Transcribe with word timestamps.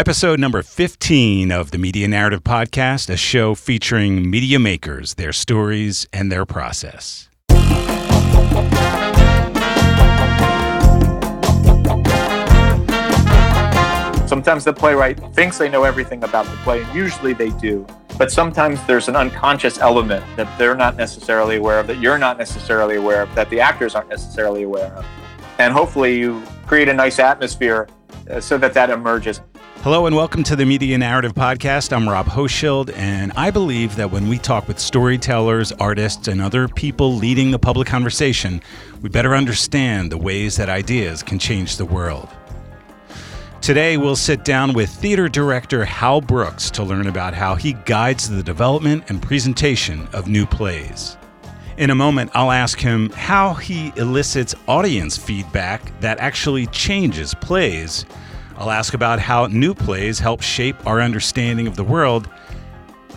Episode 0.00 0.40
number 0.40 0.62
15 0.62 1.52
of 1.52 1.72
the 1.72 1.76
Media 1.76 2.08
Narrative 2.08 2.42
Podcast, 2.42 3.10
a 3.10 3.18
show 3.18 3.54
featuring 3.54 4.30
media 4.30 4.58
makers, 4.58 5.16
their 5.16 5.30
stories, 5.30 6.08
and 6.10 6.32
their 6.32 6.46
process. 6.46 7.28
Sometimes 14.26 14.64
the 14.64 14.72
playwright 14.74 15.20
thinks 15.34 15.58
they 15.58 15.68
know 15.68 15.84
everything 15.84 16.24
about 16.24 16.46
the 16.46 16.56
play, 16.62 16.82
and 16.82 16.94
usually 16.94 17.34
they 17.34 17.50
do. 17.50 17.86
But 18.16 18.32
sometimes 18.32 18.82
there's 18.86 19.08
an 19.08 19.16
unconscious 19.16 19.76
element 19.80 20.24
that 20.38 20.58
they're 20.58 20.74
not 20.74 20.96
necessarily 20.96 21.56
aware 21.56 21.78
of, 21.78 21.86
that 21.88 21.98
you're 21.98 22.16
not 22.16 22.38
necessarily 22.38 22.96
aware 22.96 23.20
of, 23.20 23.34
that 23.34 23.50
the 23.50 23.60
actors 23.60 23.94
aren't 23.94 24.08
necessarily 24.08 24.62
aware 24.62 24.94
of. 24.94 25.04
And 25.58 25.74
hopefully 25.74 26.18
you 26.18 26.42
create 26.66 26.88
a 26.88 26.94
nice 26.94 27.18
atmosphere 27.18 27.86
uh, 28.30 28.40
so 28.40 28.56
that 28.56 28.72
that 28.72 28.88
emerges. 28.88 29.42
Hello 29.82 30.04
and 30.04 30.14
welcome 30.14 30.42
to 30.42 30.56
the 30.56 30.66
Media 30.66 30.98
Narrative 30.98 31.32
Podcast. 31.32 31.90
I'm 31.90 32.06
Rob 32.06 32.26
Hochschild, 32.26 32.94
and 32.96 33.32
I 33.34 33.50
believe 33.50 33.96
that 33.96 34.10
when 34.10 34.28
we 34.28 34.36
talk 34.36 34.68
with 34.68 34.78
storytellers, 34.78 35.72
artists, 35.72 36.28
and 36.28 36.42
other 36.42 36.68
people 36.68 37.14
leading 37.14 37.50
the 37.50 37.58
public 37.58 37.88
conversation, 37.88 38.60
we 39.00 39.08
better 39.08 39.34
understand 39.34 40.12
the 40.12 40.18
ways 40.18 40.56
that 40.56 40.68
ideas 40.68 41.22
can 41.22 41.38
change 41.38 41.78
the 41.78 41.86
world. 41.86 42.28
Today, 43.62 43.96
we'll 43.96 44.16
sit 44.16 44.44
down 44.44 44.74
with 44.74 44.90
theater 44.90 45.30
director 45.30 45.86
Hal 45.86 46.20
Brooks 46.20 46.70
to 46.72 46.84
learn 46.84 47.06
about 47.06 47.32
how 47.32 47.54
he 47.54 47.72
guides 47.86 48.28
the 48.28 48.42
development 48.42 49.04
and 49.08 49.22
presentation 49.22 50.06
of 50.12 50.28
new 50.28 50.44
plays. 50.44 51.16
In 51.78 51.88
a 51.88 51.94
moment, 51.94 52.32
I'll 52.34 52.52
ask 52.52 52.78
him 52.78 53.08
how 53.12 53.54
he 53.54 53.94
elicits 53.96 54.54
audience 54.68 55.16
feedback 55.16 55.98
that 56.02 56.20
actually 56.20 56.66
changes 56.66 57.32
plays. 57.32 58.04
I'll 58.60 58.70
ask 58.70 58.92
about 58.92 59.18
how 59.18 59.46
new 59.46 59.74
plays 59.74 60.18
help 60.18 60.42
shape 60.42 60.86
our 60.86 61.00
understanding 61.00 61.66
of 61.66 61.76
the 61.76 61.82
world, 61.82 62.28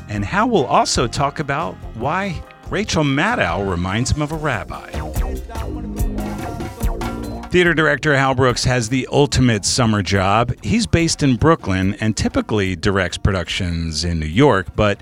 and 0.08 0.24
Hal 0.24 0.50
will 0.50 0.66
also 0.66 1.06
talk 1.06 1.40
about 1.40 1.76
why 1.96 2.42
Rachel 2.70 3.04
Maddow 3.04 3.70
reminds 3.70 4.12
him 4.12 4.22
of 4.22 4.32
a 4.32 4.38
rabbi. 4.38 4.90
Theater 7.50 7.74
director 7.74 8.16
Hal 8.16 8.36
Brooks 8.36 8.64
has 8.64 8.88
the 8.88 9.06
ultimate 9.12 9.66
summer 9.66 10.02
job. 10.02 10.54
He's 10.64 10.88
based 10.88 11.22
in 11.22 11.36
Brooklyn 11.36 11.96
and 11.96 12.16
typically 12.16 12.78
directs 12.78 13.18
productions 13.18 14.06
in 14.06 14.22
New 14.22 14.26
York, 14.26 14.68
but 14.78 15.02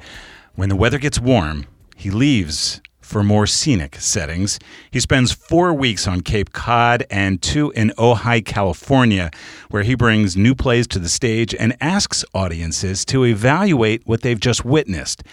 when 0.55 0.69
the 0.69 0.75
weather 0.75 0.97
gets 0.97 1.19
warm, 1.19 1.67
he 1.95 2.09
leaves 2.09 2.81
for 3.11 3.23
more 3.23 3.45
scenic 3.45 3.97
settings. 3.97 4.57
He 4.89 5.01
spends 5.01 5.33
four 5.33 5.73
weeks 5.73 6.07
on 6.07 6.21
Cape 6.21 6.53
Cod 6.53 7.05
and 7.11 7.41
two 7.41 7.71
in 7.71 7.91
Ojai, 7.97 8.45
California, 8.45 9.29
where 9.69 9.83
he 9.83 9.95
brings 9.95 10.37
new 10.37 10.55
plays 10.55 10.87
to 10.87 10.99
the 10.99 11.09
stage 11.09 11.53
and 11.53 11.75
asks 11.81 12.23
audiences 12.33 13.03
to 13.05 13.25
evaluate 13.25 14.01
what 14.05 14.21
they've 14.21 14.39
just 14.39 14.63
witnessed. 14.63 15.23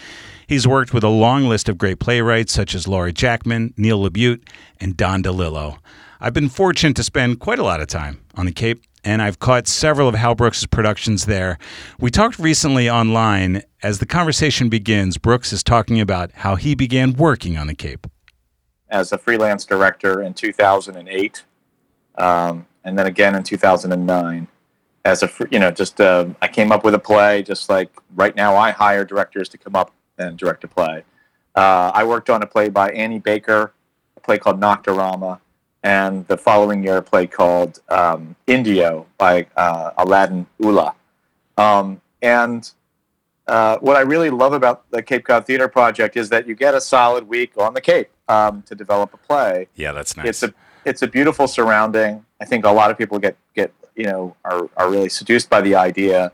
He's 0.49 0.67
worked 0.67 0.93
with 0.93 1.05
a 1.05 1.09
long 1.09 1.45
list 1.45 1.69
of 1.69 1.79
great 1.79 2.01
playwrights 2.01 2.53
such 2.53 2.75
as 2.75 2.89
Laurie 2.89 3.13
Jacqmin, 3.13 3.73
Neil 3.79 4.03
LaBute, 4.03 4.41
and 4.81 4.97
Don 4.97 5.23
DeLillo. 5.23 5.79
I've 6.21 6.35
been 6.35 6.49
fortunate 6.49 6.97
to 6.97 7.05
spend 7.05 7.39
quite 7.39 7.61
a 7.61 7.65
lot 7.65 7.81
of 7.81 7.87
time 7.87 8.19
on 8.35 8.47
the 8.47 8.53
Cape, 8.53 8.83
and 9.05 9.23
I've 9.23 9.39
caught 9.39 9.67
several 9.67 10.09
of 10.09 10.15
Hal 10.15 10.35
Brooks' 10.35 10.67
productions 10.67 11.27
there. 11.27 11.59
We 11.99 12.11
talked 12.11 12.39
recently 12.39 12.89
online. 12.89 13.63
As 13.83 13.99
the 13.99 14.07
conversation 14.07 14.69
begins, 14.69 15.19
Brooks 15.19 15.53
is 15.53 15.63
talking 15.63 16.01
about 16.01 16.33
how 16.33 16.57
he 16.57 16.75
began 16.75 17.13
working 17.13 17.57
on 17.57 17.67
the 17.67 17.75
Cape. 17.75 18.07
As 18.89 19.13
a 19.13 19.19
freelance 19.19 19.65
director 19.65 20.23
in 20.23 20.35
2008, 20.35 21.45
um, 22.17 22.67
and 22.85 22.99
then 22.99 23.07
again 23.07 23.35
in 23.35 23.43
2009. 23.43 24.49
As 25.05 25.23
a, 25.23 25.31
you 25.51 25.59
know, 25.59 25.71
just 25.71 26.01
uh, 26.01 26.27
I 26.43 26.49
came 26.49 26.73
up 26.73 26.85
with 26.85 26.95
a 26.95 26.99
play, 26.99 27.43
just 27.43 27.69
like 27.69 27.91
right 28.15 28.35
now 28.35 28.57
I 28.57 28.73
hire 28.73 29.05
directors 29.05 29.49
to 29.51 29.59
come 29.59 29.77
up 29.77 29.93
and 30.19 30.37
direct 30.37 30.65
a 30.65 30.69
play. 30.69 31.05
Uh, 31.55 31.91
I 31.95 32.05
worked 32.05 32.29
on 32.29 32.43
a 32.43 32.47
play 32.47 32.69
by 32.69 32.91
Annie 32.91 33.19
Baker, 33.19 33.73
a 34.17 34.21
play 34.21 34.39
called 34.39 34.61
Nocturama 34.61 35.41
and 35.83 36.27
the 36.27 36.37
following 36.37 36.83
year 36.83 36.99
a 36.99 37.03
play 37.03 37.27
called 37.27 37.81
um, 37.89 38.35
Indio 38.47 39.07
by 39.17 39.47
uh, 39.57 39.93
Aladdin 39.99 40.47
Ullah. 40.63 40.95
Um, 41.57 42.01
and 42.23 42.71
uh, 43.47 43.79
what 43.79 43.97
I 43.97 44.01
really 44.01 44.31
love 44.31 44.53
about 44.53 44.91
the 44.91 45.03
Cape 45.03 45.25
Cod 45.25 45.47
Theater 45.47 45.69
Project 45.69 46.17
is 46.17 46.29
that 46.29 46.47
you 46.47 46.55
get 46.55 46.75
a 46.75 46.81
solid 46.81 47.29
week 47.29 47.53
on 47.57 47.75
the 47.75 47.81
Cape 47.81 48.11
um, 48.29 48.63
to 48.63 48.75
develop 48.75 49.15
a 49.15 49.17
play. 49.17 49.69
Yeah, 49.75 49.93
that's 49.93 50.17
nice. 50.17 50.27
It's 50.27 50.43
a 50.43 50.55
it's 50.85 51.03
a 51.03 51.07
beautiful 51.07 51.49
surrounding. 51.49 52.25
I 52.41 52.45
think 52.45 52.65
a 52.65 52.71
lot 52.71 52.91
of 52.91 52.99
people 52.99 53.19
get 53.19 53.37
get 53.55 53.73
you 53.97 54.05
know 54.05 54.37
are 54.45 54.69
are 54.77 54.91
really 54.91 55.09
seduced 55.09 55.49
by 55.49 55.61
the 55.61 55.75
idea. 55.75 56.33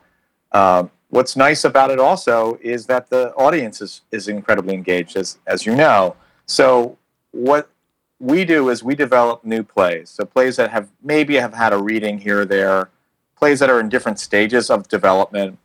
Um, 0.53 0.91
what's 1.11 1.37
nice 1.37 1.65
about 1.65 1.91
it 1.91 2.01
also 2.01 2.59
is 2.61 2.87
that 2.87 3.11
the 3.11 3.33
audience 3.35 3.81
is, 3.81 4.03
is 4.11 4.29
incredibly 4.29 4.75
engaged, 4.75 5.17
as 5.17 5.39
as 5.47 5.65
you 5.65 5.75
know. 5.75 6.17
So 6.47 6.99
what 7.31 7.71
we 8.21 8.45
do 8.45 8.69
is 8.71 8.83
we 8.83 8.95
develop 8.95 9.45
new 9.45 9.63
plays. 9.63 10.11
So 10.11 10.25
plays 10.25 10.57
that 10.57 10.71
have 10.71 10.89
maybe 11.03 11.35
have 11.35 11.55
had 11.55 11.73
a 11.73 11.79
reading 11.79 12.19
here 12.19 12.41
or 12.41 12.45
there, 12.45 12.91
plays 13.37 13.59
that 13.61 13.71
are 13.71 13.81
in 13.81 13.89
different 13.89 14.19
stages 14.19 14.71
of 14.71 14.89
development, 14.89 15.59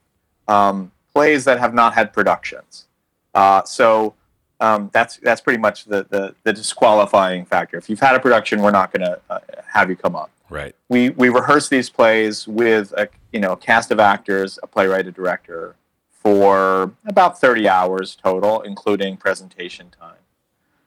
um, 0.48 0.92
plays 1.14 1.46
that 1.46 1.60
have 1.60 1.74
not 1.74 1.94
had 1.94 2.12
productions. 2.12 2.86
Uh, 3.34 3.64
so 3.64 4.16
um, 4.60 4.90
that's 4.94 5.18
that's 5.18 5.42
pretty 5.42 5.60
much 5.60 5.86
the, 5.86 6.06
the, 6.10 6.36
the 6.44 6.54
disqualifying 6.54 7.46
factor. 7.46 7.78
If 7.78 7.90
you've 7.90 8.00
had 8.00 8.16
a 8.16 8.20
production, 8.20 8.62
we're 8.62 8.72
not 8.72 8.92
going 8.92 9.06
to 9.06 9.20
uh, 9.30 9.40
have 9.68 9.90
you 9.90 9.96
come 9.96 10.16
up. 10.16 10.32
Right. 10.50 10.76
We 10.90 11.12
we 11.12 11.30
rehearse 11.30 11.70
these 11.70 11.90
plays 11.90 12.48
with 12.48 12.92
a 12.94 13.08
you 13.32 13.40
know 13.40 13.54
a 13.54 13.58
cast 13.58 13.92
of 13.92 14.00
actors, 14.00 14.58
a 14.64 14.68
playwright, 14.68 15.08
a 15.08 15.12
director, 15.12 15.76
for 16.12 16.92
about 17.06 17.40
thirty 17.40 17.70
hours 17.70 18.16
total, 18.16 18.62
including 18.62 19.16
presentation 19.16 19.92
time. 19.98 20.16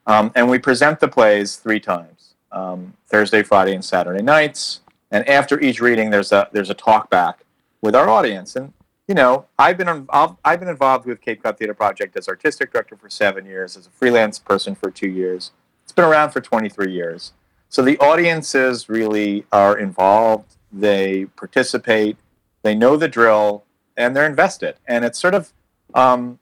Um, 0.07 0.33
and 0.35 0.49
we 0.51 0.59
present 0.59 1.01
the 1.01 1.09
plays 1.09 1.57
three 1.57 1.81
times 1.81 2.35
um, 2.51 2.95
Thursday, 3.07 3.43
Friday, 3.43 3.75
and 3.75 3.85
Saturday 3.85 4.23
nights. 4.23 4.81
And 5.11 5.29
after 5.29 5.61
each 5.61 5.81
reading, 5.81 6.11
there's 6.11 6.33
a, 6.33 6.49
there's 6.53 6.71
a 6.71 6.75
talk 6.75 7.11
back 7.11 7.45
with 7.81 7.95
our 7.95 8.09
audience. 8.09 8.57
And, 8.57 8.73
you 9.09 9.15
know, 9.15 9.47
I've 9.59 9.77
been, 9.77 9.89
involved, 9.89 10.39
I've 10.45 10.61
been 10.61 10.69
involved 10.69 11.07
with 11.07 11.21
Cape 11.21 11.43
Cod 11.43 11.59
Theater 11.59 11.75
Project 11.75 12.17
as 12.17 12.29
artistic 12.29 12.73
director 12.73 12.97
for 12.97 13.11
seven 13.11 13.45
years, 13.45 13.77
as 13.77 13.87
a 13.87 13.91
freelance 13.91 14.39
person 14.39 14.75
for 14.75 14.91
two 14.91 15.09
years. 15.09 15.51
It's 15.83 15.93
been 15.93 16.05
around 16.05 16.31
for 16.31 16.41
23 16.41 16.93
years. 16.93 17.33
So 17.69 17.83
the 17.83 17.99
audiences 17.99 18.89
really 18.89 19.45
are 19.51 19.79
involved, 19.79 20.57
they 20.71 21.27
participate, 21.37 22.17
they 22.63 22.75
know 22.75 22.97
the 22.97 23.09
drill, 23.09 23.65
and 23.97 24.15
they're 24.15 24.27
invested. 24.27 24.77
And 24.87 25.05
it's 25.05 25.19
sort 25.19 25.35
of, 25.35 25.53
um, 25.95 26.39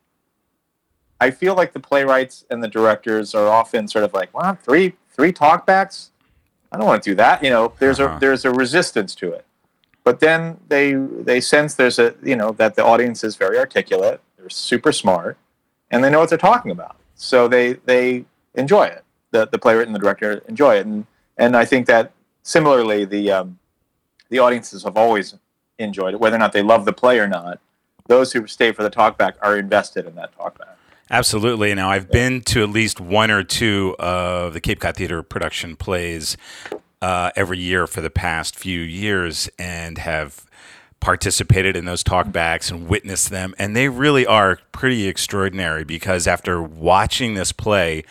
I 1.20 1.30
feel 1.30 1.54
like 1.54 1.72
the 1.72 1.80
playwrights 1.80 2.44
and 2.50 2.62
the 2.62 2.68
directors 2.68 3.34
are 3.34 3.48
often 3.48 3.86
sort 3.86 4.04
of 4.04 4.14
like, 4.14 4.32
well, 4.34 4.54
three 4.54 4.94
three 5.10 5.32
talkbacks? 5.32 6.10
I 6.72 6.78
don't 6.78 6.86
want 6.86 7.02
to 7.02 7.10
do 7.10 7.14
that." 7.16 7.44
You 7.44 7.50
know, 7.50 7.72
there's 7.78 8.00
uh-huh. 8.00 8.16
a 8.16 8.20
there's 8.20 8.44
a 8.44 8.50
resistance 8.50 9.14
to 9.16 9.32
it. 9.32 9.44
But 10.02 10.20
then 10.20 10.58
they 10.68 10.94
they 10.94 11.40
sense 11.40 11.74
there's 11.74 11.98
a 11.98 12.14
you 12.22 12.36
know 12.36 12.52
that 12.52 12.74
the 12.74 12.84
audience 12.84 13.22
is 13.22 13.36
very 13.36 13.58
articulate, 13.58 14.20
they're 14.38 14.50
super 14.50 14.92
smart, 14.92 15.36
and 15.90 16.02
they 16.02 16.10
know 16.10 16.20
what 16.20 16.30
they're 16.30 16.38
talking 16.38 16.70
about. 16.70 16.96
So 17.14 17.48
they 17.48 17.74
they 17.84 18.24
enjoy 18.54 18.84
it. 18.84 19.04
The 19.30 19.46
the 19.46 19.58
playwright 19.58 19.86
and 19.86 19.94
the 19.94 20.00
director 20.00 20.42
enjoy 20.48 20.76
it, 20.76 20.86
and 20.86 21.06
and 21.36 21.56
I 21.56 21.64
think 21.64 21.86
that 21.86 22.12
similarly 22.42 23.04
the 23.04 23.30
um, 23.30 23.58
the 24.30 24.38
audiences 24.38 24.84
have 24.84 24.96
always 24.96 25.34
enjoyed 25.78 26.14
it, 26.14 26.20
whether 26.20 26.36
or 26.36 26.38
not 26.38 26.52
they 26.52 26.62
love 26.62 26.84
the 26.84 26.92
play 26.92 27.18
or 27.18 27.28
not. 27.28 27.60
Those 28.06 28.32
who 28.32 28.46
stay 28.46 28.72
for 28.72 28.82
the 28.82 28.90
talkback 28.90 29.34
are 29.42 29.56
invested 29.56 30.06
in 30.06 30.14
that 30.16 30.36
talkback. 30.36 30.69
Absolutely. 31.10 31.74
Now, 31.74 31.90
I've 31.90 32.10
been 32.10 32.40
to 32.42 32.62
at 32.62 32.70
least 32.70 33.00
one 33.00 33.32
or 33.32 33.42
two 33.42 33.96
of 33.98 34.54
the 34.54 34.60
Cape 34.60 34.78
Cod 34.78 34.94
Theater 34.96 35.22
production 35.24 35.74
plays 35.74 36.36
uh, 37.02 37.32
every 37.34 37.58
year 37.58 37.88
for 37.88 38.00
the 38.00 38.10
past 38.10 38.56
few 38.56 38.80
years 38.80 39.50
and 39.58 39.98
have 39.98 40.44
participated 41.00 41.76
in 41.76 41.84
those 41.84 42.04
talkbacks 42.04 42.70
and 42.70 42.86
witnessed 42.86 43.30
them. 43.30 43.54
And 43.58 43.74
they 43.74 43.88
really 43.88 44.24
are 44.24 44.60
pretty 44.70 45.08
extraordinary 45.08 45.82
because 45.82 46.28
after 46.28 46.62
watching 46.62 47.34
this 47.34 47.50
play, 47.52 48.04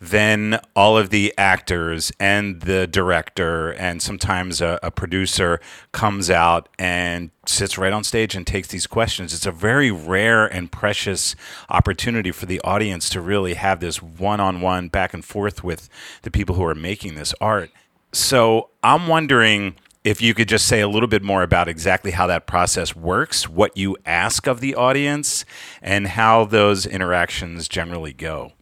then 0.00 0.60
all 0.74 0.98
of 0.98 1.10
the 1.10 1.32
actors 1.38 2.12
and 2.20 2.60
the 2.60 2.86
director 2.86 3.70
and 3.72 4.02
sometimes 4.02 4.60
a, 4.60 4.78
a, 4.82 4.90
producer 4.90 5.58
comes 5.92 6.30
out 6.30 6.68
and 6.78 7.30
sits 7.46 7.78
right 7.78 7.92
on 7.92 8.04
stage 8.04 8.34
and 8.34 8.46
takes 8.46 8.68
these 8.68 8.86
questions. 8.86 9.32
It's 9.32 9.46
a 9.46 9.52
very 9.52 9.90
rare 9.90 10.46
and 10.46 10.70
precious 10.70 11.34
opportunity 11.70 12.30
for 12.30 12.44
the 12.44 12.60
audience 12.60 13.08
to 13.10 13.20
really 13.20 13.54
have 13.54 13.80
this 13.80 14.02
one 14.02 14.40
on 14.40 14.60
one 14.60 14.88
back 14.88 15.14
and 15.14 15.24
forth 15.24 15.64
with 15.64 15.88
the 16.22 16.30
people 16.30 16.56
who 16.56 16.64
are 16.64 16.74
making 16.74 17.14
this 17.14 17.34
art. 17.40 17.70
So 18.12 18.70
I'm 18.82 19.08
wondering 19.08 19.76
if 20.04 20.22
you 20.22 20.34
could 20.34 20.48
just 20.48 20.66
say 20.66 20.80
a 20.80 20.88
little 20.88 21.08
bit 21.08 21.22
more 21.22 21.42
about 21.42 21.68
exactly 21.68 22.12
how 22.12 22.26
that 22.28 22.46
process 22.46 22.94
works, 22.94 23.48
what 23.48 23.76
you 23.76 23.96
ask 24.06 24.46
of 24.46 24.60
the 24.60 24.74
audience, 24.74 25.44
and 25.82 26.06
how 26.06 26.44
those 26.44 26.86
interactions 26.86 27.66
generally 27.66 28.12
go. 28.12 28.52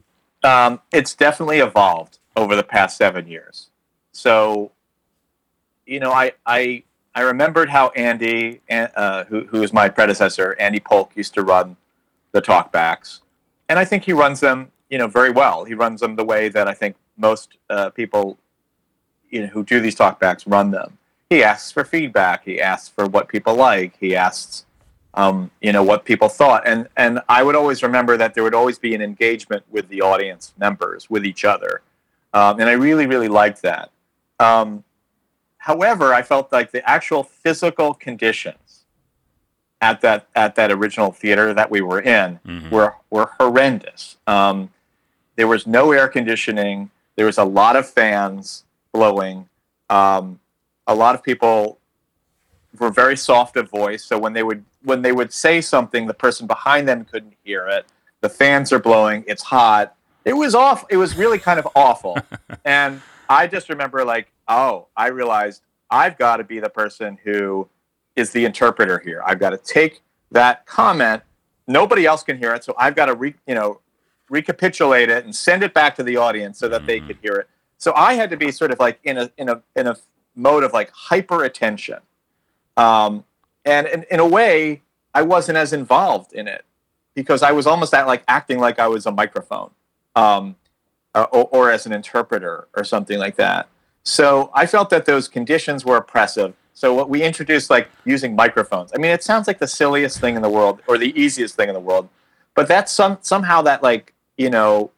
Um, 0.45 0.81
it's 0.93 1.15
definitely 1.15 1.59
evolved 1.59 2.19
over 2.37 2.55
the 2.55 2.63
past 2.63 2.97
seven 2.97 3.27
years. 3.27 3.71
So, 4.13 4.71
you 5.87 5.99
know, 6.01 6.13
I, 6.13 6.33
I 6.47 6.85
I 7.15 7.23
remembered 7.23 7.71
how 7.71 7.89
Andy, 7.91 8.61
uh, 8.71 9.25
who 9.25 9.45
who 9.47 9.61
was 9.61 9.73
my 9.73 9.89
predecessor, 9.89 10.55
Andy 10.59 10.81
Polk, 10.81 11.13
used 11.17 11.35
to 11.35 11.43
run 11.43 11.77
the 12.33 12.43
talkbacks, 12.43 13.21
and 13.69 13.79
I 13.79 13.85
think 13.85 14.05
he 14.05 14.13
runs 14.13 14.41
them, 14.41 14.71
you 14.91 14.99
know, 14.99 15.07
very 15.07 15.31
well. 15.31 15.65
He 15.65 15.75
runs 15.75 16.01
them 16.01 16.17
the 16.17 16.25
way 16.25 16.49
that 16.51 16.69
I 16.69 16.75
think 16.75 16.97
most 17.17 17.57
uh, 17.71 17.91
people, 17.91 18.39
you 19.31 19.43
know, 19.43 19.47
who 19.47 19.65
do 19.65 19.81
these 19.81 19.97
talkbacks 19.97 20.43
run 20.47 20.71
them. 20.73 20.99
He 21.31 21.43
asks 21.43 21.71
for 21.73 21.85
feedback. 21.85 22.45
He 22.45 22.61
asks 22.61 22.89
for 22.89 23.07
what 23.07 23.29
people 23.29 23.55
like. 23.55 23.97
He 23.99 24.15
asks, 24.15 24.67
um, 25.15 25.51
you 25.61 25.73
know, 25.73 25.83
what 25.83 26.05
people 26.05 26.29
thought. 26.29 26.67
And 26.67 26.89
and 26.97 27.21
I 27.29 27.43
would 27.43 27.55
always 27.57 27.83
remember 27.83 28.17
that 28.17 28.35
there 28.35 28.43
would 28.43 28.55
always 28.55 28.79
be 28.79 28.95
an 28.95 29.03
engagement 29.03 29.65
with 29.71 29.89
the 29.89 30.03
audience 30.03 30.53
members, 30.59 31.09
with 31.09 31.25
each 31.25 31.45
other, 31.45 31.83
um, 32.33 32.61
and 32.61 32.69
I 32.69 32.73
really 32.73 33.07
really 33.07 33.29
liked 33.29 33.63
that. 33.63 33.91
Um, 34.41 34.85
however, 35.59 36.13
I 36.13 36.23
felt 36.23 36.53
like 36.53 36.73
the 36.73 36.89
actual 36.89 37.23
physical 37.23 37.95
conditions 37.95 38.85
at 39.81 40.01
that 40.01 40.27
at 40.35 40.55
that 40.57 40.73
original 40.73 41.13
theater 41.13 41.55
that 41.55 41.71
we 41.71 41.81
were 41.81 42.01
in 42.01 42.41
mm-hmm. 42.47 42.71
were 42.71 42.95
were 43.11 43.31
horrendous. 43.39 44.17
Um, 44.27 44.71
there 45.37 45.47
was 45.49 45.67
no 45.67 45.93
air 45.93 46.09
conditioning. 46.09 46.91
There 47.17 47.27
was 47.27 47.39
a 47.39 47.45
lot 47.45 47.77
of 47.77 47.89
fans 47.89 48.65
blowing. 48.93 49.49
Um, 49.91 50.41
a 50.87 50.95
lot 50.95 51.15
of 51.15 51.23
people 51.23 51.79
were 52.79 52.91
very 52.91 53.17
soft 53.17 53.57
of 53.57 53.71
voice, 53.71 54.05
so 54.05 54.19
when 54.19 54.33
they 54.33 54.43
would 54.43 54.65
when 54.85 55.03
they 55.03 55.13
would 55.13 55.33
say 55.33 55.61
something, 55.61 56.07
the 56.07 56.15
person 56.15 56.47
behind 56.47 56.89
them 56.89 57.05
couldn't 57.05 57.35
hear 57.43 57.67
it. 57.67 57.87
The 58.21 58.29
fans 58.29 58.73
are 58.73 58.79
blowing. 58.79 59.25
It's 59.27 59.43
hot. 59.43 59.97
It 60.25 60.35
was 60.35 60.55
off. 60.55 60.85
It 60.89 60.97
was 60.97 61.17
really 61.17 61.39
kind 61.39 61.59
of 61.59 61.69
awful. 61.75 62.17
and 62.65 63.03
I 63.29 63.47
just 63.47 63.69
remember 63.69 64.05
like, 64.05 64.29
oh, 64.49 64.87
I 64.97 65.09
realized 65.09 65.63
I've 65.91 66.17
got 66.17 66.39
to 66.39 66.45
be 66.45 66.61
the 66.61 66.71
person 66.71 67.19
who 67.25 67.69
is 68.17 68.31
the 68.31 68.45
interpreter 68.45 68.99
here. 68.99 69.23
I've 69.25 69.39
got 69.39 69.51
to 69.51 69.59
take 69.59 70.03
that 70.31 70.67
comment. 70.67 71.23
Nobody 71.67 72.07
else 72.07 72.23
can 72.23 72.39
hear 72.39 72.55
it, 72.55 72.65
so 72.65 72.75
I've 72.79 72.95
got 72.95 73.07
to 73.07 73.15
re, 73.15 73.35
you 73.47 73.55
know 73.55 73.81
recapitulate 74.31 75.11
it 75.11 75.25
and 75.25 75.35
send 75.35 75.63
it 75.63 75.75
back 75.75 75.95
to 75.97 76.03
the 76.03 76.17
audience 76.17 76.59
so 76.59 76.69
that 76.69 76.79
mm-hmm. 76.79 76.87
they 76.87 77.01
could 77.01 77.19
hear 77.23 77.35
it. 77.35 77.49
So 77.79 77.93
I 77.95 78.15
had 78.15 78.31
to 78.31 78.37
be 78.37 78.51
sort 78.51 78.71
of 78.71 78.79
like 78.79 78.99
in 79.05 79.19
a 79.19 79.31
in 79.37 79.49
a 79.49 79.63
in 79.77 79.87
a 79.87 79.97
mode 80.35 80.65
of 80.65 80.73
like 80.73 80.91
hyper 80.91 81.45
attention, 81.45 81.99
um, 82.77 83.25
and 83.65 83.87
in, 83.87 84.05
in 84.11 84.21
a 84.21 84.27
way, 84.27 84.83
I 85.15 85.23
wasn't 85.23 85.59
as 85.59 85.73
involved 85.73 86.33
in 86.33 86.49
it 86.49 86.65
because 87.15 87.43
I 87.43 87.53
was 87.53 87.67
almost 87.67 87.95
at 87.95 88.07
like 88.07 88.25
acting 88.29 88.59
like 88.59 88.79
I 88.79 88.89
was 88.89 89.07
a 89.07 89.13
microphone, 89.13 89.71
um, 90.17 90.57
or, 91.15 91.49
or 91.49 91.71
as 91.71 91.87
an 91.87 91.93
interpreter 91.93 92.67
or 92.77 92.85
something 92.85 93.19
like 93.19 93.37
that. 93.37 93.69
So 94.03 94.51
I 94.53 94.67
felt 94.67 94.91
that 94.91 95.07
those 95.07 95.29
conditions 95.29 95.85
were 95.85 95.97
oppressive. 95.97 96.55
So 96.75 96.93
what 96.93 97.09
we 97.09 97.23
introduced 97.23 97.71
like 97.71 97.89
using 98.05 98.35
microphones. 98.35 98.91
I 98.95 98.99
mean, 98.99 99.13
it 99.13 99.23
sounds 99.23 99.47
like 99.47 99.59
the 99.61 99.69
silliest 99.69 100.21
thing 100.21 100.35
in 100.35 100.43
the 100.43 100.51
world 100.51 100.81
or 100.89 100.99
the 100.99 101.19
easiest 101.19 101.55
thing 101.55 101.69
in 101.69 101.75
the 101.75 101.81
world, 101.81 102.09
but 102.55 102.67
that's 102.67 102.93
some 102.93 103.19
somehow 103.21 103.63
that 103.63 103.83
like 103.83 104.13
you 104.37 104.51
know 104.51 104.91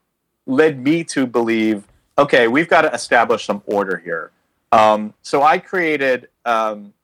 led 0.47 0.83
me 0.83 1.05
to 1.05 1.27
believe 1.27 1.85
okay, 2.19 2.49
we've 2.49 2.69
got 2.69 2.81
to 2.83 2.93
establish 2.93 3.45
some 3.45 3.63
order 3.67 3.99
here. 3.99 4.31
Um, 4.73 5.13
so 5.23 5.43
I 5.43 5.59
created. 5.59 6.29
Um, 6.47 6.95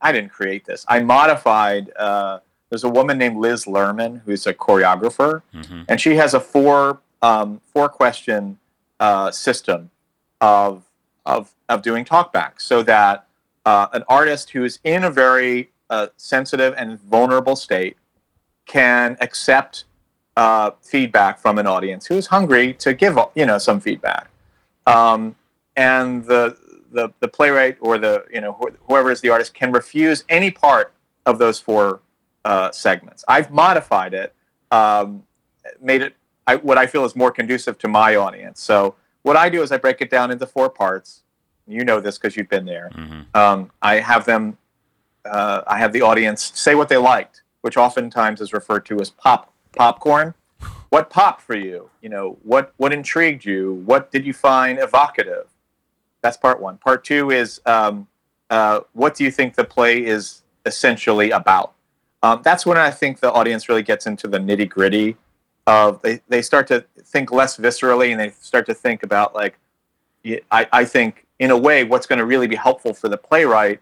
I 0.00 0.12
didn't 0.12 0.30
create 0.30 0.64
this. 0.64 0.84
I 0.88 1.00
modified. 1.00 1.90
Uh, 1.96 2.40
there's 2.70 2.84
a 2.84 2.88
woman 2.88 3.18
named 3.18 3.36
Liz 3.36 3.64
Lerman 3.64 4.22
who's 4.24 4.46
a 4.46 4.54
choreographer, 4.54 5.42
mm-hmm. 5.54 5.82
and 5.88 6.00
she 6.00 6.14
has 6.16 6.34
a 6.34 6.40
four 6.40 7.00
um, 7.22 7.60
four 7.72 7.88
question 7.88 8.58
uh, 8.98 9.30
system 9.30 9.90
of 10.40 10.84
of 11.26 11.52
of 11.68 11.82
doing 11.82 12.04
talkbacks, 12.04 12.62
so 12.62 12.82
that 12.84 13.26
uh, 13.66 13.88
an 13.92 14.04
artist 14.08 14.50
who 14.50 14.64
is 14.64 14.78
in 14.84 15.04
a 15.04 15.10
very 15.10 15.70
uh, 15.90 16.06
sensitive 16.16 16.74
and 16.76 17.00
vulnerable 17.00 17.56
state 17.56 17.96
can 18.66 19.16
accept 19.20 19.84
uh, 20.36 20.70
feedback 20.80 21.38
from 21.38 21.58
an 21.58 21.66
audience 21.66 22.06
who's 22.06 22.26
hungry 22.28 22.72
to 22.74 22.94
give 22.94 23.18
you 23.34 23.44
know 23.44 23.58
some 23.58 23.80
feedback, 23.80 24.28
um, 24.86 25.34
and 25.76 26.24
the, 26.24 26.56
the 26.90 27.12
the 27.20 27.28
playwright 27.28 27.76
or 27.80 27.98
the 27.98 28.24
you 28.32 28.40
know 28.40 28.52
wh- 28.60 28.86
whoever 28.86 29.10
is 29.10 29.20
the 29.20 29.30
artist 29.30 29.54
can 29.54 29.72
refuse 29.72 30.24
any 30.28 30.50
part 30.50 30.92
of 31.26 31.38
those 31.38 31.58
four 31.58 32.00
uh, 32.44 32.70
segments. 32.70 33.24
I've 33.28 33.50
modified 33.50 34.14
it, 34.14 34.34
um, 34.70 35.24
made 35.80 36.02
it 36.02 36.16
I, 36.46 36.56
what 36.56 36.78
I 36.78 36.86
feel 36.86 37.04
is 37.04 37.14
more 37.14 37.30
conducive 37.30 37.78
to 37.78 37.88
my 37.88 38.16
audience. 38.16 38.60
So 38.60 38.96
what 39.22 39.36
I 39.36 39.48
do 39.48 39.62
is 39.62 39.70
I 39.70 39.76
break 39.76 40.00
it 40.00 40.10
down 40.10 40.30
into 40.30 40.46
four 40.46 40.68
parts. 40.68 41.22
You 41.66 41.84
know 41.84 42.00
this 42.00 42.18
because 42.18 42.36
you've 42.36 42.48
been 42.48 42.64
there. 42.64 42.90
Mm-hmm. 42.94 43.20
Um, 43.34 43.70
I 43.82 43.96
have 43.96 44.24
them. 44.24 44.58
Uh, 45.24 45.62
I 45.66 45.78
have 45.78 45.92
the 45.92 46.02
audience 46.02 46.52
say 46.54 46.74
what 46.74 46.88
they 46.88 46.96
liked, 46.96 47.42
which 47.60 47.76
oftentimes 47.76 48.40
is 48.40 48.52
referred 48.52 48.86
to 48.86 49.00
as 49.00 49.10
pop 49.10 49.52
popcorn. 49.76 50.34
What 50.88 51.08
popped 51.10 51.42
for 51.42 51.54
you? 51.54 51.88
You 52.02 52.08
know, 52.08 52.38
what 52.42 52.72
what 52.78 52.92
intrigued 52.92 53.44
you? 53.44 53.74
What 53.86 54.10
did 54.10 54.26
you 54.26 54.32
find 54.32 54.80
evocative? 54.80 55.46
That's 56.22 56.36
part 56.36 56.60
one. 56.60 56.78
Part 56.78 57.04
two 57.04 57.30
is 57.30 57.60
um, 57.66 58.06
uh, 58.50 58.80
what 58.92 59.14
do 59.14 59.24
you 59.24 59.30
think 59.30 59.54
the 59.54 59.64
play 59.64 60.04
is 60.04 60.42
essentially 60.66 61.30
about? 61.30 61.72
Um, 62.22 62.42
that's 62.44 62.66
when 62.66 62.76
I 62.76 62.90
think 62.90 63.20
the 63.20 63.32
audience 63.32 63.68
really 63.68 63.82
gets 63.82 64.06
into 64.06 64.28
the 64.28 64.38
nitty 64.38 64.68
gritty 64.68 65.16
of 65.66 66.02
they, 66.02 66.20
they 66.28 66.42
start 66.42 66.66
to 66.68 66.84
think 67.02 67.32
less 67.32 67.56
viscerally 67.56 68.10
and 68.10 68.20
they 68.20 68.30
start 68.40 68.66
to 68.66 68.74
think 68.74 69.02
about 69.02 69.34
like 69.34 69.58
I, 70.50 70.66
I 70.72 70.84
think 70.84 71.26
in 71.38 71.50
a 71.50 71.56
way 71.56 71.84
what's 71.84 72.06
going 72.06 72.18
to 72.18 72.26
really 72.26 72.46
be 72.46 72.56
helpful 72.56 72.92
for 72.92 73.08
the 73.08 73.16
playwright 73.16 73.80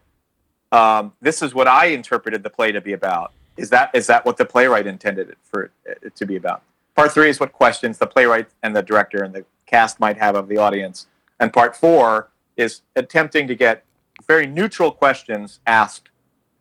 um, 0.70 1.12
this 1.20 1.40
is 1.40 1.54
what 1.54 1.66
I 1.66 1.86
interpreted 1.86 2.42
the 2.42 2.50
play 2.50 2.72
to 2.72 2.80
be 2.80 2.92
about 2.92 3.32
is 3.56 3.70
that 3.70 3.90
is 3.92 4.06
that 4.06 4.24
what 4.24 4.36
the 4.36 4.44
playwright 4.44 4.86
intended 4.86 5.28
it 5.30 5.38
for 5.42 5.70
it 5.84 6.14
to 6.16 6.24
be 6.24 6.36
about? 6.36 6.62
Part 6.94 7.12
three 7.12 7.28
is 7.28 7.40
what 7.40 7.52
questions 7.52 7.98
the 7.98 8.06
playwright 8.06 8.48
and 8.62 8.74
the 8.74 8.82
director 8.82 9.24
and 9.24 9.34
the 9.34 9.44
cast 9.66 10.00
might 10.00 10.16
have 10.16 10.36
of 10.36 10.48
the 10.48 10.56
audience, 10.56 11.06
and 11.40 11.52
part 11.52 11.76
four 11.76 12.30
is 12.56 12.82
attempting 12.96 13.46
to 13.48 13.54
get 13.54 13.84
very 14.26 14.46
neutral 14.46 14.90
questions 14.90 15.60
asked 15.66 16.10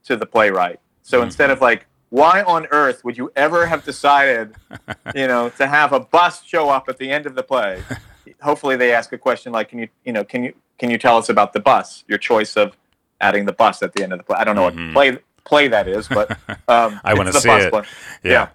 to 0.04 0.16
the 0.16 0.26
playwright. 0.26 0.80
So 1.02 1.18
mm-hmm. 1.18 1.26
instead 1.26 1.52
of 1.52 1.62
like, 1.62 1.86
why 2.10 2.44
on 2.44 2.68
earth 2.72 3.04
would 3.04 3.18
you 3.18 3.32
ever 3.36 3.66
have 3.66 3.84
decided, 3.84 4.56
you 5.16 5.28
know, 5.28 5.50
to 5.50 5.68
have 5.68 5.92
a 5.92 6.00
bus 6.00 6.44
show 6.44 6.70
up 6.70 6.88
at 6.88 6.98
the 6.98 7.12
end 7.12 7.26
of 7.26 7.36
the 7.36 7.44
play? 7.44 7.84
Hopefully, 8.42 8.76
they 8.76 8.94
ask 8.94 9.12
a 9.14 9.18
question 9.18 9.52
like, 9.52 9.70
"Can 9.70 9.80
you, 9.80 9.88
you 10.06 10.14
know, 10.14 10.24
can 10.24 10.44
you, 10.44 10.54
can 10.78 10.90
you 10.90 10.98
tell 10.98 11.18
us 11.18 11.30
about 11.30 11.54
the 11.54 11.60
bus? 11.60 12.04
Your 12.08 12.18
choice 12.18 12.56
of 12.56 12.78
adding 13.20 13.46
the 13.46 13.54
bus 13.54 13.82
at 13.82 13.94
the 13.94 14.04
end 14.04 14.14
of 14.14 14.20
the 14.20 14.24
play. 14.24 14.38
I 14.38 14.44
don't 14.44 14.56
know 14.56 14.70
mm-hmm. 14.70 14.94
what 14.94 14.94
play 14.94 15.20
play 15.44 15.68
that 15.70 15.88
is, 15.88 16.08
but 16.08 16.32
um, 16.68 17.00
I 17.04 17.14
want 17.14 17.32
to 17.32 17.40
see 17.40 17.50
it. 17.50 17.74
Yeah. 17.74 17.82
yeah. 18.24 18.50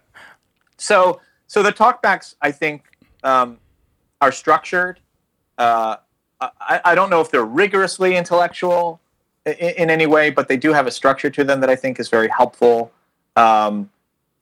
So 0.76 1.21
so 1.47 1.62
the 1.62 1.73
talkbacks 1.73 2.37
I 2.41 2.52
think 2.52 2.85
um, 3.23 3.59
are 4.21 4.33
structured. 4.33 5.00
Uh, 5.59 5.97
I, 6.61 6.80
I, 6.84 6.94
don't 6.94 7.11
know 7.11 7.20
if 7.20 7.30
they're 7.30 7.44
rigorously 7.44 8.16
intellectual 8.16 9.00
in, 9.46 9.52
in, 9.54 9.90
any 9.90 10.06
way, 10.06 10.30
but 10.30 10.49
they 10.49 10.56
do 10.56 10.72
have 10.72 10.87
a 10.87 10.90
structure 10.90 11.30
to 11.30 11.44
them 11.44 11.61
that 11.61 11.70
I 11.70 11.76
think 11.76 12.00
is 12.00 12.08
very 12.08 12.28
helpful. 12.28 12.92
Um, 13.37 13.90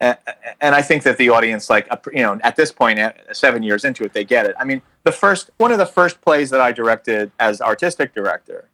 and, 0.00 0.16
and, 0.60 0.74
I 0.74 0.82
think 0.82 1.02
that 1.02 1.18
the 1.18 1.28
audience, 1.28 1.68
like 1.68 1.88
you 2.12 2.22
know, 2.22 2.38
at 2.42 2.56
this 2.56 2.72
point, 2.72 2.98
seven 3.32 3.62
years 3.62 3.84
into 3.84 4.04
it, 4.04 4.12
they 4.12 4.24
get 4.24 4.46
it. 4.46 4.54
I 4.58 4.64
mean, 4.64 4.82
the 5.04 5.12
first 5.12 5.50
one 5.58 5.72
of 5.72 5.78
the 5.78 5.86
first 5.86 6.20
plays 6.20 6.50
that 6.50 6.60
I 6.60 6.72
directed 6.72 7.30
as 7.38 7.60
artistic 7.60 8.14
director 8.14 8.68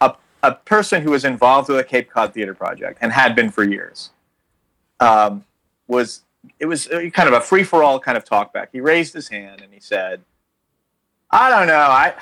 a 0.00 0.14
a 0.42 0.52
person 0.52 1.02
who 1.02 1.10
was 1.10 1.24
involved 1.24 1.68
with 1.68 1.78
the 1.78 1.84
Cape 1.84 2.10
Cod 2.10 2.32
Theater 2.34 2.54
Project 2.54 2.98
and 3.00 3.12
had 3.12 3.34
been 3.34 3.50
for 3.50 3.64
years 3.64 4.10
um, 5.00 5.44
was 5.86 6.22
it 6.58 6.66
was 6.66 6.86
kind 6.86 7.28
of 7.28 7.32
a 7.32 7.40
free 7.40 7.64
for 7.64 7.82
all 7.82 7.98
kind 7.98 8.16
of 8.16 8.24
talkback. 8.24 8.68
He 8.72 8.80
raised 8.80 9.12
his 9.14 9.28
hand 9.28 9.60
and 9.60 9.72
he 9.72 9.80
said, 9.80 10.22
"I 11.30 11.50
don't 11.50 11.66
know. 11.66 11.74
I 11.74 12.14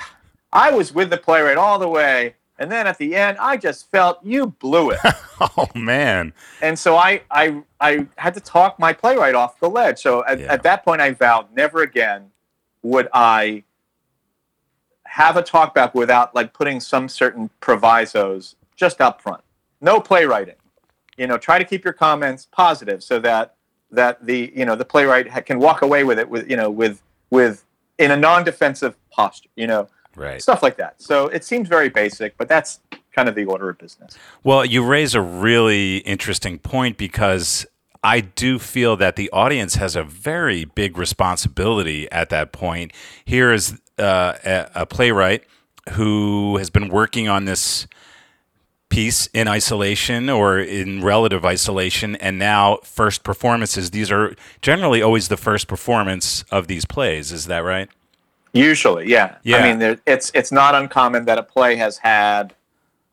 I 0.51 0.71
was 0.71 0.93
with 0.93 1.09
the 1.09 1.17
playwright 1.17 1.57
all 1.57 1.79
the 1.79 1.87
way, 1.87 2.35
and 2.59 2.71
then 2.71 2.87
at 2.87 2.97
the 2.97 3.15
end, 3.15 3.37
I 3.39 3.57
just 3.57 3.89
felt 3.91 4.19
you 4.23 4.47
blew 4.47 4.91
it." 4.91 4.99
oh 5.39 5.67
man! 5.75 6.33
And 6.61 6.77
so 6.77 6.97
I 6.97 7.21
I 7.31 7.63
I 7.79 8.07
had 8.17 8.33
to 8.35 8.39
talk 8.39 8.79
my 8.79 8.93
playwright 8.93 9.35
off 9.35 9.59
the 9.59 9.69
ledge. 9.69 9.99
So 9.99 10.25
at, 10.25 10.39
yeah. 10.39 10.51
at 10.51 10.63
that 10.63 10.85
point, 10.85 11.01
I 11.01 11.11
vowed 11.11 11.53
never 11.55 11.81
again 11.81 12.31
would 12.81 13.07
I 13.13 13.63
have 15.05 15.37
a 15.37 15.43
talkback 15.43 15.93
without 15.93 16.35
like 16.35 16.53
putting 16.53 16.79
some 16.79 17.07
certain 17.07 17.49
provisos 17.61 18.55
just 18.75 19.01
up 19.01 19.21
front. 19.21 19.41
No 19.81 19.99
playwriting. 19.99 20.55
You 21.17 21.27
know, 21.27 21.37
try 21.37 21.57
to 21.57 21.65
keep 21.65 21.83
your 21.83 21.93
comments 21.93 22.47
positive 22.51 23.01
so 23.01 23.19
that 23.19 23.55
that 23.91 24.25
the 24.25 24.51
you 24.55 24.65
know 24.65 24.75
the 24.75 24.85
playwright 24.85 25.45
can 25.45 25.59
walk 25.59 25.81
away 25.81 26.03
with 26.03 26.19
it 26.19 26.29
with 26.29 26.49
you 26.49 26.57
know 26.57 26.69
with 26.69 27.01
with 27.29 27.65
in 27.97 28.11
a 28.11 28.17
non-defensive 28.17 28.95
posture. 29.11 29.49
You 29.55 29.67
know, 29.67 29.87
right? 30.15 30.41
Stuff 30.41 30.63
like 30.63 30.77
that. 30.77 31.01
So 31.01 31.27
it 31.27 31.43
seems 31.43 31.67
very 31.67 31.89
basic, 31.89 32.37
but 32.37 32.47
that's 32.47 32.79
kind 33.13 33.29
of 33.29 33.35
the 33.35 33.45
order 33.45 33.69
of 33.69 33.77
business. 33.77 34.17
Well, 34.43 34.65
you 34.65 34.83
raise 34.85 35.15
a 35.15 35.21
really 35.21 35.97
interesting 35.99 36.59
point 36.59 36.97
because 36.97 37.65
I 38.03 38.19
do 38.19 38.59
feel 38.59 38.95
that 38.97 39.15
the 39.15 39.31
audience 39.31 39.75
has 39.75 39.95
a 39.95 40.03
very 40.03 40.65
big 40.65 40.97
responsibility 40.97 42.11
at 42.11 42.29
that 42.29 42.51
point. 42.51 42.91
Here 43.23 43.51
is 43.51 43.79
uh, 43.97 44.33
a, 44.45 44.69
a, 44.75 44.85
playwright 44.85 45.43
who 45.93 46.57
has 46.57 46.69
been 46.69 46.89
working 46.89 47.29
on 47.29 47.45
this 47.45 47.87
piece 48.89 49.27
in 49.33 49.47
isolation 49.47 50.29
or 50.29 50.59
in 50.59 51.03
relative 51.03 51.43
isolation, 51.43 52.15
and 52.17 52.37
now 52.39 52.77
first 52.83 53.23
performances. 53.23 53.91
These 53.91 54.11
are 54.11 54.35
generally 54.61 55.01
always 55.01 55.27
the 55.27 55.37
first 55.37 55.67
performance 55.67 56.43
of 56.51 56.67
these 56.67 56.85
plays. 56.85 57.31
Is 57.31 57.45
that 57.45 57.59
right? 57.59 57.89
Usually, 58.53 59.09
yeah. 59.09 59.35
Yeah. 59.43 59.57
I 59.57 59.63
mean, 59.63 59.79
there, 59.79 59.99
it's 60.05 60.31
it's 60.33 60.51
not 60.51 60.75
uncommon 60.75 61.25
that 61.25 61.37
a 61.37 61.43
play 61.43 61.75
has 61.75 61.97
had 61.97 62.55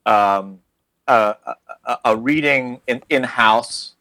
um, 0.07 0.61
a, 1.09 1.35
a, 1.85 1.99
a 2.05 2.17
reading 2.17 2.81
in 2.87 3.02
in 3.11 3.25
house 3.25 3.95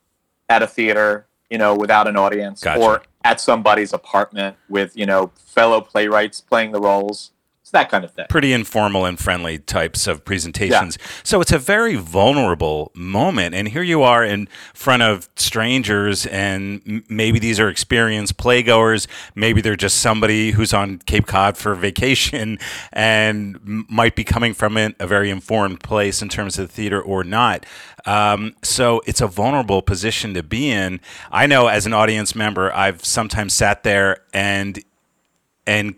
at 0.50 0.62
a 0.62 0.68
theater, 0.68 1.26
you 1.50 1.58
know, 1.58 1.76
without 1.76 2.08
an 2.08 2.16
audience, 2.16 2.64
Gotcha. 2.64 2.80
or 2.80 3.02
at 3.24 3.42
somebody's 3.42 3.94
apartment 3.94 4.56
with 4.70 4.96
you 4.96 5.06
know 5.06 5.32
fellow 5.36 5.82
playwrights 5.82 6.42
playing 6.42 6.72
the 6.72 6.80
roles. 6.80 7.32
It's 7.72 7.80
that 7.80 7.90
kind 7.90 8.04
of 8.04 8.12
thing. 8.12 8.26
pretty 8.28 8.52
informal 8.52 9.06
and 9.06 9.18
friendly 9.18 9.58
types 9.58 10.06
of 10.06 10.26
presentations. 10.26 10.98
So 11.24 11.40
it's 11.40 11.54
a 11.54 11.58
very 11.58 11.96
vulnerable 11.96 12.92
moment. 12.94 13.56
And 13.56 13.70
here 13.70 13.82
you 13.82 14.04
are 14.04 14.26
in 14.26 14.50
front 14.74 15.04
of 15.04 15.30
strangers, 15.38 16.26
and 16.26 17.02
maybe 17.08 17.40
these 17.40 17.62
are 17.62 17.70
experienced 17.70 18.36
playgoers. 18.36 19.08
Maybe 19.36 19.62
they're 19.62 19.78
just 19.78 20.00
somebody 20.00 20.52
who's 20.52 20.74
on 20.74 20.98
Cape 20.98 21.28
Cod 21.28 21.56
for 21.56 21.74
vacation 21.74 22.60
and 22.92 23.56
m- 23.56 23.86
might 23.88 24.18
be 24.18 24.26
coming 24.26 24.54
from 24.54 24.76
a, 24.76 24.94
a 25.00 25.08
very 25.08 25.30
informed 25.30 25.80
place 25.80 26.22
in 26.22 26.28
terms 26.28 26.60
of 26.60 26.68
the 26.68 26.74
theater 26.74 27.02
or 27.02 27.24
not. 27.24 27.66
Um, 28.06 28.54
so 28.64 29.02
it's 29.06 29.22
a 29.22 29.28
vulnerable 29.28 29.82
position 29.82 30.34
to 30.34 30.44
be 30.44 30.70
in. 30.70 31.00
I 31.32 31.48
know 31.48 31.68
as 31.68 31.86
an 31.86 31.94
audience 31.94 32.36
member, 32.36 32.74
I've 32.74 33.06
sometimes 33.06 33.54
sat 33.54 33.84
there 33.84 34.18
and 34.34 34.84
and 35.66 35.96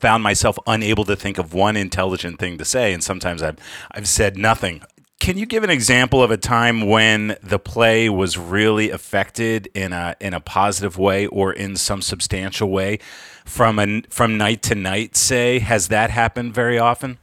found 0.00 0.22
myself 0.22 0.58
unable 0.66 1.04
to 1.04 1.16
think 1.16 1.38
of 1.38 1.54
one 1.54 1.76
intelligent 1.76 2.38
thing 2.38 2.58
to 2.58 2.64
say, 2.64 2.92
and 2.92 3.02
sometimes 3.02 3.42
I've 3.42 3.58
I've 3.90 4.08
said 4.08 4.36
nothing. 4.36 4.82
Can 5.20 5.36
you 5.36 5.46
give 5.46 5.64
an 5.64 5.70
example 5.70 6.22
of 6.22 6.30
a 6.30 6.36
time 6.36 6.86
when 6.88 7.36
the 7.42 7.58
play 7.58 8.08
was 8.08 8.38
really 8.38 8.90
affected 8.90 9.68
in 9.74 9.92
a 9.92 10.14
in 10.20 10.32
a 10.32 10.40
positive 10.40 10.96
way 10.96 11.26
or 11.26 11.52
in 11.52 11.76
some 11.76 12.02
substantial 12.02 12.70
way 12.70 12.98
from 13.44 13.78
a, 13.78 14.02
from 14.10 14.38
night 14.38 14.62
to 14.62 14.74
night? 14.74 15.16
Say, 15.16 15.58
has 15.58 15.88
that 15.88 16.10
happened 16.10 16.54
very 16.54 16.78
often? 16.78 17.18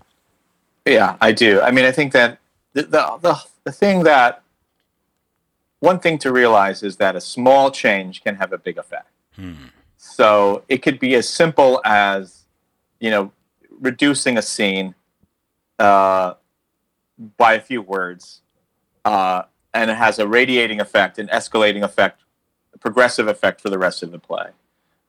Yeah, 0.86 1.16
I 1.22 1.32
do. 1.32 1.62
I 1.62 1.72
mean, 1.72 1.86
I 1.86 1.92
think 1.92 2.12
that 2.14 2.40
the, 2.74 2.84
the, 2.84 3.18
the, 3.22 3.36
the 3.64 3.72
thing 3.72 4.04
that 4.04 4.44
one 5.80 6.00
thing 6.00 6.18
to 6.20 6.32
realize 6.32 6.84
is 6.84 6.98
that 6.98 7.16
a 7.16 7.22
small 7.22 7.72
change 7.72 8.24
can 8.24 8.36
have 8.36 8.54
a 8.54 8.58
big 8.58 8.78
effect. 8.78 9.10
Hmm. 9.36 9.54
So 9.98 10.64
it 10.70 10.80
could 10.80 11.00
be 11.00 11.16
as 11.16 11.28
simple 11.28 11.82
as, 11.86 12.45
you 13.06 13.12
know, 13.12 13.32
reducing 13.80 14.36
a 14.36 14.42
scene 14.42 14.96
uh, 15.78 16.34
by 17.38 17.54
a 17.54 17.62
few 17.62 17.80
words, 17.80 18.42
uh, 19.06 19.44
and 19.76 19.92
it 19.92 19.98
has 19.98 20.18
a 20.18 20.28
radiating 20.28 20.82
effect, 20.82 21.20
an 21.20 21.28
escalating 21.28 21.84
effect, 21.84 22.24
a 22.74 22.80
progressive 22.80 23.28
effect 23.28 23.62
for 23.62 23.70
the 23.70 23.78
rest 23.78 24.02
of 24.02 24.12
the 24.12 24.18
play. 24.18 24.48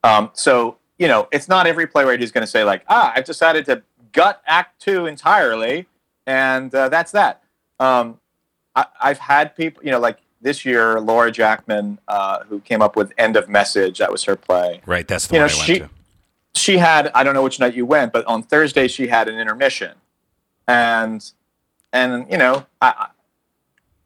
Um, 0.05 0.31
so 0.35 0.77
you 0.99 1.09
know, 1.09 1.27
it's 1.33 1.49
not 1.49 1.67
every 1.67 1.87
playwright 1.87 2.21
who's 2.21 2.33
going 2.33 2.43
to 2.43 2.51
say 2.51 2.65
like, 2.65 2.85
ah, 2.89 3.15
I've 3.17 3.25
decided 3.25 3.65
to 3.65 3.83
gut 4.13 4.43
Act 4.47 4.79
Two 4.79 5.07
entirely, 5.07 5.87
and 6.27 6.75
uh, 6.75 6.91
that's 6.91 7.13
that. 7.13 7.43
Um, 7.81 8.21
I, 8.75 8.85
I've 9.01 9.19
had 9.21 9.57
people, 9.57 9.83
you 9.83 9.91
know, 9.91 10.01
like 10.01 10.19
this 10.43 10.67
year, 10.67 11.01
Laura 11.01 11.33
Jacqmin, 11.33 11.97
uh, 12.09 12.45
who 12.45 12.61
came 12.61 12.83
up 12.83 12.95
with 12.95 13.11
End 13.17 13.37
of 13.37 13.49
Message, 13.49 14.01
that 14.01 14.13
was 14.13 14.23
her 14.25 14.37
play. 14.37 14.83
Right, 14.85 15.09
that's 15.09 15.29
the 15.29 15.37
You 15.37 15.41
one 15.41 15.49
know, 15.49 15.55
she-. 15.55 15.83
She 16.57 16.79
had, 16.79 17.11
I 17.15 17.23
don't 17.23 17.35
know 17.35 17.43
which 17.43 17.61
night 17.61 17.75
you 17.75 17.85
went, 17.85 18.15
but 18.15 18.25
on 18.25 18.43
Thursday 18.43 18.89
she 18.89 19.07
had 19.07 19.29
an 19.29 19.39
intermission, 19.39 19.93
and 20.67 21.31
and 21.93 22.27
you 22.31 22.39
know, 22.39 22.65
I, 22.81 23.09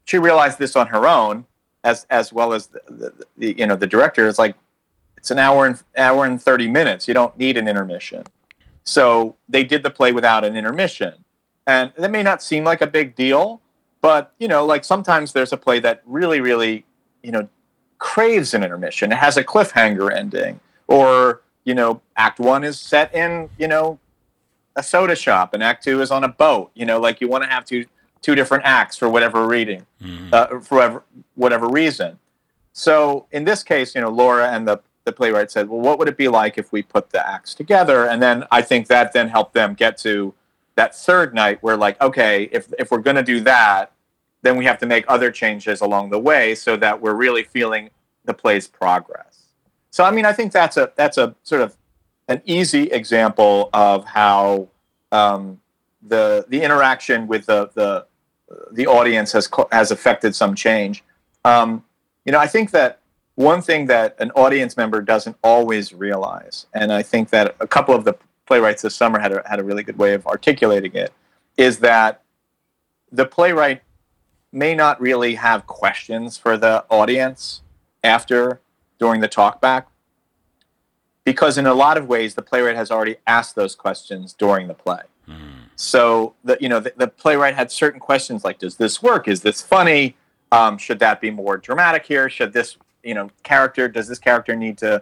she 0.03 0.17
realized 0.17 0.59
this 0.59 0.75
on 0.75 0.87
her 0.87 1.07
own, 1.07 1.45
as 1.85 2.05
as 2.09 2.33
well 2.33 2.51
as 2.51 2.67
the, 2.67 2.81
the, 2.89 3.25
the 3.37 3.57
you 3.57 3.65
know 3.65 3.77
the 3.77 3.87
director 3.87 4.27
is 4.27 4.37
like, 4.37 4.55
it's 5.15 5.31
an 5.31 5.39
hour 5.39 5.65
and 5.65 5.81
hour 5.97 6.25
and 6.25 6.41
thirty 6.41 6.67
minutes. 6.67 7.07
You 7.07 7.13
don't 7.13 7.35
need 7.37 7.55
an 7.55 7.69
intermission. 7.69 8.25
So 8.83 9.37
they 9.47 9.63
did 9.63 9.81
the 9.81 9.89
play 9.89 10.11
without 10.11 10.43
an 10.43 10.57
intermission, 10.57 11.13
and 11.67 11.93
that 11.97 12.11
may 12.11 12.23
not 12.23 12.43
seem 12.43 12.65
like 12.65 12.81
a 12.81 12.87
big 12.87 13.15
deal, 13.15 13.61
but 14.01 14.33
you 14.39 14.49
know, 14.49 14.65
like 14.65 14.83
sometimes 14.83 15.31
there's 15.31 15.53
a 15.53 15.57
play 15.57 15.79
that 15.79 16.01
really, 16.05 16.41
really, 16.41 16.83
you 17.23 17.31
know, 17.31 17.47
craves 17.97 18.53
an 18.53 18.61
intermission. 18.61 19.13
It 19.13 19.19
has 19.19 19.37
a 19.37 19.43
cliffhanger 19.43 20.11
ending, 20.13 20.59
or 20.87 21.43
you 21.63 21.73
know, 21.75 22.01
Act 22.17 22.39
One 22.39 22.63
is 22.63 22.79
set 22.79 23.13
in 23.13 23.49
you 23.57 23.67
know 23.67 23.99
a 24.75 24.83
soda 24.83 25.15
shop, 25.15 25.53
and 25.53 25.61
Act 25.63 25.83
Two 25.83 26.01
is 26.01 26.11
on 26.11 26.23
a 26.23 26.27
boat. 26.29 26.71
You 26.73 26.85
know, 26.85 26.99
like 26.99 27.21
you 27.21 27.27
want 27.27 27.43
to 27.43 27.49
have 27.49 27.65
two 27.65 27.85
two 28.21 28.35
different 28.35 28.63
acts 28.65 28.97
for 28.97 29.09
whatever 29.09 29.47
reading, 29.47 29.85
Mhm. 30.01 30.31
uh, 30.31 30.59
for 30.59 30.75
whatever, 30.75 31.03
whatever 31.35 31.67
reason. 31.67 32.19
So 32.73 33.25
in 33.31 33.43
this 33.45 33.63
case, 33.63 33.95
you 33.95 34.01
know, 34.01 34.09
Laura 34.09 34.49
and 34.51 34.67
the 34.67 34.79
the 35.03 35.11
playwright 35.11 35.49
said, 35.51 35.67
"Well, 35.67 35.79
what 35.81 35.97
would 35.99 36.07
it 36.07 36.15
be 36.17 36.27
like 36.27 36.57
if 36.59 36.71
we 36.71 36.83
put 36.83 37.09
the 37.09 37.27
acts 37.27 37.55
together?" 37.55 38.05
And 38.07 38.21
then 38.21 38.45
I 38.51 38.61
think 38.61 38.87
that 38.87 39.13
then 39.13 39.29
helped 39.29 39.53
them 39.53 39.73
get 39.73 39.97
to 39.99 40.33
that 40.75 40.95
third 40.95 41.33
night 41.33 41.57
where, 41.61 41.75
like, 41.75 41.99
okay, 42.01 42.43
if 42.51 42.71
if 42.77 42.91
we're 42.91 42.99
going 42.99 43.15
to 43.17 43.23
do 43.23 43.39
that, 43.41 43.91
then 44.43 44.57
we 44.57 44.65
have 44.65 44.77
to 44.79 44.85
make 44.85 45.03
other 45.07 45.31
changes 45.31 45.81
along 45.81 46.11
the 46.11 46.19
way 46.19 46.55
so 46.55 46.77
that 46.77 47.01
we're 47.01 47.13
really 47.15 47.43
feeling 47.43 47.89
the 48.25 48.33
play's 48.33 48.67
progress. 48.67 49.40
So, 49.91 50.05
I 50.05 50.11
mean, 50.11 50.25
I 50.25 50.33
think 50.33 50.51
that's 50.51 50.77
a 50.77 50.91
that's 50.95 51.17
a 51.17 51.35
sort 51.43 51.61
of 51.61 51.75
an 52.27 52.41
easy 52.45 52.83
example 52.83 53.69
of 53.73 54.05
how 54.05 54.69
um, 55.11 55.59
the 56.01 56.45
the 56.47 56.61
interaction 56.61 57.27
with 57.27 57.45
the 57.45 57.69
the 57.75 58.07
the 58.71 58.87
audience 58.87 59.33
has 59.33 59.49
has 59.71 59.91
affected 59.91 60.33
some 60.33 60.55
change. 60.55 61.03
Um, 61.43 61.83
you 62.25 62.31
know, 62.31 62.39
I 62.39 62.47
think 62.47 62.71
that 62.71 62.99
one 63.35 63.61
thing 63.61 63.85
that 63.87 64.15
an 64.19 64.31
audience 64.31 64.77
member 64.77 65.01
doesn't 65.01 65.35
always 65.43 65.93
realize, 65.93 66.67
and 66.73 66.91
I 66.93 67.03
think 67.03 67.29
that 67.31 67.55
a 67.59 67.67
couple 67.67 67.93
of 67.93 68.05
the 68.05 68.15
playwrights 68.45 68.81
this 68.81 68.95
summer 68.95 69.19
had 69.19 69.31
a, 69.31 69.43
had 69.45 69.59
a 69.59 69.63
really 69.63 69.83
good 69.83 69.97
way 69.97 70.13
of 70.13 70.25
articulating 70.25 70.93
it, 70.93 71.11
is 71.57 71.79
that 71.79 72.21
the 73.11 73.25
playwright 73.25 73.81
may 74.51 74.75
not 74.75 74.99
really 75.01 75.35
have 75.35 75.67
questions 75.67 76.37
for 76.37 76.57
the 76.57 76.85
audience 76.89 77.61
after 78.03 78.61
during 79.01 79.19
the 79.19 79.27
talkback 79.27 79.85
because 81.23 81.57
in 81.57 81.65
a 81.65 81.73
lot 81.73 81.97
of 81.97 82.07
ways 82.07 82.35
the 82.35 82.41
playwright 82.41 82.75
has 82.75 82.91
already 82.91 83.15
asked 83.25 83.55
those 83.55 83.73
questions 83.75 84.31
during 84.31 84.67
the 84.67 84.75
play. 84.75 85.01
So 85.75 86.35
the 86.43 86.55
you 86.61 86.69
know 86.69 86.79
the, 86.79 86.93
the 86.95 87.07
playwright 87.07 87.55
had 87.55 87.71
certain 87.71 87.99
questions 87.99 88.43
like 88.43 88.59
does 88.59 88.77
this 88.77 89.01
work? 89.01 89.27
Is 89.27 89.41
this 89.41 89.59
funny? 89.61 90.15
Um, 90.51 90.77
should 90.77 90.99
that 90.99 91.19
be 91.19 91.31
more 91.31 91.57
dramatic 91.57 92.05
here? 92.05 92.29
Should 92.29 92.53
this 92.53 92.77
you 93.03 93.15
know 93.15 93.31
character 93.41 93.87
does 93.87 94.07
this 94.07 94.19
character 94.19 94.55
need 94.55 94.77
to 94.77 95.01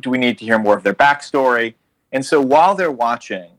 do 0.00 0.10
we 0.10 0.18
need 0.18 0.36
to 0.38 0.44
hear 0.44 0.58
more 0.58 0.76
of 0.76 0.82
their 0.82 0.94
backstory? 0.94 1.74
And 2.12 2.24
so 2.24 2.42
while 2.42 2.74
they're 2.74 2.92
watching 2.92 3.50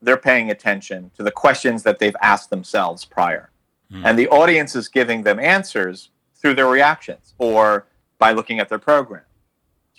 they're 0.00 0.16
paying 0.16 0.50
attention 0.50 1.10
to 1.16 1.22
the 1.22 1.30
questions 1.30 1.82
that 1.82 1.98
they've 2.00 2.16
asked 2.22 2.50
themselves 2.50 3.04
prior. 3.04 3.50
Hmm. 3.90 4.06
and 4.06 4.18
the 4.18 4.28
audience 4.28 4.74
is 4.74 4.88
giving 4.88 5.22
them 5.22 5.38
answers 5.38 6.08
through 6.34 6.54
their 6.54 6.68
reactions 6.68 7.34
or 7.36 7.86
by 8.24 8.30
looking 8.38 8.58
at 8.62 8.68
their 8.70 8.82
program 8.90 9.24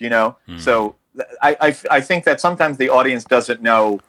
you 0.06 0.10
know 0.10 0.27
Hmm. 0.48 0.58
so 0.68 0.74
I, 1.48 1.51
I, 1.68 1.70
I 1.98 2.00
think 2.10 2.22
that 2.30 2.38
sometimes 2.48 2.75
the 2.84 2.89
audience 2.98 3.24
doesn't 3.36 3.62
know 3.70 4.00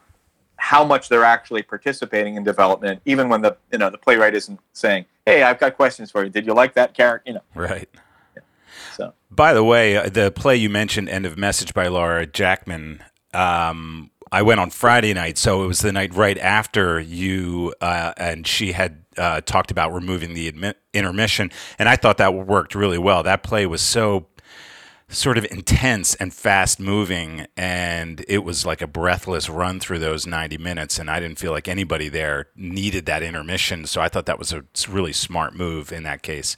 how 0.71 0.83
much 0.93 1.03
they're 1.09 1.29
actually 1.37 1.63
participating 1.73 2.33
in 2.37 2.43
development 2.53 2.97
even 3.13 3.25
when 3.31 3.41
the 3.45 3.51
you 3.73 3.77
know 3.81 3.89
the 3.95 4.01
playwright 4.05 4.33
isn't 4.41 4.59
saying 4.83 5.01
hey 5.27 5.43
i've 5.47 5.59
got 5.63 5.71
questions 5.81 6.07
for 6.11 6.23
you 6.23 6.29
did 6.37 6.43
you 6.47 6.53
like 6.61 6.73
that 6.79 6.89
character 6.99 7.25
you 7.29 7.33
know 7.37 7.45
Right. 7.69 7.89
so 8.97 9.13
By 9.29 9.51
the 9.53 9.63
way, 9.73 9.97
uh, 9.97 10.09
the 10.09 10.31
play 10.31 10.55
you 10.55 10.69
mentioned, 10.69 11.09
"End 11.09 11.25
of 11.25 11.37
Message" 11.37 11.73
by 11.73 11.87
Laura 11.87 12.25
Jacqmin. 12.25 13.01
Um, 13.33 14.09
I 14.31 14.41
went 14.41 14.59
on 14.59 14.69
Friday 14.69 15.13
night, 15.13 15.37
so 15.37 15.63
it 15.63 15.67
was 15.67 15.79
the 15.79 15.91
night 15.91 16.13
right 16.15 16.37
after 16.39 16.99
you 16.99 17.73
uh, 17.81 18.13
and 18.17 18.47
she 18.47 18.71
had 18.71 19.04
uh, 19.17 19.41
talked 19.41 19.71
about 19.71 19.93
removing 19.93 20.33
the 20.33 20.51
admi- 20.51 20.75
intermission, 20.93 21.51
and 21.79 21.89
I 21.89 21.95
thought 21.95 22.17
that 22.17 22.33
worked 22.33 22.75
really 22.75 22.97
well. 22.97 23.23
That 23.23 23.43
play 23.43 23.65
was 23.65 23.81
so 23.81 24.27
sort 25.07 25.37
of 25.37 25.45
intense 25.51 26.15
and 26.15 26.33
fast 26.33 26.79
moving, 26.79 27.45
and 27.55 28.25
it 28.27 28.39
was 28.43 28.65
like 28.65 28.81
a 28.81 28.87
breathless 28.87 29.49
run 29.49 29.79
through 29.79 29.99
those 29.99 30.25
ninety 30.25 30.57
minutes, 30.57 30.99
and 30.99 31.09
I 31.09 31.19
didn't 31.19 31.39
feel 31.39 31.51
like 31.51 31.67
anybody 31.67 32.09
there 32.09 32.47
needed 32.55 33.05
that 33.05 33.21
intermission. 33.23 33.85
So 33.85 34.01
I 34.01 34.09
thought 34.09 34.25
that 34.25 34.39
was 34.39 34.51
a 34.51 34.63
really 34.89 35.13
smart 35.13 35.55
move 35.55 35.91
in 35.91 36.03
that 36.03 36.23
case. 36.23 36.57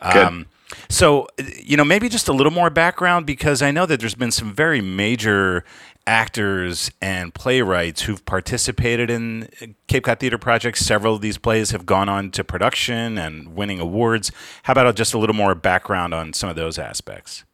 Um, 0.00 0.46
so, 0.88 1.28
you 1.62 1.76
know, 1.76 1.84
maybe 1.84 2.08
just 2.08 2.28
a 2.28 2.32
little 2.32 2.52
more 2.52 2.70
background 2.70 3.26
because 3.26 3.62
I 3.62 3.70
know 3.70 3.86
that 3.86 4.00
there's 4.00 4.14
been 4.14 4.32
some 4.32 4.52
very 4.52 4.80
major 4.80 5.64
actors 6.06 6.90
and 7.00 7.34
playwrights 7.34 8.02
who've 8.02 8.24
participated 8.24 9.10
in 9.10 9.48
Cape 9.86 10.04
Cod 10.04 10.20
Theater 10.20 10.38
projects. 10.38 10.80
Several 10.80 11.14
of 11.14 11.20
these 11.20 11.38
plays 11.38 11.70
have 11.70 11.86
gone 11.86 12.08
on 12.08 12.30
to 12.32 12.44
production 12.44 13.16
and 13.18 13.54
winning 13.56 13.80
awards. 13.80 14.30
How 14.64 14.72
about 14.72 14.94
just 14.96 15.14
a 15.14 15.18
little 15.18 15.34
more 15.34 15.54
background 15.54 16.12
on 16.14 16.32
some 16.32 16.50
of 16.50 16.56
those 16.56 16.78
aspects? 16.78 17.44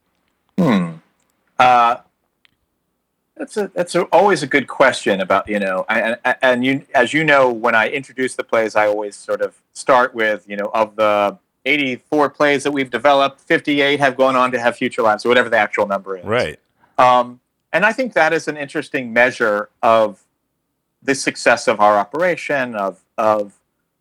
Hmm. 0.59 0.95
uh, 1.59 1.97
That's 3.37 3.57
a 3.57 3.69
that's 3.69 3.95
a, 3.95 4.03
always 4.05 4.43
a 4.43 4.47
good 4.47 4.69
question 4.69 5.21
about 5.21 5.49
you 5.49 5.59
know 5.59 5.87
and, 5.89 6.19
and 6.43 6.65
you 6.65 6.85
as 6.95 7.15
you 7.15 7.25
know 7.25 7.51
when 7.51 7.75
I 7.75 7.89
introduce 7.89 8.35
the 8.35 8.45
plays 8.45 8.77
I 8.77 8.87
always 8.87 9.17
sort 9.17 9.41
of 9.41 9.57
start 9.73 10.15
with 10.15 10.47
you 10.47 10.57
know 10.57 10.71
of 10.75 10.97
the 10.97 11.39
84 11.65 12.31
plays 12.31 12.65
that 12.65 12.73
we've 12.73 12.91
developed 12.91 13.41
58 13.41 14.01
have 14.01 14.17
gone 14.17 14.37
on 14.37 14.51
to 14.53 14.61
have 14.61 14.77
future 14.77 15.03
lives 15.03 15.25
or 15.25 15.29
whatever 15.29 15.49
the 15.49 15.57
actual 15.59 15.87
number 15.87 16.19
is 16.19 16.25
right 16.25 16.59
um, 16.99 17.41
and 17.73 17.85
I 17.85 17.93
think 17.93 18.13
that 18.15 18.33
is 18.33 18.49
an 18.49 18.57
interesting 18.57 19.13
measure 19.13 19.71
of 19.83 20.25
the 21.03 21.15
success 21.15 21.69
of 21.69 21.81
our 21.81 21.99
operation 21.99 22.75
of 22.75 23.01
of 23.17 23.55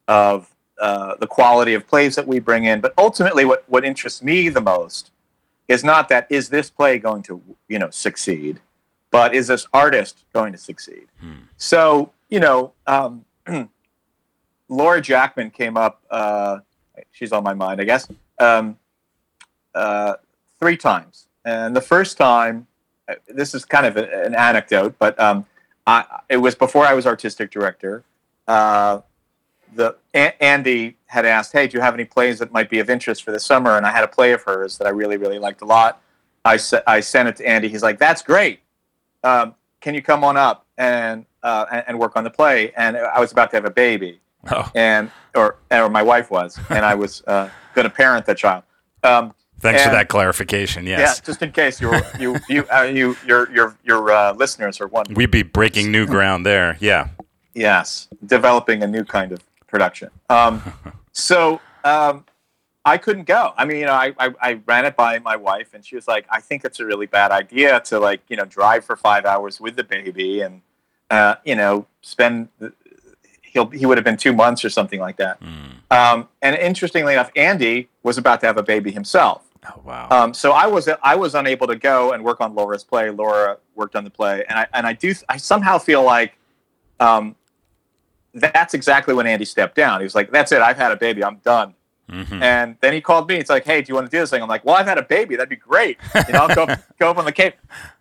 of 0.08 0.54
uh, 0.80 1.16
the 1.20 1.28
quality 1.28 1.74
of 1.74 1.86
plays 1.86 2.16
that 2.16 2.28
we 2.28 2.40
bring 2.40 2.66
in 2.66 2.82
but 2.82 2.94
ultimately 2.98 3.46
what 3.46 3.64
what 3.68 3.86
interests 3.86 4.22
me 4.22 4.50
the 4.50 4.62
most 4.62 5.12
is 5.68 5.84
not 5.84 6.10
that 6.10 6.26
is 6.30 6.50
this 6.50 6.70
play 6.70 6.98
going 6.98 7.22
to 7.24 7.42
you 7.68 7.80
know 7.80 7.90
succeed 7.90 8.60
but 9.12 9.34
is 9.34 9.48
this 9.48 9.68
artist 9.74 10.24
going 10.34 10.52
to 10.52 10.58
succeed? 10.58 11.08
Hmm. 11.20 11.34
So, 11.58 12.12
you 12.30 12.40
know, 12.40 12.74
um, 12.86 13.26
Laura 14.70 15.02
Jacqmin 15.02 15.52
came 15.52 15.78
up, 15.78 16.02
uh, 16.10 16.60
she's 17.12 17.32
on 17.32 17.44
my 17.44 17.54
mind, 17.54 17.82
I 17.82 17.86
guess, 17.86 18.08
um, 18.40 18.78
uh, 19.74 20.16
three 20.60 20.78
times. 20.78 21.28
And 21.44 21.76
the 21.76 21.82
first 21.82 22.18
time, 22.18 22.68
this 23.28 23.54
is 23.54 23.66
kind 23.66 23.86
of 23.86 23.98
a, 23.98 24.25
an 24.25 24.36
anecdote, 24.36 24.96
but 25.00 25.20
um, 25.20 25.46
I, 25.88 26.22
it 26.30 26.38
was 26.38 26.56
before 26.56 26.86
I 26.86 26.94
was 26.94 27.06
artistic 27.06 27.51
director. 27.51 28.04
Uh, 28.48 29.01
the 29.75 29.96
a- 30.13 30.44
Andy 30.44 30.98
had 31.08 31.25
asked, 31.25 31.51
"Hey, 31.51 31.68
do 31.68 31.78
you 31.78 31.82
have 31.82 31.94
any 31.94 32.06
plays 32.06 32.39
that 32.39 32.51
might 32.51 32.70
be 32.70 32.80
of 32.80 32.89
interest 32.89 33.24
for 33.24 33.32
the 33.32 33.39
summer?" 33.39 33.78
And 33.78 33.86
I 33.86 33.92
had 33.92 34.04
a 34.04 34.08
play 34.08 34.32
of 34.32 34.44
hers 34.44 34.78
that 34.78 34.88
I 34.88 34.92
really, 34.92 35.18
really 35.18 35.39
liked 35.39 35.62
a 35.62 35.66
lot. 35.66 36.01
I, 36.46 36.58
se- 36.58 36.84
I 36.88 37.01
sent 37.01 37.30
it 37.30 37.36
to 37.38 37.48
Andy. 37.48 37.68
He's 37.68 37.84
like, 37.84 38.00
"That's 38.00 38.22
great 38.22 38.62
um, 39.24 39.56
can 39.82 39.96
you 39.96 40.01
come 40.01 40.24
on 40.24 40.38
up 40.38 40.66
and, 40.78 41.25
uh, 41.44 41.66
and, 41.72 41.84
and 41.88 42.00
work 42.00 42.16
on 42.16 42.24
the 42.24 42.30
play? 42.30 42.72
And 42.75 42.98
I 42.98 43.20
was 43.20 43.32
about 43.32 43.51
to 43.51 43.58
have 43.58 43.66
a 43.66 43.72
baby, 43.72 44.20
oh. 44.51 44.70
and 44.75 45.12
or 45.36 45.58
or 45.72 45.89
my 45.89 46.04
wife 46.04 46.32
was, 46.32 46.60
and 46.70 46.86
I 46.86 46.96
was 46.96 47.24
uh, 47.28 47.50
going 47.75 47.88
to 47.88 47.94
parent 47.94 48.25
that 48.25 48.38
child. 48.38 48.63
Um, 49.04 49.34
Thanks 49.60 49.82
and, 49.82 49.89
for 49.89 49.96
that 49.96 50.08
clarification. 50.08 50.86
Yes. 50.86 51.00
Yeah, 51.00 51.25
just 51.25 51.42
in 51.42 51.51
case 51.51 51.82
you 51.82 51.94
you 52.20 52.38
you 52.48 52.66
uh, 52.74 52.84
you 52.84 53.18
your 53.25 53.51
your 53.51 53.78
your 53.84 54.12
uh, 54.12 54.34
listeners 54.34 54.80
are 54.80 54.88
wondering. 54.88 55.16
We'd 55.16 55.32
be 55.32 55.44
breaking 55.44 55.92
new 55.92 56.06
ground 56.06 56.46
there. 56.46 56.78
Yeah. 56.80 57.10
Yes, 57.54 58.08
developing 58.25 58.84
a 58.84 58.88
new 58.88 59.04
kind 59.04 59.32
of 59.32 59.42
production. 59.68 60.10
Um, 60.30 60.62
so 61.12 61.60
um, 61.84 62.25
I 62.86 62.98
couldn't 62.98 63.25
go. 63.25 63.54
I 63.58 63.66
mean, 63.66 63.78
you 63.78 63.86
know, 63.86 63.94
I, 63.94 64.13
I, 64.18 64.34
I, 64.42 64.54
ran 64.66 64.86
it 64.86 64.96
by 64.96 65.20
my 65.20 65.36
wife, 65.36 65.74
and 65.74 65.86
she 65.86 65.96
was 65.96 66.08
like, 66.08 66.25
"I 66.30 66.39
think 66.39 66.63
it's 66.63 66.80
a 66.80 66.86
really 66.86 67.06
bad 67.06 67.32
idea 67.32 67.82
to 67.82 68.00
like, 68.00 68.22
you 68.30 68.38
know, 68.38 68.46
drive 68.46 68.86
for 68.86 68.96
five 68.96 69.25
hours 69.25 69.60
with 69.60 69.75
the 69.75 69.84
baby, 69.84 70.42
and 70.42 70.62
uh, 71.10 71.36
you 71.44 71.56
know, 71.56 71.86
spend. 72.01 72.50
He'll 73.42 73.68
he 73.70 73.86
would 73.86 73.98
have 73.98 74.06
been 74.06 74.18
two 74.18 74.34
months 74.34 74.63
or 74.63 74.70
something 74.70 75.00
like 75.00 75.18
that. 75.18 75.42
Mm. 75.42 75.92
Um, 75.92 76.30
and 76.42 76.56
interestingly 76.56 77.13
enough, 77.13 77.32
Andy 77.36 77.89
was 78.04 78.18
about 78.18 78.42
to 78.42 78.46
have 78.48 78.58
a 78.58 78.63
baby 78.63 78.92
himself. 78.92 79.49
Oh 79.68 79.82
wow! 79.84 80.08
Um, 80.10 80.34
so 80.34 80.51
I 80.51 80.68
was 80.68 80.89
I 81.04 81.16
was 81.16 81.36
unable 81.36 81.68
to 81.68 81.75
go 81.75 82.13
and 82.13 82.24
work 82.24 82.39
on 82.39 82.56
Laura's 82.56 82.84
play. 82.84 83.10
Laura 83.10 83.58
worked 83.75 83.96
on 83.96 84.04
the 84.04 84.10
play, 84.10 84.46
and 84.48 84.60
I 84.60 84.68
and 84.74 84.88
I 84.88 84.94
do 84.94 85.13
I 85.28 85.38
somehow 85.38 85.78
feel 85.78 86.04
like. 86.04 86.34
Um, 87.00 87.36
that's 88.34 88.74
exactly 88.74 89.13
when 89.16 89.25
Andy 89.25 89.46
stepped 89.46 89.75
down. 89.75 90.00
He 90.00 90.04
was 90.04 90.16
like, 90.16 90.32
"That's 90.32 90.51
it. 90.51 90.62
I've 90.62 90.78
had 90.78 90.92
a 90.92 90.96
baby. 90.96 91.24
I'm 91.24 91.38
done." 91.38 91.74
Mm-hmm. 92.12 92.42
And 92.42 92.75
then 92.82 92.94
he 92.94 93.01
called 93.01 93.28
me. 93.28 93.36
It's 93.36 93.50
like, 93.50 93.66
hey, 93.66 93.82
do 93.82 93.89
you 93.89 93.96
want 93.96 94.08
to 94.08 94.12
do 94.12 94.20
this 94.20 94.32
thing? 94.32 94.42
I'm 94.42 94.50
like, 94.50 94.66
well, 94.66 94.75
I've 94.75 94.88
had 94.88 94.98
a 94.98 95.04
baby. 95.04 95.36
That'd 95.36 95.50
be 95.50 95.56
great. 95.56 95.98
You 96.28 96.34
know, 96.34 96.39
I'll 96.48 96.56
go 96.56 96.75
go 97.00 97.12
up 97.12 97.18
on 97.18 97.25
the 97.25 97.32
Cape. 97.32 97.56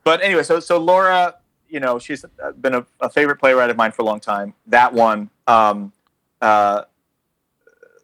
But 0.05 0.23
anyway, 0.23 0.43
so 0.43 0.61
so 0.61 0.79
Laura, 0.79 1.35
you 1.69 1.81
know, 1.81 1.99
she's 1.99 2.25
been 2.61 2.75
a, 2.75 2.87
a 3.01 3.11
favorite 3.11 3.37
playwright 3.37 3.71
of 3.71 3.77
mine 3.77 3.93
for 3.93 4.03
a 4.03 4.05
long 4.05 4.21
time. 4.21 4.55
That 4.67 4.93
one 4.93 5.31
um, 5.47 5.93
uh, 6.41 6.85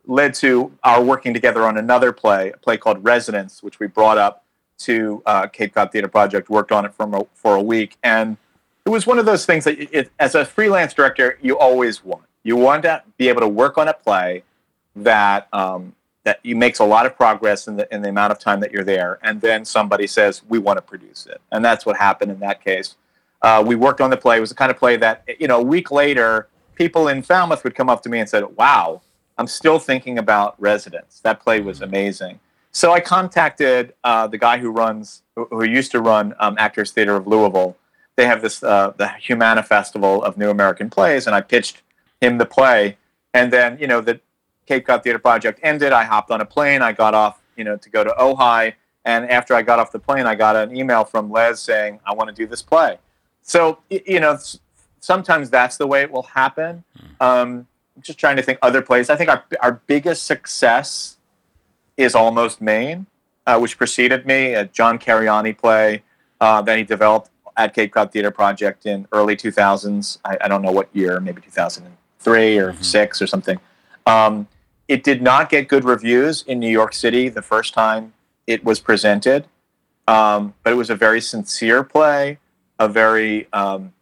led 0.07 0.35
to 0.35 0.73
our 0.83 1.03
working 1.03 1.33
together 1.33 1.65
on 1.65 1.79
another 1.79 2.13
play, 2.13 2.51
a 2.51 2.57
play 2.57 2.77
called 2.77 3.03
Residence, 3.03 3.63
which 3.63 3.79
we 3.79 3.87
brought 3.87 4.19
up 4.19 4.45
to 4.79 5.23
uh, 5.27 5.47
Cape 5.47 5.75
Cod 5.75 5.93
Theater 5.93 6.09
Project. 6.09 6.51
Worked 6.51 6.73
on 6.73 6.85
it 6.85 6.95
for 6.95 7.09
a, 7.17 7.27
for 7.35 7.57
a 7.57 7.63
week, 7.63 7.97
and 8.03 8.37
it 8.85 8.91
was 8.91 9.07
one 9.07 9.19
of 9.19 9.27
those 9.27 9.47
things 9.47 9.65
that, 9.65 9.79
it, 9.95 10.11
as 10.19 10.35
a 10.35 10.45
freelance 10.45 10.93
director, 10.93 11.39
you 11.41 11.59
always 11.59 12.05
want. 12.05 12.25
You 12.43 12.57
want 12.57 12.83
to 12.83 13.03
be 13.17 13.29
able 13.29 13.41
to 13.41 13.49
work 13.49 13.79
on 13.79 13.89
a 13.89 13.95
play 13.95 14.43
that 14.97 15.49
um, 15.53 15.95
that 16.25 16.45
makes 16.45 16.79
a 16.79 16.85
lot 16.85 17.07
of 17.07 17.17
progress 17.17 17.69
in 17.69 17.77
the 17.77 17.93
in 17.95 18.03
the 18.03 18.09
amount 18.09 18.33
of 18.33 18.39
time 18.39 18.61
that 18.61 18.73
you're 18.73 18.85
there, 18.85 19.19
and 19.23 19.41
then 19.41 19.65
somebody 19.65 20.07
says 20.07 20.43
we 20.49 20.59
want 20.59 20.77
to 20.79 20.83
produce 20.83 21.27
it, 21.27 21.41
and 21.53 21.65
that's 21.65 21.87
what 21.87 21.97
happened 21.97 22.31
in 22.31 22.41
that 22.41 22.63
case. 22.63 22.97
Uh, 23.43 23.63
we 23.65 23.75
worked 23.75 24.01
on 24.01 24.11
the 24.11 24.17
play. 24.17 24.39
It 24.39 24.41
was 24.41 24.49
the 24.49 24.57
kind 24.57 24.71
of 24.71 24.79
play 24.79 24.97
that 24.97 25.25
you 25.39 25.49
know 25.49 25.61
a 25.61 25.63
week 25.63 25.91
later, 25.91 26.49
people 26.75 27.09
in 27.09 27.23
Falmouth 27.23 27.63
would 27.65 27.75
come 27.75 27.89
up 27.89 28.03
to 28.03 28.09
me 28.09 28.19
and 28.19 28.29
said, 28.29 28.45
"Wow, 28.57 29.03
I'm 29.39 29.47
still 29.47 29.79
thinking 29.79 30.19
about 30.19 30.61
Residence. 30.61 31.21
That 31.21 31.43
play 31.43 31.61
was 31.61 31.81
amazing." 31.81 32.41
So 32.73 32.93
I 32.93 33.01
contacted 33.01 33.95
uh, 34.03 34.27
the 34.27 34.39
guy 34.39 34.59
who 34.59 34.71
runs, 34.71 35.23
who, 35.37 35.47
who 35.51 35.65
used 35.65 35.93
to 35.93 36.01
run 36.01 36.35
um, 36.41 36.57
Actors 36.59 36.91
Theater 36.91 37.15
of 37.15 37.27
Louisville. 37.27 37.77
They 38.17 38.27
have 38.27 38.43
this 38.43 38.63
uh, 38.63 38.93
the 38.97 39.09
Humana 39.09 39.63
Festival 39.63 40.23
of 40.23 40.37
New 40.37 40.51
American 40.51 40.91
Plays, 40.91 41.27
and 41.27 41.35
I 41.35 41.41
pitched 41.41 41.83
him 42.21 42.39
the 42.39 42.47
play. 42.47 42.97
And 43.33 43.53
then 43.53 43.79
you 43.81 43.87
know 43.87 44.01
the 44.01 44.21
Cape 44.67 44.87
Cod 44.87 45.03
Theater 45.03 45.19
Project 45.19 45.61
ended, 45.63 45.93
I 45.93 46.05
hopped 46.05 46.31
on 46.31 46.41
a 46.41 46.45
plane. 46.45 46.83
I 46.83 46.93
got 46.93 47.15
off, 47.15 47.41
you 47.57 47.65
know, 47.65 47.77
to 47.77 47.91
go 47.91 48.05
to 48.05 48.11
Ojai. 48.11 48.75
And 49.05 49.31
after 49.31 49.55
I 49.55 49.63
got 49.63 49.79
off 49.79 49.93
the 49.93 49.99
plane, 49.99 50.27
I 50.27 50.35
got 50.35 50.57
an 50.57 50.75
email 50.75 51.05
from 51.05 51.31
Les 51.31 51.61
saying, 51.61 52.01
I 52.07 52.15
want 52.15 52.29
to 52.29 52.35
do 52.35 52.47
this 52.47 52.63
play. 52.63 52.99
So, 53.43 53.81
you 53.91 54.21
know, 54.21 54.39
sometimes 55.01 55.51
that's 55.51 55.77
the 55.77 55.87
way 55.87 56.03
it 56.03 56.11
will 56.11 56.23
happen. 56.23 56.85
Um, 57.21 57.59
I'm 57.61 57.67
just 58.01 58.19
trying 58.19 58.37
to 58.37 58.43
think 58.43 58.59
other 58.63 58.83
plays. 58.83 59.11
I 59.11 59.17
think 59.17 59.31
our, 59.31 59.45
our 59.61 59.81
biggest 59.87 60.27
success 60.27 61.17
is 61.97 62.15
Almost 62.15 62.61
Maine, 62.61 63.07
uh, 63.47 63.59
which 63.59 63.79
preceded 63.79 64.27
me, 64.27 64.55
a 64.55 64.65
John 64.65 64.99
Cariani 64.99 65.57
play 65.57 66.03
uh, 66.41 66.63
that 66.63 66.77
he 66.77 66.85
developed 66.85 67.31
at 67.57 67.75
Cape 67.75 67.93
Cod 67.93 68.11
Theater 68.11 68.31
Project 68.31 68.87
in 68.87 69.07
early 69.13 69.37
2000s. 69.37 70.19
I, 70.25 70.37
I 70.41 70.49
don't 70.49 70.63
know 70.63 70.73
what 70.73 70.89
year, 70.93 71.21
maybe 71.21 71.41
2003 71.41 72.59
or 72.59 72.73
mm-hmm. 72.73 72.83
6 72.83 73.23
or 73.23 73.27
something. 73.27 73.61
Um, 74.07 74.49
it 74.89 75.03
did 75.03 75.23
not 75.23 75.49
get 75.49 75.69
good 75.69 75.85
reviews 75.85 76.43
in 76.43 76.59
New 76.59 76.71
York 76.71 76.93
City 76.93 77.29
the 77.29 77.43
first 77.43 77.73
time 77.75 78.13
it 78.47 78.65
was 78.65 78.81
presented, 78.81 79.47
um, 80.07 80.55
but 80.63 80.73
it 80.73 80.77
was 80.77 80.91
a 80.91 80.97
very 80.97 81.21
sincere 81.21 81.83
play, 81.83 82.39
a 82.79 82.89
very 82.89 83.49
um, 83.53 83.93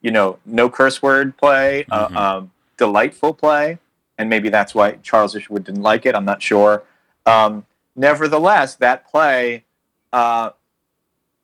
you 0.00 0.12
know 0.12 0.38
no 0.46 0.70
curse 0.70 1.02
word 1.02 1.36
play, 1.36 1.84
uh, 1.90 2.06
mm-hmm. 2.06 2.16
uh, 2.16 2.38
um, 2.38 2.50
delightful 2.78 3.34
play, 3.34 3.78
and 4.16 4.30
maybe 4.30 4.48
that's 4.48 4.74
why 4.74 4.92
Charles 5.02 5.36
Isherwood 5.36 5.64
didn't 5.64 5.82
like 5.82 6.06
it. 6.06 6.14
I'm 6.14 6.24
not 6.24 6.42
sure. 6.42 6.84
Um, 7.26 7.66
nevertheless, 7.94 8.76
that 8.76 9.06
play, 9.06 9.64
uh, 10.12 10.50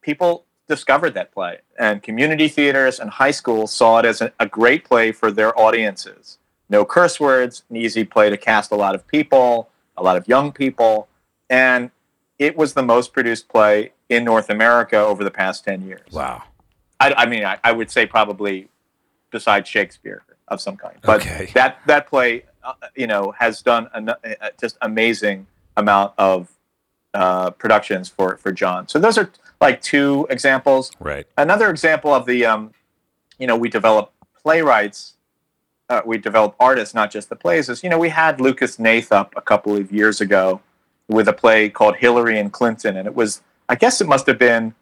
people 0.00 0.46
discovered 0.66 1.12
that 1.14 1.32
play, 1.32 1.58
and 1.78 2.02
community 2.02 2.48
theaters 2.48 2.98
and 2.98 3.10
high 3.10 3.32
schools 3.32 3.70
saw 3.72 3.98
it 3.98 4.06
as 4.06 4.22
a, 4.22 4.32
a 4.40 4.46
great 4.46 4.84
play 4.84 5.12
for 5.12 5.30
their 5.30 5.58
audiences 5.60 6.38
no 6.68 6.84
curse 6.84 7.20
words, 7.20 7.62
an 7.70 7.76
easy 7.76 8.04
play 8.04 8.30
to 8.30 8.36
cast 8.36 8.72
a 8.72 8.76
lot 8.76 8.94
of 8.94 9.06
people, 9.06 9.68
a 9.96 10.02
lot 10.02 10.16
of 10.16 10.26
young 10.26 10.52
people, 10.52 11.08
and 11.50 11.90
it 12.38 12.56
was 12.56 12.74
the 12.74 12.82
most 12.82 13.12
produced 13.12 13.48
play 13.48 13.92
in 14.08 14.24
North 14.24 14.50
America 14.50 14.96
over 14.96 15.22
the 15.22 15.30
past 15.30 15.64
10 15.64 15.86
years. 15.86 16.10
Wow. 16.10 16.42
I, 17.00 17.12
I 17.14 17.26
mean, 17.26 17.44
I, 17.44 17.58
I, 17.62 17.72
would 17.72 17.90
say 17.90 18.06
probably 18.06 18.68
besides 19.30 19.68
Shakespeare 19.68 20.22
of 20.48 20.60
some 20.60 20.76
kind. 20.76 20.96
But 21.02 21.20
okay. 21.20 21.50
that, 21.54 21.78
that 21.86 22.08
play, 22.08 22.44
uh, 22.62 22.74
you 22.94 23.06
know, 23.06 23.32
has 23.38 23.62
done 23.62 23.88
an, 23.94 24.10
uh, 24.10 24.16
just 24.60 24.76
amazing 24.82 25.46
amount 25.76 26.14
of 26.18 26.50
uh, 27.14 27.50
productions 27.50 28.08
for, 28.08 28.36
for 28.36 28.52
John. 28.52 28.88
So 28.88 28.98
those 28.98 29.18
are 29.18 29.30
like 29.60 29.80
two 29.82 30.26
examples. 30.30 30.92
Right. 31.00 31.26
Another 31.38 31.70
example 31.70 32.12
of 32.12 32.26
the, 32.26 32.44
um, 32.44 32.72
you 33.38 33.46
know, 33.46 33.56
we 33.56 33.68
develop 33.68 34.12
playwrights 34.42 35.14
uh, 35.88 36.00
we 36.04 36.18
develop 36.18 36.54
artists, 36.58 36.94
not 36.94 37.10
just 37.10 37.28
the 37.28 37.36
plays, 37.36 37.68
is 37.68 37.82
you 37.82 37.90
know 37.90 37.98
we 37.98 38.08
had 38.08 38.40
Lucas 38.40 38.78
Hnath 38.78 39.10
a 39.12 39.40
couple 39.40 39.76
of 39.76 39.92
years 39.92 40.20
ago 40.20 40.60
with 41.08 41.28
a 41.28 41.32
play 41.32 41.68
called 41.68 41.96
Hillary 41.96 42.38
and 42.38 42.52
Clinton, 42.52 42.96
and 42.96 43.06
it 43.06 43.14
was 43.14 43.42
I 43.68 43.74
guess 43.74 44.00
it 44.00 44.06
must 44.06 44.26
have 44.26 44.38
been 44.38 44.74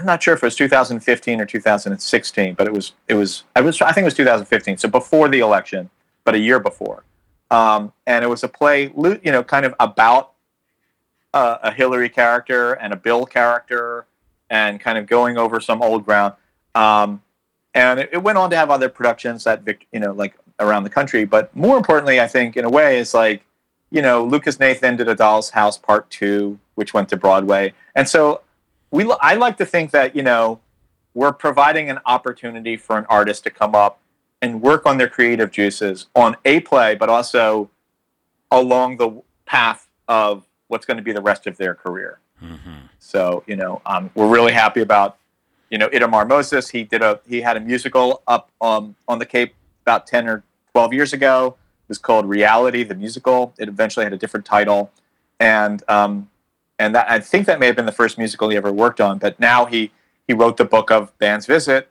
I'm 0.00 0.06
not 0.06 0.22
sure 0.22 0.32
if 0.32 0.42
it 0.42 0.46
was 0.46 0.56
2015 0.56 1.40
or 1.42 1.44
2016, 1.44 2.54
but 2.54 2.66
it 2.66 2.72
was 2.72 2.92
it 3.06 3.14
was 3.14 3.44
I 3.54 3.60
was 3.60 3.80
I 3.82 3.92
think 3.92 4.04
it 4.04 4.06
was 4.06 4.14
2015, 4.14 4.78
so 4.78 4.88
before 4.88 5.28
the 5.28 5.40
election, 5.40 5.90
but 6.24 6.34
a 6.34 6.38
year 6.38 6.58
before, 6.58 7.04
um, 7.50 7.92
and 8.06 8.24
it 8.24 8.28
was 8.28 8.42
a 8.42 8.48
play 8.48 8.90
you 8.94 9.20
know 9.30 9.44
kind 9.44 9.66
of 9.66 9.74
about 9.78 10.32
uh, 11.34 11.58
a 11.62 11.70
Hillary 11.70 12.08
character 12.08 12.72
and 12.72 12.94
a 12.94 12.96
Bill 12.96 13.26
character, 13.26 14.06
and 14.48 14.80
kind 14.80 14.96
of 14.96 15.06
going 15.06 15.36
over 15.36 15.60
some 15.60 15.82
old 15.82 16.06
ground. 16.06 16.32
Um, 16.74 17.22
and 17.74 18.00
it, 18.00 18.08
it, 18.12 18.22
went 18.22 18.38
on 18.38 18.48
to 18.50 18.56
have 18.56 18.70
other 18.70 18.88
productions 18.88 19.44
that 19.44 19.62
you 19.92 20.00
know 20.00 20.12
like 20.12 20.34
around 20.60 20.84
the 20.84 20.90
country 20.90 21.24
but 21.24 21.54
more 21.54 21.76
importantly 21.76 22.20
i 22.20 22.26
think 22.26 22.56
in 22.56 22.64
a 22.64 22.70
way 22.70 22.98
is 22.98 23.14
like 23.14 23.42
you 23.90 24.02
know 24.02 24.24
Lucas 24.24 24.56
Hnath 24.56 24.80
did 24.80 25.08
a 25.08 25.14
doll's 25.14 25.50
house 25.50 25.78
part 25.78 26.08
two 26.10 26.58
which 26.74 26.92
went 26.92 27.08
to 27.08 27.16
broadway 27.16 27.72
and 27.94 28.08
so 28.08 28.42
we 28.90 29.10
i 29.20 29.34
like 29.34 29.56
to 29.56 29.66
think 29.66 29.90
that 29.90 30.14
you 30.14 30.22
know 30.22 30.60
we're 31.14 31.32
providing 31.32 31.90
an 31.90 31.98
opportunity 32.06 32.76
for 32.76 32.96
an 32.96 33.06
artist 33.08 33.44
to 33.44 33.50
come 33.50 33.74
up 33.74 34.00
and 34.42 34.62
work 34.62 34.86
on 34.86 34.96
their 34.96 35.08
creative 35.08 35.50
juices 35.50 36.06
on 36.14 36.36
a 36.44 36.60
play, 36.60 36.94
but 36.94 37.08
also 37.08 37.70
along 38.50 38.96
the 38.96 39.22
path 39.44 39.88
of 40.08 40.46
what's 40.68 40.86
going 40.86 40.96
to 40.96 41.02
be 41.02 41.12
the 41.12 41.20
rest 41.20 41.46
of 41.46 41.56
their 41.56 41.74
career. 41.74 42.20
Mm-hmm. 42.42 42.86
So, 42.98 43.44
you 43.46 43.56
know, 43.56 43.82
um, 43.84 44.10
we're 44.14 44.28
really 44.28 44.52
happy 44.52 44.80
about, 44.80 45.18
you 45.68 45.78
know, 45.78 45.88
Itamar 45.88 46.28
Moses. 46.28 46.70
He 46.70 46.84
did 46.84 47.02
a 47.02 47.20
he 47.28 47.40
had 47.40 47.56
a 47.56 47.60
musical 47.60 48.22
up 48.26 48.50
um, 48.60 48.96
on 49.06 49.18
the 49.18 49.26
Cape 49.26 49.54
about 49.82 50.06
ten 50.06 50.26
or 50.26 50.42
twelve 50.72 50.92
years 50.92 51.12
ago. 51.12 51.56
It 51.84 51.88
was 51.88 51.98
called 51.98 52.26
Reality, 52.26 52.82
the 52.82 52.94
musical. 52.94 53.54
It 53.58 53.68
eventually 53.68 54.04
had 54.04 54.12
a 54.12 54.16
different 54.16 54.46
title, 54.46 54.90
and 55.38 55.82
um, 55.88 56.29
and 56.80 56.94
that 56.94 57.08
I 57.08 57.20
think 57.20 57.46
that 57.46 57.60
may 57.60 57.66
have 57.66 57.76
been 57.76 57.86
the 57.86 57.92
first 57.92 58.18
musical 58.18 58.48
he 58.48 58.56
ever 58.56 58.72
worked 58.72 59.00
on. 59.00 59.18
But 59.18 59.38
now 59.38 59.66
he 59.66 59.92
he 60.26 60.32
wrote 60.32 60.56
the 60.56 60.64
book 60.64 60.90
of 60.90 61.16
Band's 61.18 61.46
Visit, 61.46 61.90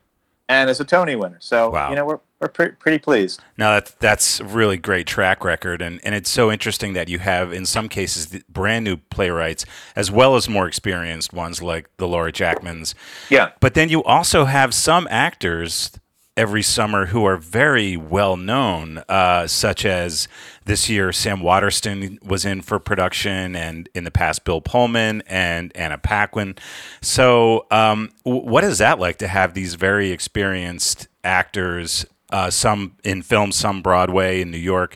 and 0.49 0.69
is 0.69 0.79
a 0.79 0.85
Tony 0.85 1.15
winner. 1.15 1.37
So 1.39 1.69
wow. 1.69 1.89
you 1.89 1.95
know 1.95 2.05
we're 2.05 2.19
we're 2.41 2.47
pre- 2.47 2.71
pretty 2.71 2.97
pleased. 2.97 3.41
Now 3.57 3.73
that's 3.73 3.91
that's 3.91 4.41
really 4.41 4.77
great 4.77 5.07
track 5.07 5.45
record, 5.45 5.81
and 5.81 6.01
and 6.03 6.15
it's 6.15 6.29
so 6.29 6.51
interesting 6.51 6.93
that 6.93 7.07
you 7.07 7.19
have 7.19 7.53
in 7.53 7.65
some 7.65 7.87
cases 7.87 8.43
brand 8.49 8.83
new 8.83 8.97
playwrights 8.97 9.65
as 9.95 10.11
well 10.11 10.35
as 10.35 10.49
more 10.49 10.67
experienced 10.67 11.31
ones 11.31 11.61
like 11.61 11.89
the 11.97 12.07
Laura 12.07 12.31
Jacqmins. 12.31 12.95
Yeah, 13.29 13.51
but 13.59 13.75
then 13.75 13.89
you 13.89 14.03
also 14.03 14.45
have 14.45 14.73
some 14.73 15.07
actors 15.11 15.91
every 16.39 16.63
summer 16.63 17.07
who 17.07 17.25
are 17.25 17.35
very 17.35 17.97
well 17.97 18.37
known, 18.37 19.03
uh, 19.09 19.45
such 19.45 19.85
as 19.85 20.29
this 20.63 20.89
year 20.89 21.11
Sam 21.11 21.41
Waterston 21.41 22.17
was 22.23 22.45
in 22.45 22.61
for 22.61 22.79
production, 22.79 23.57
and 23.57 23.89
in 23.93 24.05
the 24.05 24.11
past 24.11 24.45
Bill 24.45 24.61
Pullman 24.61 25.21
and 25.27 25.73
Anna 25.75 25.97
Paquin. 25.97 26.55
So, 27.01 27.67
um, 27.71 28.11
what 28.23 28.63
is 28.63 28.77
that 28.77 28.99
like 28.99 29.17
to 29.17 29.27
have 29.27 29.53
these 29.53 29.73
very 29.75 30.11
experienced 30.11 31.09
actors, 31.25 32.05
uh, 32.31 32.49
some 32.49 32.95
in 33.03 33.21
film, 33.21 33.51
some 33.51 33.81
Broadway 33.81 34.39
in 34.39 34.49
New 34.49 34.57
York, 34.57 34.95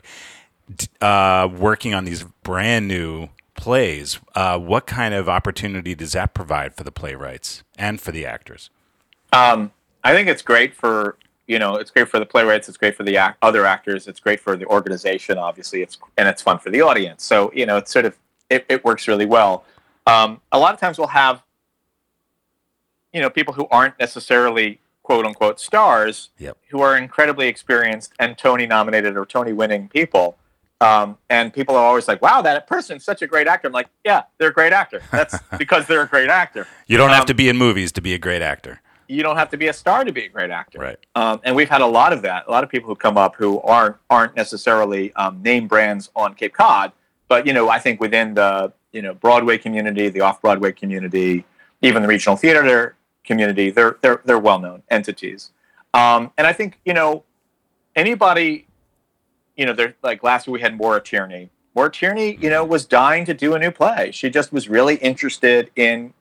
uh, 1.02 1.46
working 1.54 1.92
on 1.92 2.06
these 2.06 2.24
brand 2.42 2.88
new 2.88 3.28
plays? 3.54 4.18
Uh, 4.34 4.58
what 4.58 4.86
kind 4.86 5.12
of 5.12 5.28
opportunity 5.28 5.94
does 5.94 6.12
that 6.12 6.32
provide 6.32 6.72
for 6.72 6.84
the 6.84 6.92
playwrights 6.92 7.62
and 7.76 8.00
for 8.00 8.12
the 8.12 8.24
actors? 8.24 8.70
Um, 9.30 9.72
I 10.04 10.14
think 10.14 10.28
it's 10.28 10.42
great 10.42 10.74
for 10.74 11.18
you 11.46 11.58
know, 11.58 11.76
it's 11.76 11.90
great 11.90 12.08
for 12.08 12.18
the 12.18 12.26
playwrights. 12.26 12.68
It's 12.68 12.78
great 12.78 12.96
for 12.96 13.02
the 13.02 13.16
act- 13.16 13.38
other 13.42 13.66
actors. 13.66 14.08
It's 14.08 14.20
great 14.20 14.40
for 14.40 14.56
the 14.56 14.66
organization. 14.66 15.38
Obviously, 15.38 15.82
it's 15.82 15.98
and 16.16 16.28
it's 16.28 16.42
fun 16.42 16.58
for 16.58 16.70
the 16.70 16.80
audience. 16.80 17.22
So 17.22 17.50
you 17.54 17.66
know, 17.66 17.76
it's 17.76 17.92
sort 17.92 18.04
of 18.04 18.16
it, 18.50 18.64
it 18.68 18.84
works 18.84 19.08
really 19.08 19.26
well. 19.26 19.64
Um, 20.06 20.40
a 20.52 20.58
lot 20.58 20.74
of 20.74 20.80
times 20.80 20.98
we'll 20.98 21.08
have 21.08 21.42
you 23.12 23.20
know 23.20 23.30
people 23.30 23.54
who 23.54 23.66
aren't 23.70 23.98
necessarily 23.98 24.80
quote 25.02 25.26
unquote 25.26 25.60
stars 25.60 26.30
yep. 26.38 26.56
who 26.70 26.80
are 26.80 26.96
incredibly 26.96 27.46
experienced 27.46 28.12
and 28.18 28.38
Tony 28.38 28.66
nominated 28.66 29.16
or 29.16 29.26
Tony 29.26 29.52
winning 29.52 29.88
people. 29.88 30.38
Um, 30.80 31.18
and 31.30 31.52
people 31.52 31.76
are 31.76 31.84
always 31.84 32.08
like, 32.08 32.20
"Wow, 32.20 32.42
that 32.42 32.66
person's 32.66 33.04
such 33.04 33.22
a 33.22 33.26
great 33.26 33.46
actor." 33.46 33.68
I'm 33.68 33.72
like, 33.72 33.88
"Yeah, 34.04 34.22
they're 34.38 34.48
a 34.48 34.52
great 34.52 34.72
actor. 34.72 35.02
That's 35.10 35.38
because 35.58 35.86
they're 35.86 36.02
a 36.02 36.08
great 36.08 36.28
actor." 36.28 36.66
You 36.86 36.96
don't 36.96 37.10
um, 37.10 37.14
have 37.14 37.26
to 37.26 37.34
be 37.34 37.48
in 37.48 37.56
movies 37.56 37.92
to 37.92 38.00
be 38.00 38.12
a 38.12 38.18
great 38.18 38.42
actor 38.42 38.80
you 39.08 39.22
don't 39.22 39.36
have 39.36 39.50
to 39.50 39.56
be 39.56 39.68
a 39.68 39.72
star 39.72 40.04
to 40.04 40.12
be 40.12 40.24
a 40.24 40.28
great 40.28 40.50
actor. 40.50 40.78
Right. 40.78 40.98
Um, 41.14 41.40
and 41.44 41.54
we've 41.54 41.68
had 41.68 41.80
a 41.80 41.86
lot 41.86 42.12
of 42.12 42.22
that. 42.22 42.44
A 42.46 42.50
lot 42.50 42.64
of 42.64 42.70
people 42.70 42.88
who 42.88 42.96
come 42.96 43.16
up 43.16 43.36
who 43.36 43.60
aren't 43.60 43.96
aren't 44.10 44.36
necessarily 44.36 45.12
um, 45.14 45.42
name 45.42 45.66
brands 45.66 46.10
on 46.14 46.34
Cape 46.34 46.54
Cod, 46.54 46.92
but 47.28 47.46
you 47.46 47.52
know, 47.52 47.68
I 47.68 47.78
think 47.78 48.00
within 48.00 48.34
the 48.34 48.72
you 48.92 49.02
know 49.02 49.14
Broadway 49.14 49.58
community, 49.58 50.08
the 50.08 50.20
off 50.20 50.40
Broadway 50.40 50.72
community, 50.72 51.44
even 51.82 52.02
the 52.02 52.08
regional 52.08 52.36
theater 52.36 52.96
community, 53.24 53.70
they're 53.70 53.96
they're 54.00 54.20
they're 54.24 54.38
well 54.38 54.58
known 54.58 54.82
entities. 54.90 55.50
Um, 55.92 56.32
and 56.36 56.46
I 56.46 56.52
think 56.52 56.80
you 56.84 56.94
know 56.94 57.24
anybody, 57.96 58.66
you 59.56 59.66
know, 59.66 59.72
they're 59.72 59.94
like 60.02 60.22
last 60.22 60.46
week 60.46 60.54
we 60.54 60.60
had 60.60 60.76
Maura 60.76 61.00
Tierney. 61.00 61.50
Maura 61.74 61.90
Tierney, 61.90 62.36
you 62.40 62.50
know, 62.50 62.64
was 62.64 62.84
dying 62.84 63.24
to 63.24 63.34
do 63.34 63.54
a 63.54 63.58
new 63.58 63.70
play. 63.70 64.10
She 64.12 64.30
just 64.30 64.52
was 64.52 64.68
really 64.68 64.94
interested 64.96 65.70
in 65.74 66.14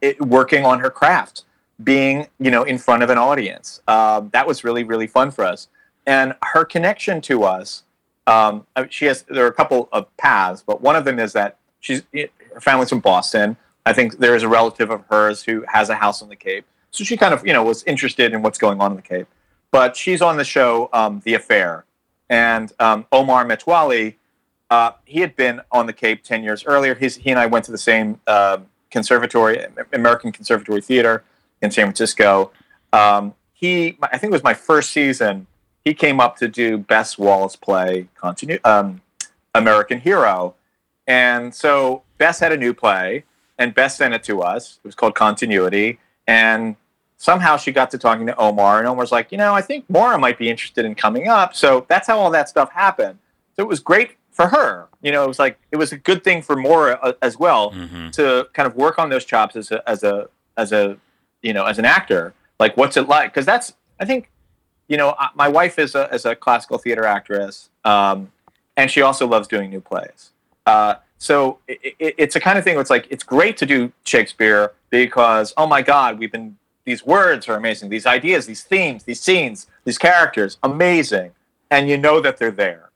it, 0.00 0.20
working 0.20 0.64
on 0.64 0.80
her 0.80 0.90
craft 0.90 1.44
being 1.82 2.26
you 2.38 2.50
know 2.50 2.64
in 2.64 2.78
front 2.78 3.02
of 3.02 3.10
an 3.10 3.18
audience. 3.18 3.80
Um, 3.88 4.30
that 4.32 4.46
was 4.46 4.64
really 4.64 4.84
really 4.84 5.06
fun 5.06 5.30
for 5.30 5.44
us, 5.44 5.68
and 6.06 6.34
her 6.42 6.64
connection 6.64 7.20
to 7.22 7.44
us. 7.44 7.84
Um, 8.26 8.66
she 8.90 9.06
has 9.06 9.22
there 9.22 9.44
are 9.44 9.48
a 9.48 9.54
couple 9.54 9.88
of 9.92 10.14
paths, 10.16 10.62
but 10.66 10.80
one 10.80 10.96
of 10.96 11.04
them 11.04 11.18
is 11.18 11.32
that 11.32 11.56
she's 11.80 12.02
her 12.12 12.60
family's 12.60 12.88
from 12.88 13.00
Boston. 13.00 13.56
I 13.86 13.92
think 13.92 14.18
there 14.18 14.36
is 14.36 14.42
a 14.42 14.48
relative 14.48 14.90
of 14.90 15.02
hers 15.10 15.42
who 15.42 15.64
has 15.68 15.88
a 15.88 15.94
house 15.94 16.20
on 16.20 16.28
the 16.28 16.36
Cape, 16.36 16.66
so 16.90 17.04
she 17.04 17.16
kind 17.16 17.32
of 17.32 17.46
you 17.46 17.52
know 17.52 17.62
was 17.62 17.84
interested 17.84 18.32
in 18.32 18.42
what's 18.42 18.58
going 18.58 18.80
on 18.80 18.92
in 18.92 18.96
the 18.96 19.02
Cape. 19.02 19.28
But 19.70 19.96
she's 19.96 20.22
on 20.22 20.36
the 20.36 20.44
show 20.44 20.88
um, 20.92 21.20
The 21.24 21.34
Affair, 21.34 21.84
and 22.28 22.72
um, 22.78 23.06
Omar 23.12 23.44
Metwally. 23.44 24.16
Uh, 24.70 24.90
he 25.06 25.20
had 25.20 25.34
been 25.34 25.62
on 25.72 25.86
the 25.86 25.94
Cape 25.94 26.22
ten 26.22 26.42
years 26.44 26.62
earlier. 26.66 26.94
He's, 26.94 27.16
he 27.16 27.30
and 27.30 27.40
I 27.40 27.46
went 27.46 27.64
to 27.66 27.72
the 27.72 27.78
same 27.78 28.20
uh, 28.26 28.58
conservatory, 28.90 29.64
American 29.94 30.30
Conservatory 30.30 30.82
Theater 30.82 31.24
in 31.62 31.70
San 31.70 31.86
Francisco. 31.86 32.52
Um, 32.92 33.34
he, 33.52 33.98
I 34.02 34.18
think 34.18 34.30
it 34.30 34.34
was 34.34 34.44
my 34.44 34.54
first 34.54 34.90
season. 34.90 35.46
He 35.84 35.94
came 35.94 36.20
up 36.20 36.36
to 36.36 36.48
do 36.48 36.78
Bess 36.78 37.18
Wohl's 37.18 37.56
play, 37.56 38.08
continue, 38.20 38.58
um, 38.64 39.00
American 39.54 40.00
Hero, 40.00 40.54
and 41.06 41.54
so 41.54 42.02
Bess 42.18 42.40
had 42.40 42.52
a 42.52 42.56
new 42.56 42.74
play, 42.74 43.24
and 43.58 43.74
Bess 43.74 43.96
sent 43.96 44.14
it 44.14 44.22
to 44.24 44.42
us. 44.42 44.78
It 44.84 44.86
was 44.86 44.94
called 44.94 45.14
Continuity, 45.14 45.98
and 46.26 46.76
somehow 47.16 47.56
she 47.56 47.72
got 47.72 47.90
to 47.90 47.98
talking 47.98 48.26
to 48.26 48.36
Omar, 48.36 48.78
and 48.78 48.86
Omar's 48.86 49.10
like, 49.10 49.32
you 49.32 49.38
know, 49.38 49.54
I 49.54 49.62
think 49.62 49.84
Maura 49.88 50.18
might 50.18 50.38
be 50.38 50.48
interested 50.48 50.84
in 50.84 50.94
coming 50.94 51.28
up. 51.28 51.54
So 51.54 51.86
that's 51.88 52.06
how 52.06 52.18
all 52.18 52.30
that 52.30 52.48
stuff 52.48 52.70
happened. 52.72 53.18
So 53.56 53.62
it 53.62 53.68
was 53.68 53.80
great 53.80 54.12
for 54.30 54.46
her. 54.46 54.88
You 55.02 55.12
know, 55.12 55.24
it 55.24 55.28
was 55.28 55.38
like 55.38 55.58
it 55.72 55.76
was 55.76 55.92
a 55.92 55.98
good 55.98 56.22
thing 56.22 56.42
for 56.42 56.56
Maura 56.56 56.98
uh, 57.02 57.12
as 57.22 57.38
well 57.38 57.72
mm-hmm. 57.72 58.10
to 58.10 58.48
kind 58.52 58.66
of 58.66 58.76
work 58.76 58.98
on 58.98 59.10
those 59.10 59.24
chops 59.24 59.56
as 59.56 59.70
a 59.72 59.88
as 59.88 60.04
a 60.04 60.28
as 60.56 60.72
a 60.72 60.96
you 61.42 61.52
know, 61.52 61.64
as 61.64 61.78
an 61.78 61.84
actor, 61.84 62.34
like 62.58 62.76
what's 62.76 62.96
it 62.96 63.08
like? 63.08 63.32
Because 63.32 63.46
that's, 63.46 63.74
I 64.00 64.04
think, 64.04 64.30
you 64.88 64.96
know, 64.96 65.14
my 65.34 65.48
wife 65.48 65.78
is 65.78 65.94
a, 65.94 66.12
is 66.14 66.24
a 66.24 66.34
classical 66.34 66.78
theater 66.78 67.04
actress, 67.04 67.70
um, 67.84 68.32
and 68.76 68.90
she 68.90 69.02
also 69.02 69.26
loves 69.26 69.48
doing 69.48 69.70
new 69.70 69.80
plays. 69.80 70.30
Uh, 70.66 70.94
so 71.18 71.58
it, 71.66 71.94
it, 71.98 72.14
it's 72.16 72.36
a 72.36 72.40
kind 72.40 72.58
of 72.58 72.64
thing 72.64 72.74
where 72.74 72.80
it's 72.80 72.90
like, 72.90 73.06
it's 73.10 73.24
great 73.24 73.56
to 73.58 73.66
do 73.66 73.92
Shakespeare 74.04 74.72
because, 74.90 75.52
oh 75.56 75.66
my 75.66 75.82
God, 75.82 76.18
we've 76.18 76.32
been, 76.32 76.56
these 76.84 77.04
words 77.04 77.48
are 77.48 77.56
amazing, 77.56 77.90
these 77.90 78.06
ideas, 78.06 78.46
these 78.46 78.62
themes, 78.62 79.04
these 79.04 79.20
scenes, 79.20 79.66
these 79.84 79.98
characters, 79.98 80.58
amazing. 80.62 81.32
And 81.70 81.88
you 81.88 81.98
know 81.98 82.20
that 82.20 82.38
they're 82.38 82.50
there. 82.50 82.88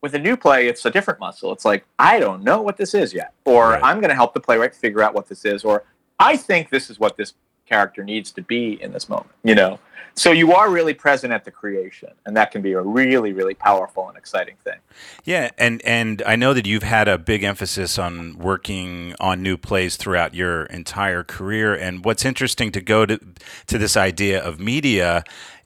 With 0.00 0.14
a 0.14 0.18
new 0.18 0.36
play, 0.36 0.68
it's 0.68 0.84
a 0.86 0.90
different 0.90 1.20
muscle. 1.20 1.52
It's 1.52 1.64
like, 1.64 1.84
I 1.98 2.20
don't 2.20 2.42
know 2.42 2.62
what 2.62 2.76
this 2.78 2.94
is 2.94 3.12
yet. 3.12 3.34
Or 3.44 3.70
right. 3.70 3.82
I'm 3.82 4.00
going 4.00 4.08
to 4.08 4.14
help 4.14 4.32
the 4.32 4.40
playwright 4.40 4.74
figure 4.74 5.02
out 5.02 5.12
what 5.12 5.28
this 5.28 5.44
is. 5.44 5.64
Or 5.64 5.84
I 6.18 6.36
think 6.36 6.70
this 6.70 6.88
is 6.88 6.98
what 6.98 7.16
this 7.16 7.34
character 7.68 8.02
needs 8.04 8.30
to 8.32 8.42
be 8.42 8.80
in 8.82 8.92
this 8.92 9.08
moment 9.08 9.30
you 9.42 9.54
know? 9.54 9.78
So 10.14 10.32
you 10.32 10.52
are 10.52 10.68
really 10.68 10.94
present 10.94 11.32
at 11.32 11.44
the 11.44 11.52
creation 11.52 12.10
and 12.26 12.36
that 12.36 12.50
can 12.50 12.60
be 12.60 12.72
a 12.72 12.80
really 12.80 13.32
really 13.32 13.54
powerful 13.54 14.08
and 14.08 14.18
exciting 14.18 14.56
thing. 14.64 14.78
Yeah 15.24 15.50
and 15.58 15.80
and 15.84 16.22
i 16.26 16.34
know 16.34 16.54
that 16.54 16.66
you've 16.66 16.82
had 16.82 17.08
a 17.08 17.18
big 17.18 17.44
emphasis 17.44 17.98
on 17.98 18.36
working 18.38 19.14
on 19.20 19.42
new 19.42 19.56
plays 19.56 19.96
throughout 19.96 20.34
your 20.34 20.64
entire 20.66 21.22
career 21.22 21.74
and 21.74 22.04
what's 22.04 22.24
interesting 22.24 22.72
to 22.72 22.80
go 22.80 23.06
to 23.06 23.20
to 23.66 23.78
this 23.78 23.96
idea 23.96 24.42
of 24.42 24.58
media 24.58 25.22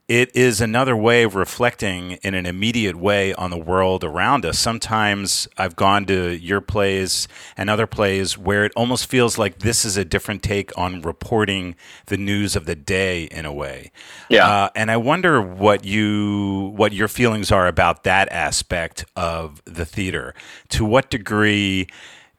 it 0.09 0.35
is 0.35 0.61
another 0.61 0.97
way 0.97 1.23
of 1.23 1.35
reflecting 1.35 2.13
in 2.23 2.35
an 2.35 2.45
immediate 2.45 2.97
way 2.97 3.33
on 3.35 3.51
the 3.51 3.59
world 3.59 4.03
around 4.03 4.45
us. 4.45 4.59
Sometimes 4.59 5.47
I've 5.57 5.77
gone 5.77 6.05
to 6.07 6.37
your 6.37 6.61
plays 6.61 7.29
and 7.57 7.71
other 7.71 7.87
plays 7.87 8.37
where 8.37 8.65
it 8.65 8.73
almost 8.75 9.07
feels 9.07 9.39
like 9.39 9.61
this 9.61 9.85
is 9.85 9.97
a 9.97 10.05
different 10.05 10.43
take 10.43 10.77
on 10.77 11.03
reporting 11.03 11.77
the 12.07 12.17
news 12.17 12.57
of 12.57 12.67
the 12.67 12.75
day 12.75 13.25
in 13.25 13.47
a 13.47 13.53
way. 13.53 13.93
Yeah. 14.29 14.47
Uh, 14.47 14.69
and 14.75 14.91
I 14.91 14.97
wonder 14.97 15.41
what 15.41 15.85
you 15.85 16.73
what 16.77 16.93
your 16.93 17.09
feelings 17.09 17.53
are 17.53 17.67
about 17.67 18.05
that 18.05 18.31
aspect 18.33 19.05
of 19.15 19.63
the 19.65 19.85
theater. 19.85 20.35
To 20.71 20.85
what 20.85 21.11
degree 21.11 21.87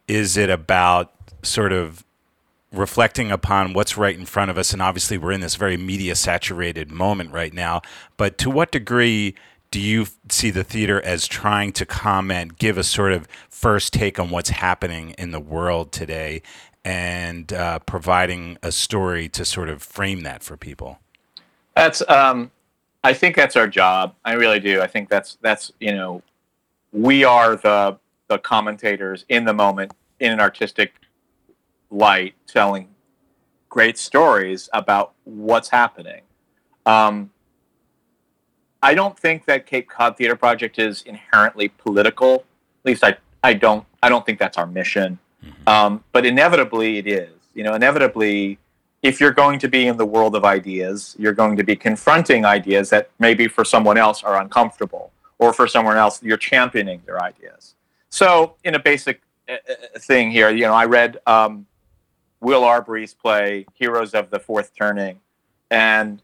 is 0.08 0.36
it 0.36 0.50
about 0.50 1.14
sort 1.44 1.72
of 1.72 2.04
reflecting 2.74 3.32
upon 3.32 3.74
what's 3.74 3.98
right 3.98 4.18
in 4.18 4.26
front 4.26 4.52
of 4.52 4.58
us. 4.58 4.74
And 4.74 4.82
obviously, 4.82 5.18
we're 5.18 5.32
in 5.32 5.42
this 5.42 5.56
very 5.56 5.78
media 5.78 6.16
saturated 6.16 6.92
moment 6.92 7.32
right 7.32 7.54
now. 7.54 7.82
But 8.18 8.38
to 8.40 8.50
what 8.50 8.72
degree 8.72 9.36
do 9.72 9.80
you 9.80 10.08
see 10.30 10.50
the 10.50 10.64
theater 10.64 11.02
as 11.04 11.28
trying 11.28 11.72
to 11.74 11.86
comment, 11.86 12.58
give 12.60 12.78
a 12.78 12.84
sort 12.84 13.14
of 13.14 13.28
first 13.50 13.94
take 13.94 14.20
on 14.20 14.30
what's 14.30 14.50
happening 14.50 15.12
in 15.18 15.32
the 15.32 15.40
world 15.40 15.92
today, 15.92 16.42
and 16.84 17.54
uh, 17.54 17.80
providing 17.80 18.58
a 18.62 18.72
story 18.72 19.30
to 19.30 19.46
sort 19.46 19.70
of 19.70 19.82
frame 19.82 20.22
that 20.22 20.44
for 20.44 20.58
people? 20.58 21.00
That's, 21.76 22.08
um, 22.10 22.52
I 23.04 23.14
think 23.14 23.36
that's 23.36 23.56
our 23.56 23.68
job. 23.68 24.16
I 24.26 24.34
really 24.34 24.60
do. 24.60 24.82
I 24.82 24.88
think 24.88 25.10
that's 25.10 25.38
that's 25.42 25.72
you 25.80 25.92
know, 25.92 26.22
we 26.92 27.24
are 27.24 27.56
the 27.56 27.98
the 28.28 28.38
commentators 28.38 29.26
in 29.30 29.46
the 29.46 29.54
moment 29.54 29.94
in 30.20 30.32
an 30.32 30.40
artistic 30.40 30.94
light 31.94 32.34
telling 32.48 32.90
great 33.70 33.98
stories 33.98 34.70
about 34.74 35.14
what's 35.24 35.70
happening. 35.70 36.22
Um, 36.86 37.32
I 38.82 38.94
don't 38.94 39.18
think 39.18 39.46
that 39.46 39.66
Cape 39.66 39.90
Cod 39.90 40.18
Theater 40.18 40.36
Project 40.36 40.78
is 40.78 41.04
inherently 41.04 41.70
political. 41.70 42.36
At 42.82 42.86
least 42.86 43.04
I, 43.04 43.16
I 43.44 43.54
don't 43.54 43.86
I 44.02 44.10
don't 44.10 44.26
think 44.26 44.40
that's 44.40 44.58
our 44.58 44.68
mission. 44.68 45.18
Mm-hmm. 45.44 45.70
Um, 45.70 46.04
but 46.12 46.26
inevitably 46.26 46.98
it 46.98 47.08
is. 47.08 47.32
You 47.54 47.64
know, 47.64 47.76
inevitably, 47.76 48.58
if 49.02 49.22
you're 49.22 49.32
going 49.32 49.60
to 49.60 49.68
be 49.70 49.88
in 49.88 49.96
the 49.96 50.06
world 50.06 50.36
of 50.36 50.44
ideas, 50.44 51.16
you're 51.18 51.34
going 51.34 51.56
to 51.58 51.64
be 51.64 51.76
confronting 51.76 52.46
ideas 52.46 52.90
that 52.90 53.10
maybe 53.20 53.48
for 53.48 53.64
someone 53.64 53.98
else 53.98 54.24
are 54.24 54.42
uncomfortable, 54.42 55.12
or 55.40 55.54
for 55.54 55.68
someone 55.68 55.98
else 55.98 56.22
you're 56.22 56.38
championing 56.38 57.02
their 57.06 57.22
ideas. 57.22 57.76
So, 58.10 58.56
in 58.64 58.76
a 58.76 58.80
basic 58.80 59.22
uh, 59.48 59.54
uh 59.54 60.00
thing 60.00 60.32
here, 60.32 60.50
you 60.50 60.66
know, 60.66 60.74
I 60.74 60.86
read 60.86 61.20
um, 61.26 61.66
Will 62.44 62.64
Arbery's 62.64 63.14
play 63.14 63.66
Heroes 63.74 64.14
of 64.14 64.30
the 64.30 64.40
Fourth 64.40 64.72
Turning, 64.76 65.20
and 65.72 66.22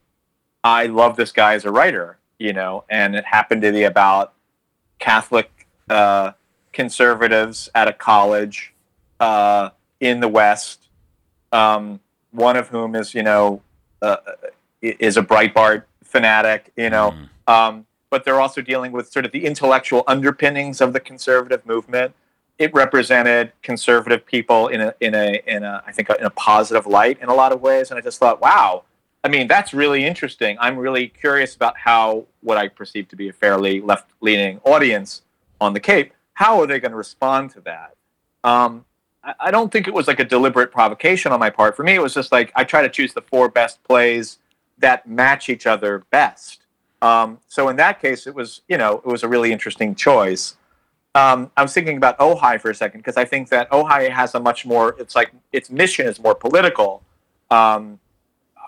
I 0.64 0.86
love 0.86 1.16
this 1.16 1.32
guy 1.32 1.56
as 1.56 1.66
a 1.66 1.72
writer 1.72 2.20
you 2.40 2.54
know, 2.54 2.86
and 2.90 3.16
it 3.16 3.26
happened 3.26 3.62
to 3.62 3.72
be 3.72 3.84
about 3.84 4.34
Catholic 4.98 5.68
uh, 5.90 6.32
conservatives 6.72 7.70
at 7.76 7.88
a 7.88 7.94
college 7.94 8.74
uh, 9.20 9.70
in 10.00 10.22
the 10.22 10.28
West. 10.28 10.88
Um, 11.52 12.00
one 12.32 12.56
of 12.56 12.70
whom 12.70 12.96
is, 12.96 13.14
you 13.14 13.24
know, 13.24 13.62
uh, 14.02 14.18
is 14.82 15.18
a 15.18 15.22
Breitbart 15.22 15.84
fanatic, 16.04 16.72
you 16.78 16.90
know. 16.90 17.14
Mm. 17.48 17.54
Um, 17.54 17.86
but 18.10 18.24
they're 18.24 18.40
also 18.40 18.62
dealing 18.62 18.92
with 18.92 19.12
sort 19.12 19.26
of 19.26 19.32
the 19.32 19.46
intellectual 19.46 20.04
underpinnings 20.08 20.82
of 20.82 20.94
the 20.94 21.00
conservative 21.00 21.66
movement. 21.66 22.14
It 22.60 22.74
represented 22.74 23.54
conservative 23.62 24.26
people 24.26 24.68
in 24.68 24.82
a 24.82 24.94
in 25.00 25.16
a 25.16 25.42
in 25.48 25.64
a 25.64 25.82
I 25.88 25.92
think 25.92 26.10
in 26.10 26.26
a 26.26 26.30
positive 26.32 26.86
light 26.86 27.20
in 27.22 27.30
a 27.30 27.34
lot 27.34 27.52
of 27.52 27.62
ways, 27.62 27.90
and 27.90 27.98
I 27.98 28.02
just 28.02 28.20
thought, 28.20 28.42
wow, 28.42 28.84
I 29.24 29.28
mean, 29.28 29.48
that's 29.48 29.74
really 29.74 30.06
interesting. 30.06 30.58
I'm 30.60 30.78
really 30.78 31.08
curious 31.08 31.56
about 31.56 31.78
how 31.78 32.26
what 32.42 32.58
I 32.58 32.68
perceive 32.68 33.08
to 33.10 33.16
be 33.16 33.30
a 33.30 33.34
fairly 33.34 33.82
left 33.82 34.12
leaning 34.22 34.60
audience 34.64 35.24
on 35.60 35.74
the 35.74 35.80
Cape, 35.80 36.14
how 36.34 36.62
are 36.62 36.68
they 36.68 36.80
going 36.80 36.92
to 36.92 36.98
respond 36.98 37.52
to 37.52 37.62
that? 37.62 37.96
Um, 38.44 38.86
I, 39.24 39.34
I, 39.40 39.52
don't 39.52 39.72
think 39.72 39.90
it 39.90 39.94
was 39.94 40.08
like 40.08 40.22
a 40.22 40.26
deliberate 40.26 40.72
provocation 40.72 41.34
on 41.34 41.40
my 41.40 41.50
part. 41.50 41.76
For 41.76 41.84
me, 41.84 41.96
it 41.96 42.02
was 42.02 42.14
just 42.14 42.32
like 42.32 42.52
I 42.56 42.64
try 42.64 42.82
to 42.82 42.88
choose 42.88 43.14
the 43.14 43.22
four 43.22 43.50
best 43.50 43.84
plays 43.84 44.38
that 44.78 45.06
match 45.06 45.50
each 45.50 45.68
other 45.68 46.06
best. 46.12 46.62
Um, 47.02 47.40
so 47.50 47.68
in 47.68 47.76
that 47.76 48.02
case, 48.02 48.26
it 48.26 48.34
was 48.34 48.62
you 48.70 48.78
know 48.78 49.02
it 49.06 49.06
was 49.06 49.24
a 49.24 49.28
really 49.28 49.52
interesting 49.52 49.96
choice. 49.96 50.56
Um, 51.16 51.52
I 51.58 51.64
was 51.64 51.74
thinking 51.74 51.98
about 51.98 52.18
Ojai 52.20 52.62
for 52.62 52.70
a 52.70 52.76
second 52.76 53.00
because 53.00 53.18
I 53.18 53.26
think 53.26 53.50
that 53.50 53.70
Ojai 53.72 54.10
has 54.10 54.36
a 54.36 54.40
much 54.40 54.66
more. 54.66 54.96
It's 55.00 55.16
like 55.16 55.32
its 55.52 55.70
mission 55.70 56.08
is 56.08 56.20
more 56.20 56.36
political. 56.36 57.04
Um, 57.50 58.00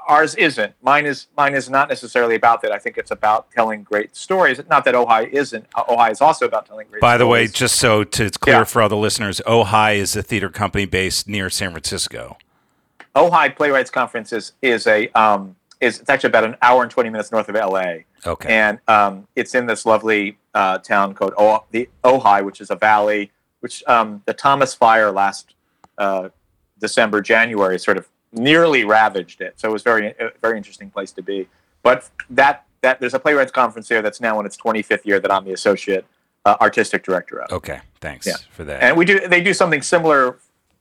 ours 0.08 0.36
isn't. 0.36 0.74
Mine 0.82 1.06
is 1.06 1.28
mine 1.38 1.54
is 1.54 1.70
not 1.70 1.88
necessarily 1.88 2.36
about 2.36 2.62
that. 2.64 2.72
I 2.72 2.80
think 2.80 2.98
it's 2.98 3.12
about 3.12 3.52
telling 3.52 3.84
great 3.84 4.16
stories. 4.16 4.60
Not 4.70 4.86
that 4.86 4.96
Ojai 4.96 5.30
isn't. 5.30 5.70
Ojai 5.72 6.12
is 6.12 6.22
also 6.22 6.46
about 6.46 6.66
telling 6.66 6.88
great. 6.88 7.00
Stories. 7.00 7.14
By 7.14 7.18
the 7.18 7.28
way, 7.28 7.48
just 7.48 7.76
so 7.76 8.04
to, 8.04 8.26
it's 8.26 8.38
clear 8.38 8.58
yeah. 8.58 8.64
for 8.64 8.82
all 8.82 8.90
the 8.90 8.98
listeners, 8.98 9.42
Ojai 9.46 9.98
is 9.98 10.16
a 10.16 10.24
theater 10.24 10.50
company 10.50 10.86
based 10.86 11.28
near 11.28 11.50
San 11.50 11.72
Francisco. 11.72 12.38
Ojai 13.16 13.56
Playwrights 13.56 13.92
Conference 13.92 14.34
is 14.34 14.54
is 14.62 14.88
a 14.88 15.10
um, 15.10 15.56
is 15.82 16.00
it's 16.00 16.10
actually 16.10 16.30
about 16.30 16.44
an 16.46 16.56
hour 16.62 16.84
and 16.84 16.92
twenty 16.92 17.10
minutes 17.10 17.32
north 17.32 17.50
of 17.50 17.56
L.A. 17.56 18.06
Okay, 18.26 18.50
and 18.50 18.80
um, 18.88 19.28
it's 19.36 19.56
in 19.56 19.66
this 19.66 19.86
lovely 19.86 20.38
uh, 20.54 20.78
town 20.78 21.14
called 21.14 21.34
o- 21.38 21.66
the 21.72 21.90
Ojai, 22.04 22.46
which 22.46 22.62
is 22.62 22.70
a 22.70 22.76
valley, 22.76 23.32
which 23.60 23.84
um, 23.88 24.22
the 24.26 24.34
Thomas 24.34 24.74
Fire 24.74 25.12
last 25.12 25.56
uh, 25.98 26.30
December 26.80 27.22
January 27.22 27.80
sort 27.80 27.98
of 27.98 28.08
nearly 28.32 28.86
ravaged 28.86 29.42
it. 29.42 29.60
So 29.60 29.70
it 29.70 29.72
was 29.72 29.84
very 29.84 30.08
a 30.08 30.32
very 30.42 30.58
interesting 30.58 30.90
place 30.90 31.12
to 31.14 31.22
be. 31.22 31.48
But 31.84 32.10
that 32.30 32.66
that 32.82 33.00
there's 33.00 33.14
a 33.14 33.20
playwrights 33.20 33.52
conference 33.52 33.88
there 33.88 34.02
that's 34.02 34.22
now 34.22 34.40
in 34.40 34.46
its 34.46 34.58
25th 34.58 35.06
year 35.06 35.20
that 35.20 35.32
I'm 35.32 35.46
the 35.46 35.54
associate 35.54 36.06
uh, 36.46 36.56
artistic 36.62 37.04
director 37.04 37.42
of. 37.42 37.52
Okay, 37.52 37.80
thanks 38.00 38.26
yeah. 38.26 38.36
for 38.52 38.64
that. 38.66 38.82
And 38.82 38.98
we 38.98 39.06
do 39.06 39.28
they 39.28 39.42
do 39.42 39.54
something 39.54 39.82
similar 39.82 40.38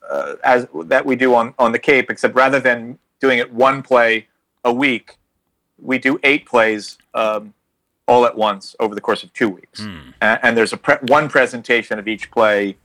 uh, 0.08 0.36
as 0.44 0.66
that 0.84 1.04
we 1.04 1.16
do 1.16 1.34
on 1.34 1.54
on 1.58 1.72
the 1.72 1.78
Cape, 1.78 2.10
except 2.10 2.34
rather 2.34 2.60
than 2.60 2.98
doing 3.20 3.38
it 3.38 3.52
one 3.52 3.82
play 3.82 4.26
a 4.64 4.72
week, 4.72 5.16
we 5.78 5.98
do 5.98 6.18
eight 6.22 6.46
plays. 6.46 6.98
Um, 7.14 7.54
all 8.06 8.26
at 8.26 8.36
once 8.36 8.74
over 8.80 8.92
the 8.92 9.00
course 9.00 9.22
of 9.22 9.32
two 9.32 9.48
weeks, 9.48 9.82
mm. 9.82 10.12
and, 10.20 10.40
and, 10.42 10.56
there's 10.56 10.72
a 10.72 10.76
pre- 10.76 10.96
one 11.02 11.28
presentation 11.28 11.96
of 11.96 12.08
each 12.08 12.28
play 12.32 12.76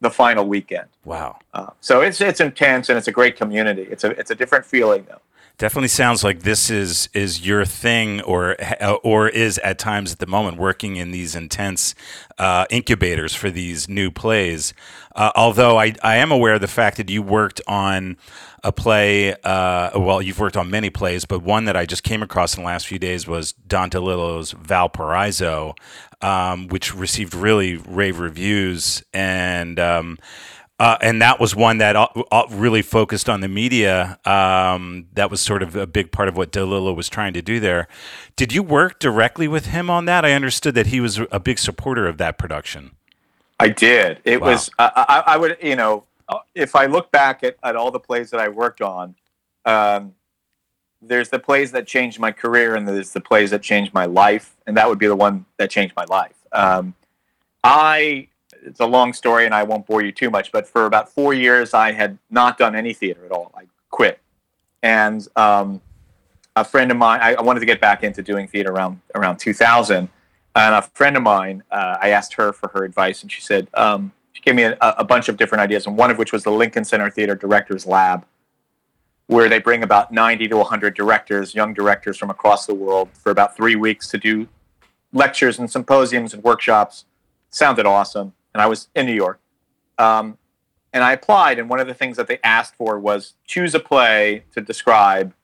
the 0.00 0.10
final 0.10 0.46
weekend. 0.46 0.86
Wow. 1.04 1.38
Uh, 1.52 1.70
so 1.80 2.02
it's 2.02 2.20
it's 2.20 2.40
intense 2.40 2.88
and 2.88 2.96
it's 2.96 3.08
a 3.08 3.12
great 3.12 3.36
community. 3.36 3.82
It's 3.90 4.04
a 4.04 4.10
it's 4.10 4.30
a 4.30 4.34
different 4.36 4.64
feeling 4.64 5.04
though. 5.08 5.20
Definitely 5.56 5.88
sounds 5.88 6.24
like 6.24 6.40
this 6.40 6.68
is 6.68 7.08
is 7.14 7.46
your 7.46 7.64
thing, 7.64 8.20
or 8.22 8.56
or 9.04 9.28
is 9.28 9.58
at 9.58 9.78
times 9.78 10.12
at 10.12 10.18
the 10.18 10.26
moment 10.26 10.56
working 10.56 10.96
in 10.96 11.12
these 11.12 11.36
intense 11.36 11.94
uh, 12.38 12.66
incubators 12.70 13.36
for 13.36 13.50
these 13.50 13.88
new 13.88 14.10
plays. 14.10 14.74
Uh, 15.14 15.30
although 15.36 15.78
I 15.78 15.94
I 16.02 16.16
am 16.16 16.32
aware 16.32 16.54
of 16.54 16.60
the 16.60 16.66
fact 16.66 16.96
that 16.96 17.08
you 17.08 17.22
worked 17.22 17.60
on 17.68 18.16
a 18.64 18.72
play. 18.72 19.32
Uh, 19.44 19.90
well, 19.94 20.20
you've 20.20 20.40
worked 20.40 20.56
on 20.56 20.70
many 20.70 20.90
plays, 20.90 21.24
but 21.24 21.42
one 21.42 21.66
that 21.66 21.76
I 21.76 21.86
just 21.86 22.02
came 22.02 22.22
across 22.22 22.56
in 22.56 22.64
the 22.64 22.66
last 22.66 22.88
few 22.88 22.98
days 22.98 23.28
was 23.28 23.52
Don 23.52 23.90
DeLillo's 23.90 24.52
Valparaiso, 24.52 25.76
um, 26.20 26.66
which 26.66 26.92
received 26.94 27.32
really 27.32 27.76
rave 27.76 28.18
reviews, 28.18 29.04
and 29.12 29.78
um, 29.78 30.18
uh, 30.80 30.96
and 31.00 31.22
that 31.22 31.38
was 31.38 31.54
one 31.54 31.78
that 31.78 31.96
really 32.50 32.82
focused 32.82 33.28
on 33.28 33.40
the 33.40 33.48
media. 33.48 34.18
Um, 34.24 35.06
that 35.12 35.30
was 35.30 35.40
sort 35.40 35.62
of 35.62 35.76
a 35.76 35.86
big 35.86 36.10
part 36.10 36.28
of 36.28 36.36
what 36.36 36.50
DeLillo 36.50 36.94
was 36.94 37.08
trying 37.08 37.32
to 37.34 37.42
do 37.42 37.60
there. 37.60 37.86
Did 38.36 38.52
you 38.52 38.62
work 38.62 38.98
directly 38.98 39.46
with 39.46 39.66
him 39.66 39.88
on 39.88 40.06
that? 40.06 40.24
I 40.24 40.32
understood 40.32 40.74
that 40.74 40.88
he 40.88 41.00
was 41.00 41.20
a 41.30 41.38
big 41.38 41.58
supporter 41.58 42.06
of 42.08 42.18
that 42.18 42.38
production. 42.38 42.92
I 43.60 43.68
did. 43.68 44.20
It 44.24 44.40
wow. 44.40 44.48
was. 44.48 44.70
I, 44.78 45.22
I 45.26 45.36
would. 45.36 45.56
You 45.62 45.76
know 45.76 46.04
uh, 46.28 46.38
if 46.54 46.74
I 46.74 46.86
look 46.86 47.10
back 47.12 47.44
at, 47.44 47.56
at 47.62 47.76
all 47.76 47.90
the 47.90 48.00
plays 48.00 48.30
that 48.30 48.40
I 48.40 48.48
worked 48.48 48.80
on, 48.80 49.14
um, 49.64 50.14
there's 51.00 51.28
the 51.28 51.38
plays 51.38 51.70
that 51.72 51.86
changed 51.86 52.18
my 52.18 52.32
career, 52.32 52.74
and 52.74 52.88
there's 52.88 53.12
the 53.12 53.20
plays 53.20 53.50
that 53.50 53.62
changed 53.62 53.94
my 53.94 54.06
life, 54.06 54.56
and 54.66 54.76
that 54.76 54.88
would 54.88 54.98
be 54.98 55.06
the 55.06 55.16
one 55.16 55.44
that 55.58 55.70
changed 55.70 55.94
my 55.96 56.04
life. 56.08 56.34
Um, 56.52 56.94
I 57.62 58.28
it's 58.64 58.80
a 58.80 58.86
long 58.86 59.12
story, 59.12 59.46
and 59.46 59.54
I 59.54 59.62
won't 59.62 59.86
bore 59.86 60.02
you 60.02 60.12
too 60.12 60.30
much, 60.30 60.50
but 60.52 60.66
for 60.66 60.86
about 60.86 61.08
four 61.08 61.34
years, 61.34 61.74
I 61.74 61.92
had 61.92 62.18
not 62.30 62.58
done 62.58 62.74
any 62.74 62.92
theater 62.92 63.24
at 63.24 63.32
all. 63.32 63.52
I 63.56 63.64
quit, 63.90 64.20
and 64.82 65.26
um, 65.36 65.80
a 66.56 66.64
friend 66.64 66.90
of 66.90 66.96
mine, 66.96 67.20
I, 67.22 67.34
I, 67.34 67.42
wanted 67.42 67.60
to 67.60 67.66
get 67.66 67.80
back 67.80 68.02
into 68.02 68.22
doing 68.22 68.48
theater 68.48 68.72
around 68.72 69.00
around 69.14 69.38
2000, 69.38 70.08
and 70.56 70.74
a 70.74 70.82
friend 70.82 71.16
of 71.16 71.22
mine, 71.22 71.62
uh, 71.70 71.98
I 72.00 72.10
asked 72.10 72.34
her 72.34 72.52
for 72.52 72.68
her 72.74 72.84
advice, 72.84 73.22
and 73.22 73.30
she 73.30 73.40
said. 73.40 73.68
Um, 73.74 74.12
she 74.34 74.42
gave 74.42 74.56
me 74.56 74.64
a, 74.64 74.76
a 74.80 75.04
bunch 75.04 75.28
of 75.28 75.36
different 75.36 75.62
ideas, 75.62 75.86
and 75.86 75.96
one 75.96 76.10
of 76.10 76.18
which 76.18 76.32
was 76.32 76.42
the 76.42 76.50
Lincoln 76.50 76.84
Center 76.84 77.08
Theater 77.08 77.36
Directors 77.36 77.86
Lab, 77.86 78.26
where 79.28 79.48
they 79.48 79.60
bring 79.60 79.82
about 79.84 80.12
90 80.12 80.48
to 80.48 80.56
100 80.56 80.94
directors, 80.94 81.54
young 81.54 81.72
directors 81.72 82.18
from 82.18 82.30
across 82.30 82.66
the 82.66 82.74
world, 82.74 83.08
for 83.12 83.30
about 83.30 83.56
three 83.56 83.76
weeks 83.76 84.08
to 84.08 84.18
do 84.18 84.48
lectures 85.12 85.58
and 85.58 85.70
symposiums 85.70 86.34
and 86.34 86.42
workshops. 86.42 87.04
Sounded 87.50 87.86
awesome. 87.86 88.32
And 88.54 88.62
I 88.62 88.66
was 88.66 88.88
in 88.94 89.06
New 89.06 89.14
York. 89.14 89.40
Um, 89.98 90.38
and 90.92 91.02
I 91.02 91.12
applied, 91.12 91.58
and 91.58 91.68
one 91.68 91.80
of 91.80 91.88
the 91.88 91.94
things 91.94 92.16
that 92.16 92.28
they 92.28 92.38
asked 92.44 92.76
for 92.76 92.98
was 93.00 93.34
choose 93.46 93.74
a 93.74 93.80
play 93.80 94.44
to 94.54 94.60
describe 94.60 95.34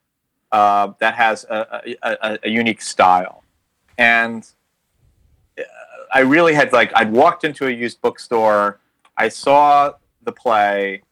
uh, 0.52 0.92
that 1.00 1.14
has 1.14 1.44
a, 1.44 1.82
a, 2.02 2.16
a, 2.22 2.38
a, 2.44 2.48
unique 2.48 2.82
style. 2.82 3.44
And 3.98 4.46
uh, 5.58 5.62
I 6.12 6.20
really 6.20 6.54
had 6.54 6.72
like, 6.72 6.92
I'd 6.94 7.12
walked 7.12 7.44
into 7.44 7.66
a 7.66 7.70
used 7.70 8.00
bookstore 8.00 8.80
I 9.20 9.28
saw 9.28 9.92
the 10.22 10.32
play. 10.32 11.02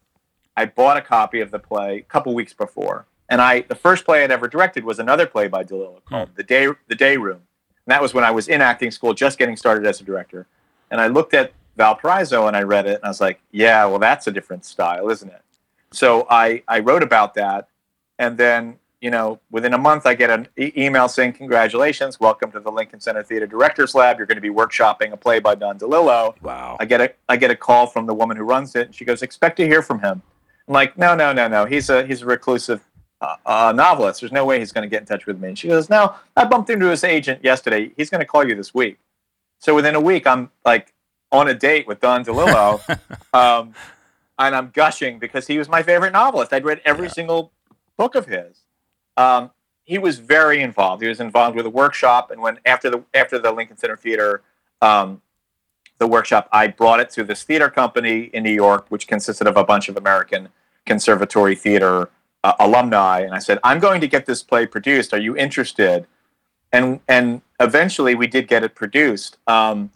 I 0.57 0.65
bought 0.65 0.97
a 0.97 1.03
copy 1.03 1.41
of 1.41 1.51
the 1.51 1.59
play 1.59 1.99
a 1.99 2.03
couple 2.03 2.35
weeks 2.35 2.55
before, 2.55 3.07
and 3.29 3.39
I 3.43 3.61
the 3.61 3.75
first 3.75 4.07
play 4.07 4.25
I'd 4.25 4.31
ever 4.31 4.49
directed 4.49 4.83
was 4.83 4.99
another 4.99 5.27
play 5.27 5.47
by 5.47 5.63
DeLillo 5.63 6.03
called 6.07 6.31
hmm. 6.31 6.35
the 6.35 6.43
Day 6.43 6.69
the 6.89 6.95
Day 6.95 7.19
Room, 7.19 7.43
and 7.85 7.93
that 7.93 8.01
was 8.01 8.15
when 8.15 8.25
I 8.25 8.31
was 8.31 8.49
in 8.49 8.63
acting 8.63 8.91
school, 8.91 9.13
just 9.13 9.39
getting 9.39 9.59
started 9.59 9.87
as 9.87 10.01
a 10.01 10.05
director. 10.05 10.47
And 10.91 11.03
I 11.03 11.09
looked 11.09 11.35
at 11.35 11.53
Valparaiso 11.79 12.47
and 12.49 12.57
I 12.57 12.63
read 12.63 12.87
it, 12.87 12.97
and 12.97 13.05
I 13.05 13.09
was 13.09 13.21
like, 13.21 13.41
yeah, 13.53 13.87
well, 13.87 14.01
that's 14.01 14.27
a 14.27 14.33
different 14.33 14.65
style, 14.65 15.09
isn't 15.09 15.31
it? 15.31 15.43
So 15.93 16.27
I 16.29 16.63
I 16.69 16.81
wrote 16.81 17.03
about 17.03 17.35
that, 17.35 17.69
and 18.19 18.37
then 18.37 18.79
you 19.01 19.13
know, 19.13 19.39
within 19.53 19.75
a 19.75 19.79
month, 19.79 20.07
I 20.07 20.15
get 20.15 20.29
an 20.29 20.49
e- 20.59 20.73
email 20.77 21.09
saying, 21.09 21.35
"Congratulations, 21.35 22.19
welcome 22.19 22.51
to 22.51 22.61
the 22.61 22.71
Lincoln 22.71 22.99
Center 23.01 23.23
Theater 23.23 23.47
Directors 23.47 23.95
Lab. 23.95 24.19
You're 24.19 24.27
going 24.27 24.37
to 24.37 24.43
be 24.43 24.51
workshopping 24.51 25.13
a 25.13 25.17
play 25.17 25.39
by 25.39 25.55
Don 25.55 25.79
DeLillo." 25.79 26.35
Wow! 26.43 26.77
I 26.81 26.85
get 26.85 27.01
a 27.01 27.13
I 27.29 27.37
get 27.37 27.51
a 27.51 27.57
call 27.57 27.87
from 27.87 28.07
the 28.07 28.15
woman 28.15 28.37
who 28.37 28.43
runs 28.43 28.75
it, 28.75 28.87
and 28.87 28.95
she 28.95 29.05
goes, 29.05 29.23
"Expect 29.23 29.57
to 29.59 29.67
hear 29.67 29.83
from 29.83 30.01
him." 30.01 30.21
I'm 30.67 30.75
like, 30.75 30.99
"No, 30.99 31.15
no, 31.15 31.33
no, 31.33 31.47
no. 31.47 31.65
He's 31.65 31.89
a 31.91 32.05
he's 32.05 32.23
a 32.23 32.27
reclusive 32.27 32.83
uh, 33.21 33.37
uh, 33.47 33.73
novelist. 33.75 34.21
There's 34.21 34.33
no 34.33 34.45
way 34.45 34.59
he's 34.59 34.73
going 34.73 34.83
to 34.83 34.91
get 34.91 35.01
in 35.01 35.07
touch 35.07 35.27
with 35.27 35.39
me." 35.41 35.49
And 35.49 35.59
she 35.59 35.69
goes, 35.69 35.89
"No, 35.89 36.17
I 36.37 36.45
bumped 36.45 36.69
into 36.69 36.87
his 36.87 37.05
agent 37.05 37.45
yesterday. 37.45 37.93
He's 37.97 38.11
going 38.11 38.21
to 38.21 38.27
call 38.27 38.47
you 38.47 38.57
this 38.57 38.75
week." 38.75 38.99
So 39.61 39.77
within 39.77 39.95
a 39.95 40.01
week, 40.01 40.27
I'm 40.27 40.51
like 40.65 40.93
on 41.31 41.49
a 41.49 41.55
date 41.55 41.87
with 41.87 42.01
Don 42.01 42.25
DeLillo, 42.25 42.81
um, 43.35 43.75
and 44.39 44.55
I'm 44.55 44.71
gushing 44.71 45.19
because 45.19 45.47
he 45.47 45.59
was 45.59 45.69
my 45.69 45.83
favorite 45.83 46.13
novelist. 46.13 46.53
I'd 46.53 46.65
read 46.65 46.81
every 46.85 47.07
yeah. 47.07 47.13
single 47.13 47.53
book 47.97 48.15
of 48.15 48.27
his, 48.27 48.63
um, 49.17 49.51
he 49.85 49.99
was 49.99 50.19
very 50.19 50.61
involved. 50.61 51.03
He 51.03 51.09
was 51.09 51.19
involved 51.19 51.57
with 51.57 51.65
a 51.65 51.71
workshop, 51.71 52.31
and 52.31 52.41
when 52.41 52.59
after 52.67 52.91
the 52.91 53.03
after 53.15 53.39
the 53.39 53.51
Lincoln 53.51 53.79
Center 53.79 53.97
Theater, 53.97 54.43
um, 54.83 55.23
the 55.99 56.07
workshop, 56.07 56.49
I 56.53 56.69
brought 56.69 57.01
it 57.01 57.11
to 57.11 57.25
this 57.25 57.43
theater 57.43 57.71
company 57.71 58.25
in 58.33 58.43
New 58.43 58.53
York, 58.53 58.87
which 58.91 59.07
consisted 59.07 59.47
of 59.47 59.57
a 59.57 59.65
bunch 59.65 59.89
of 59.89 59.97
American 59.97 60.51
Conservatory 60.85 61.55
Theater 61.55 62.11
uh, 62.45 62.53
alumni, 62.61 63.21
and 63.21 63.35
I 63.35 63.39
said, 63.39 63.59
"I'm 63.65 63.81
going 63.81 64.01
to 64.01 64.09
get 64.09 64.27
this 64.27 64.43
play 64.43 64.67
produced. 64.67 65.13
Are 65.15 65.19
you 65.19 65.37
interested?" 65.37 66.07
And 66.73 67.01
and 67.09 67.41
eventually, 67.59 68.15
we 68.15 68.27
did 68.27 68.47
get 68.47 68.63
it 68.63 68.75
produced. 68.75 69.39
Um, 69.47 69.91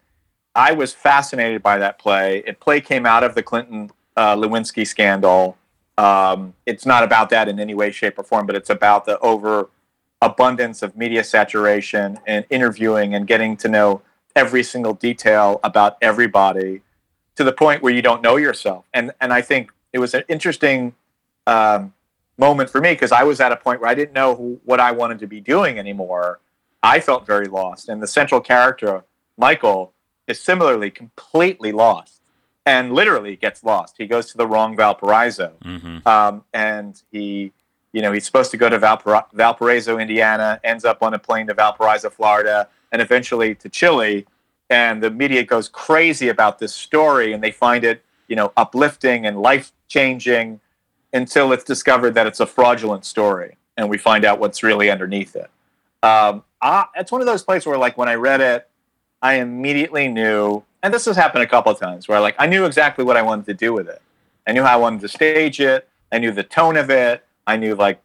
I 0.55 0.73
was 0.73 0.93
fascinated 0.93 1.63
by 1.63 1.79
that 1.79 1.99
play. 1.99 2.43
It 2.47 2.61
play 2.61 2.81
came 2.81 3.07
out 3.07 3.25
of 3.25 3.35
the 3.35 3.43
Clinton 3.43 3.91
uh, 4.17 4.37
Lewinsky 4.37 4.87
scandal. 4.87 5.57
Um, 5.97 6.55
it's 6.67 6.85
not 6.85 7.03
about 7.03 7.31
that 7.31 7.49
in 7.49 7.59
any 7.59 7.75
way, 7.75 7.91
shape, 7.91 8.19
or 8.19 8.25
form, 8.25 8.47
but 8.47 8.57
it's 8.57 8.71
about 8.71 9.05
the 9.05 9.19
overabundance 9.21 10.83
of 10.83 10.97
media 10.97 11.25
saturation 11.25 12.19
and 12.27 12.45
interviewing 12.51 13.15
and 13.15 13.27
getting 13.27 13.57
to 13.59 13.69
know 13.69 14.03
every 14.37 14.63
single 14.63 14.95
detail 14.95 15.61
about 15.65 15.97
everybody 16.03 16.83
to 17.37 17.45
the 17.45 17.53
point 17.53 17.83
where 17.83 17.93
you 17.93 18.03
don't 18.03 18.23
know 18.23 18.37
yourself. 18.37 18.85
And 18.93 19.13
and 19.21 19.33
I 19.33 19.43
think 19.43 19.73
it 19.93 19.99
was 19.99 20.15
an 20.15 20.25
interesting 20.29 20.95
um, 21.47 21.95
moment 22.39 22.71
for 22.71 22.81
me 22.81 22.93
because 22.93 23.13
I 23.13 23.23
was 23.23 23.41
at 23.41 23.53
a 23.53 23.57
point 23.57 23.81
where 23.81 23.91
I 23.91 23.95
didn't 23.95 24.13
know 24.13 24.35
who, 24.35 24.61
what 24.65 24.81
I 24.81 24.93
wanted 24.93 25.19
to 25.21 25.27
be 25.27 25.41
doing 25.41 25.79
anymore. 25.79 26.41
I 26.83 27.01
felt 27.01 27.27
very 27.27 27.47
lost, 27.47 27.89
and 27.89 28.03
the 28.03 28.07
central 28.07 28.41
character, 28.41 29.05
Michael, 29.37 29.93
is 30.27 30.41
similarly 30.41 30.91
completely 30.91 31.73
lost 31.73 32.21
and 32.65 32.93
literally 32.93 33.37
gets 33.37 33.65
lost. 33.65 33.97
He 33.99 34.07
goes 34.07 34.27
to 34.33 34.37
the 34.37 34.47
wrong 34.47 34.77
Valparaiso, 34.77 35.53
Mm-hmm. 35.65 36.07
um, 36.07 36.45
and 36.53 37.01
he, 37.11 37.53
you 37.93 38.01
know, 38.03 38.13
he's 38.13 38.25
supposed 38.25 38.51
to 38.53 38.57
go 38.57 38.69
to 38.69 38.79
Valpara- 38.79 39.27
Valparaiso, 39.33 39.99
Indiana, 39.99 40.61
ends 40.63 40.85
up 40.85 41.03
on 41.03 41.13
a 41.15 41.19
plane 41.19 41.47
to 41.49 41.55
Valparaiso, 41.55 42.09
Florida, 42.11 42.69
and 42.93 43.03
eventually 43.03 43.55
to 43.57 43.69
Chile. 43.69 44.27
And 44.71 45.03
the 45.03 45.11
media 45.11 45.43
goes 45.45 45.69
crazy 45.69 46.29
about 46.29 46.59
this 46.59 46.73
story, 46.73 47.33
and 47.33 47.43
they 47.43 47.51
find 47.51 47.85
it, 47.85 48.03
you 48.29 48.37
know, 48.37 48.53
uplifting 48.57 49.27
and 49.27 49.43
life 49.43 49.73
changing, 49.89 50.61
until 51.13 51.53
it's 51.53 51.65
discovered 51.65 52.15
that 52.15 52.27
it's 52.27 52.41
a 52.41 52.47
fraudulent 52.47 53.05
story, 53.05 53.59
and 53.77 53.91
we 53.91 53.99
find 53.99 54.25
out 54.25 54.39
what's 54.39 54.63
really 54.63 54.91
underneath 54.91 55.37
it. 55.37 55.51
Um, 56.03 56.43
I, 56.63 56.87
it's 56.97 57.13
one 57.13 57.21
of 57.21 57.27
those 57.27 57.43
places 57.43 57.67
where, 57.67 57.77
like, 57.77 57.99
when 57.99 58.09
I 58.09 58.15
read 58.15 58.41
it, 58.41 58.69
I 59.23 59.35
immediately 59.35 60.09
knew, 60.09 60.65
and 60.83 60.93
this 60.93 61.05
has 61.07 61.17
happened 61.17 61.45
a 61.45 61.47
couple 61.47 61.73
of 61.73 61.79
times, 61.79 62.09
where 62.09 62.21
like 62.21 62.35
I 62.39 62.47
knew 62.47 62.65
exactly 62.65 63.05
what 63.05 63.17
I 63.17 63.23
wanted 63.23 63.47
to 63.47 63.55
do 63.55 63.73
with 63.73 63.89
it. 63.89 64.03
I 64.47 64.53
knew 64.53 64.63
how 64.63 64.75
I 64.75 64.77
wanted 64.77 65.01
to 65.01 65.09
stage 65.09 65.61
it. 65.61 65.89
I 66.11 66.19
knew 66.19 66.33
the 66.33 66.43
tone 66.43 66.77
of 66.77 66.91
it. 66.91 67.25
I 67.47 67.57
knew 67.57 67.75
like 67.75 68.03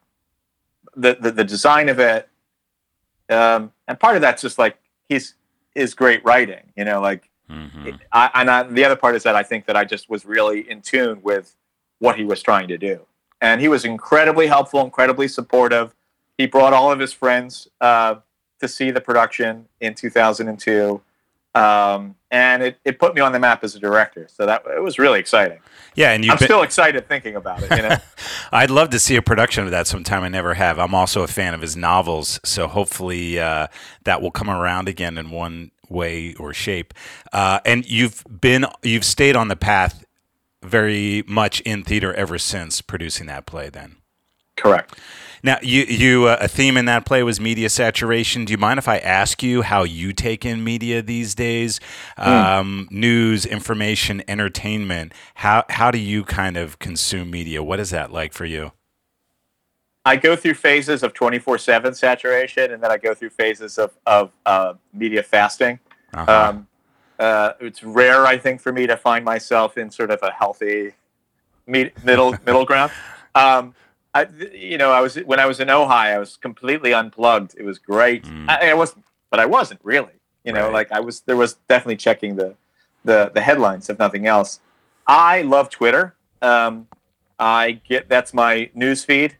the 0.95 1.17
the, 1.19 1.31
the 1.31 1.43
design 1.43 1.89
of 1.89 1.99
it. 1.99 2.29
Um, 3.29 3.71
and 3.87 3.99
part 3.99 4.15
of 4.15 4.21
that's 4.21 4.41
just 4.41 4.57
like 4.57 4.77
he's 5.09 5.33
is 5.75 5.93
great 5.93 6.23
writing, 6.23 6.71
you 6.75 6.85
know. 6.85 7.01
Like, 7.01 7.29
Mm-hmm. 7.49 7.91
I, 8.11 8.29
and 8.35 8.49
I, 8.49 8.63
the 8.63 8.83
other 8.83 8.95
part 8.95 9.15
is 9.15 9.23
that 9.23 9.35
I 9.35 9.43
think 9.43 9.65
that 9.67 9.77
I 9.77 9.85
just 9.85 10.09
was 10.09 10.25
really 10.25 10.69
in 10.69 10.81
tune 10.81 11.21
with 11.23 11.55
what 11.99 12.17
he 12.17 12.25
was 12.25 12.41
trying 12.41 12.67
to 12.67 12.77
do, 12.77 13.05
and 13.41 13.61
he 13.61 13.67
was 13.67 13.85
incredibly 13.85 14.47
helpful, 14.47 14.83
incredibly 14.83 15.27
supportive. 15.27 15.95
He 16.37 16.45
brought 16.45 16.73
all 16.73 16.91
of 16.91 16.99
his 16.99 17.13
friends 17.13 17.69
uh, 17.79 18.15
to 18.59 18.67
see 18.67 18.91
the 18.91 19.01
production 19.01 19.67
in 19.79 19.93
2002 19.95 21.01
um, 21.57 22.15
and 22.29 22.61
it, 22.61 22.79
it 22.85 22.99
put 22.99 23.15
me 23.15 23.21
on 23.21 23.31
the 23.31 23.39
map 23.39 23.63
as 23.63 23.75
a 23.75 23.79
director. 23.79 24.27
So 24.29 24.45
that 24.45 24.63
it 24.75 24.81
was 24.81 24.99
really 24.99 25.19
exciting. 25.19 25.59
Yeah, 25.95 26.11
and 26.11 26.23
I'm 26.25 26.37
been, 26.37 26.47
still 26.47 26.61
excited 26.61 27.07
thinking 27.07 27.35
about 27.35 27.63
it. 27.63 27.71
You 27.71 27.89
know, 27.89 27.97
I'd 28.51 28.69
love 28.69 28.91
to 28.91 28.99
see 28.99 29.15
a 29.15 29.21
production 29.21 29.63
of 29.63 29.71
that 29.71 29.87
sometime. 29.87 30.23
I 30.23 30.29
never 30.29 30.53
have. 30.53 30.77
I'm 30.77 30.93
also 30.93 31.23
a 31.23 31.27
fan 31.27 31.53
of 31.53 31.61
his 31.61 31.75
novels, 31.75 32.39
so 32.43 32.67
hopefully 32.67 33.39
uh, 33.39 33.67
that 34.03 34.21
will 34.21 34.31
come 34.31 34.49
around 34.49 34.87
again 34.87 35.17
in 35.17 35.31
one 35.31 35.71
way 35.89 36.35
or 36.35 36.53
shape. 36.53 36.93
Uh, 37.33 37.59
and 37.65 37.89
you've 37.89 38.23
been 38.29 38.65
you've 38.83 39.05
stayed 39.05 39.35
on 39.35 39.47
the 39.47 39.55
path 39.55 40.05
very 40.63 41.23
much 41.27 41.61
in 41.61 41.83
theater 41.83 42.13
ever 42.13 42.37
since 42.37 42.81
producing 42.81 43.25
that 43.27 43.45
play. 43.45 43.69
Then 43.69 43.97
correct. 44.55 44.95
Now 45.43 45.57
you 45.61 45.83
you 45.83 46.25
uh, 46.25 46.37
a 46.41 46.47
theme 46.47 46.77
in 46.77 46.85
that 46.85 47.05
play 47.05 47.23
was 47.23 47.39
media 47.39 47.69
saturation. 47.69 48.45
Do 48.45 48.51
you 48.51 48.57
mind 48.57 48.77
if 48.77 48.87
I 48.87 48.97
ask 48.97 49.41
you 49.43 49.61
how 49.61 49.83
you 49.83 50.13
take 50.13 50.45
in 50.45 50.63
media 50.63 51.01
these 51.01 51.35
days? 51.35 51.79
Um, 52.17 52.87
news, 52.91 53.45
information, 53.45 54.23
entertainment. 54.27 55.13
How 55.35 55.65
how 55.69 55.91
do 55.91 55.97
you 55.97 56.23
kind 56.23 56.57
of 56.57 56.79
consume 56.79 57.31
media? 57.31 57.63
What 57.63 57.79
is 57.79 57.89
that 57.91 58.11
like 58.11 58.33
for 58.33 58.45
you? 58.45 58.71
I 60.07 60.15
go 60.15 60.37
through 60.37 60.53
phases 60.53 61.03
of 61.03 61.13
24 61.13 61.57
7 61.57 61.93
saturation, 61.93 62.71
and 62.71 62.81
then 62.81 62.91
I 62.91 62.97
go 62.97 63.13
through 63.13 63.31
phases 63.31 63.77
of, 63.77 63.97
of 64.05 64.31
uh, 64.45 64.75
media 64.93 65.21
fasting. 65.21 65.79
Uh-huh. 66.13 66.49
Um, 66.49 66.67
uh, 67.19 67.53
it's 67.59 67.83
rare, 67.83 68.25
I 68.25 68.37
think, 68.37 68.61
for 68.61 68.71
me 68.71 68.87
to 68.87 68.95
find 68.95 69.25
myself 69.25 69.77
in 69.77 69.91
sort 69.91 70.11
of 70.11 70.19
a 70.23 70.31
healthy 70.31 70.93
me- 71.65 71.91
middle 72.03 72.35
middle 72.45 72.65
ground. 72.65 72.91
Um, 73.35 73.75
I, 74.19 74.27
you 74.53 74.77
know, 74.77 74.91
I 74.91 75.01
was 75.01 75.15
when 75.15 75.39
I 75.39 75.45
was 75.45 75.59
in 75.59 75.67
Ojai, 75.67 76.13
I 76.15 76.19
was 76.19 76.37
completely 76.37 76.93
unplugged. 76.93 77.55
It 77.57 77.63
was 77.63 77.77
great. 77.79 78.23
Mm. 78.23 78.49
I, 78.49 78.71
I 78.71 78.73
wasn't, 78.73 79.03
but 79.31 79.39
I 79.39 79.45
wasn't 79.45 79.79
really. 79.83 80.13
You 80.43 80.53
know, 80.53 80.65
Right. 80.65 80.73
like 80.79 80.91
I 80.91 80.99
was. 81.01 81.21
There 81.21 81.35
was 81.35 81.53
definitely 81.69 81.97
checking 81.97 82.35
the 82.35 82.55
the 83.03 83.31
the 83.33 83.41
headlines, 83.41 83.89
if 83.89 83.99
nothing 83.99 84.25
else. 84.27 84.59
I 85.05 85.41
love 85.41 85.69
Twitter. 85.69 86.15
Um, 86.41 86.87
I 87.39 87.81
get 87.87 88.07
that's 88.09 88.33
my 88.33 88.69
news 88.73 89.03
feed 89.03 89.37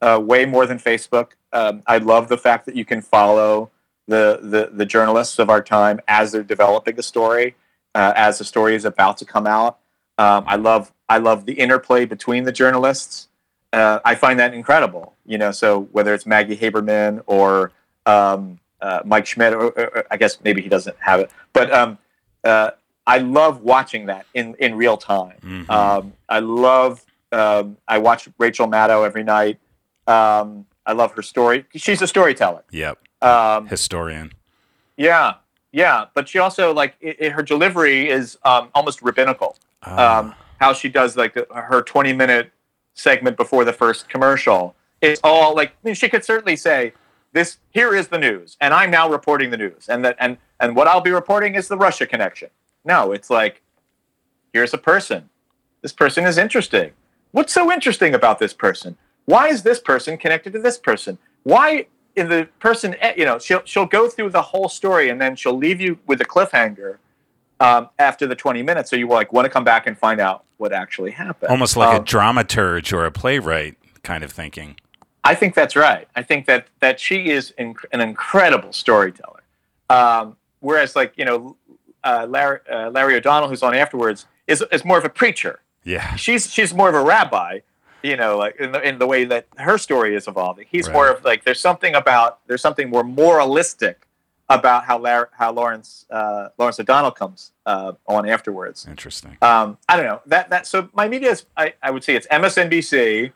uh, 0.00 0.20
way 0.22 0.44
more 0.46 0.66
than 0.66 0.78
Facebook. 0.78 1.28
Um, 1.52 1.82
I 1.86 1.98
love 1.98 2.28
the 2.28 2.36
fact 2.38 2.66
that 2.66 2.74
you 2.76 2.84
can 2.84 3.00
follow 3.02 3.70
the, 4.06 4.38
the 4.42 4.70
the 4.72 4.86
journalists 4.86 5.38
of 5.38 5.50
our 5.50 5.62
time 5.62 6.00
as 6.08 6.32
they're 6.32 6.42
developing 6.42 6.98
a 6.98 7.02
story, 7.02 7.56
uh, 7.94 8.12
as 8.16 8.38
the 8.38 8.44
story 8.44 8.74
is 8.76 8.84
about 8.84 9.16
to 9.18 9.24
come 9.24 9.46
out. 9.46 9.78
Um, 10.18 10.44
I 10.46 10.56
love 10.56 10.92
I 11.08 11.18
love 11.18 11.46
the 11.46 11.54
interplay 11.54 12.04
between 12.04 12.44
the 12.44 12.52
journalists. 12.52 13.28
Uh, 13.74 14.00
I 14.04 14.14
find 14.14 14.38
that 14.38 14.54
incredible. 14.54 15.14
You 15.26 15.38
know, 15.38 15.50
so 15.52 15.88
whether 15.92 16.14
it's 16.14 16.26
Maggie 16.26 16.56
Haberman 16.56 17.22
or 17.26 17.72
um, 18.06 18.58
uh, 18.80 19.00
Mike 19.04 19.26
Schmidt, 19.26 19.52
or, 19.54 19.66
or- 19.68 19.90
or 19.96 20.04
I 20.10 20.16
guess 20.16 20.38
maybe 20.44 20.60
he 20.62 20.68
doesn't 20.68 20.96
have 21.00 21.20
it, 21.20 21.30
but 21.52 21.72
um, 21.72 21.98
uh, 22.44 22.70
I 23.06 23.18
love 23.18 23.60
watching 23.62 24.06
that 24.06 24.26
in 24.34 24.54
in 24.58 24.74
real 24.76 24.96
time. 24.96 25.38
Mhm. 25.42 25.70
Um, 25.70 26.12
I 26.28 26.38
love. 26.40 27.04
Um, 27.32 27.76
I 27.88 27.98
watch 27.98 28.28
Rachel 28.38 28.68
Maddow 28.68 29.04
every 29.04 29.24
night. 29.24 29.58
Um, 30.06 30.66
I 30.86 30.92
love 30.92 31.12
her 31.12 31.22
story. 31.22 31.64
She's 31.74 32.00
a 32.02 32.06
storyteller. 32.06 32.62
yep, 32.70 32.98
Um, 33.22 33.66
historian. 33.66 34.32
yeah, 34.96 35.34
yeah. 35.72 36.04
But 36.14 36.28
she 36.28 36.38
also 36.38 36.72
like 36.74 36.94
i 37.04 37.16
i 37.22 37.28
her 37.30 37.42
delivery 37.42 38.08
is 38.08 38.38
um, 38.44 38.68
almost 38.74 39.02
rabbinical. 39.02 39.56
Ah, 39.82 40.18
Um, 40.20 40.34
how 40.60 40.72
she 40.74 40.88
does 40.88 41.16
like 41.16 41.34
her 41.52 41.82
twenty 41.82 42.12
minute 42.12 42.52
segment 42.94 43.36
before 43.36 43.64
the 43.64 43.72
first 43.72 44.08
commercial. 44.08 44.74
It's 45.00 45.20
all 45.22 45.54
like 45.54 45.70
I 45.70 45.74
mean, 45.82 45.94
she 45.94 46.08
could 46.08 46.24
certainly 46.24 46.56
say 46.56 46.92
this. 47.32 47.58
Here 47.70 47.94
is 47.94 48.08
the 48.08 48.18
news, 48.18 48.56
and 48.60 48.72
I'm 48.72 48.90
now 48.90 49.08
reporting 49.10 49.50
the 49.50 49.56
news, 49.58 49.88
and 49.88 50.04
that 50.04 50.16
and 50.18 50.38
and 50.60 50.74
what 50.74 50.88
I'll 50.88 51.00
be 51.00 51.10
reporting 51.10 51.54
is 51.56 51.68
the 51.68 51.76
Russia 51.76 52.06
connection. 52.06 52.48
No, 52.84 53.12
it's 53.12 53.28
like 53.30 53.60
here's 54.52 54.72
a 54.72 54.78
person. 54.78 55.28
This 55.82 55.92
person 55.92 56.24
is 56.24 56.38
interesting. 56.38 56.92
What's 57.32 57.52
so 57.52 57.70
interesting 57.70 58.14
about 58.14 58.38
this 58.38 58.54
person? 58.54 58.96
Why 59.26 59.48
is 59.48 59.62
this 59.62 59.80
person 59.80 60.16
connected 60.16 60.52
to 60.54 60.58
this 60.60 60.78
person? 60.78 61.18
Why 61.42 61.86
in 62.16 62.28
the 62.28 62.48
person? 62.60 62.94
eh, 63.00 63.14
You 63.16 63.24
know, 63.24 63.38
she'll 63.38 63.62
she'll 63.64 63.86
go 63.86 64.08
through 64.08 64.30
the 64.30 64.42
whole 64.42 64.68
story 64.68 65.08
and 65.10 65.20
then 65.20 65.36
she'll 65.36 65.56
leave 65.56 65.80
you 65.80 65.98
with 66.06 66.20
a 66.20 66.24
cliffhanger 66.24 66.98
um, 67.64 67.88
after 67.98 68.26
the 68.26 68.34
twenty 68.36 68.62
minutes. 68.62 68.90
So 68.90 68.96
you 68.96 69.08
like 69.08 69.32
want 69.32 69.46
to 69.46 69.50
come 69.50 69.64
back 69.64 69.86
and 69.86 69.96
find 69.98 70.20
out 70.20 70.44
what 70.58 70.72
actually 70.72 71.10
happened. 71.12 71.50
almost 71.50 71.76
like 71.76 71.88
Um, 71.96 72.02
a 72.02 72.04
dramaturge 72.04 72.92
or 72.92 73.04
a 73.04 73.10
playwright 73.10 73.76
kind 74.02 74.22
of 74.24 74.30
thinking. 74.32 74.76
I 75.24 75.34
think 75.34 75.54
that's 75.54 75.74
right. 75.74 76.06
I 76.14 76.22
think 76.22 76.46
that 76.46 76.66
that 76.80 77.00
she 77.00 77.30
is 77.30 77.52
inc- 77.58 77.84
an 77.92 78.00
incredible 78.00 78.72
storyteller. 78.72 79.42
Um, 79.90 80.36
whereas, 80.60 80.94
like 80.94 81.12
you 81.16 81.24
know, 81.24 81.56
uh, 82.04 82.26
Larry, 82.28 82.60
uh, 82.70 82.90
Larry 82.90 83.16
O'Donnell, 83.16 83.48
who's 83.48 83.62
on 83.62 83.74
afterwards, 83.74 84.26
is 84.46 84.62
is 84.70 84.84
more 84.84 84.98
of 84.98 85.04
a 85.04 85.08
preacher. 85.08 85.60
Yeah, 85.84 86.14
She's 86.16 86.50
she's 86.52 86.72
more 86.74 86.88
of 86.88 86.94
a 86.94 87.02
rabbi. 87.02 87.60
You 88.02 88.16
know, 88.18 88.36
like 88.36 88.56
in 88.56 88.72
the 88.72 88.80
in 88.86 88.98
the 88.98 89.06
way 89.06 89.24
that 89.24 89.46
her 89.56 89.78
story 89.78 90.14
is 90.14 90.28
evolving. 90.28 90.66
He's 90.70 90.90
more 90.90 91.08
of 91.08 91.24
like 91.24 91.44
there's 91.44 91.60
something 91.60 91.94
about 91.94 92.40
there's 92.46 92.60
something 92.60 92.90
more 92.90 93.02
moralistic 93.04 94.06
about 94.48 94.84
how 94.84 94.98
Lar- 94.98 95.30
how 95.32 95.52
Lawrence 95.52 96.06
uh, 96.10 96.48
Lawrence 96.58 96.78
O'Donnell 96.78 97.10
comes 97.10 97.52
uh, 97.66 97.92
on 98.06 98.28
afterwards. 98.28 98.86
interesting. 98.88 99.36
Um, 99.42 99.78
I 99.88 99.96
don't 99.96 100.06
know 100.06 100.20
that 100.26 100.50
that. 100.50 100.66
So 100.66 100.88
my 100.92 101.08
media 101.08 101.30
is 101.30 101.46
I, 101.56 101.74
I 101.82 101.90
would 101.90 102.04
say 102.04 102.14
it's 102.14 102.26
MSNBC. 102.28 103.32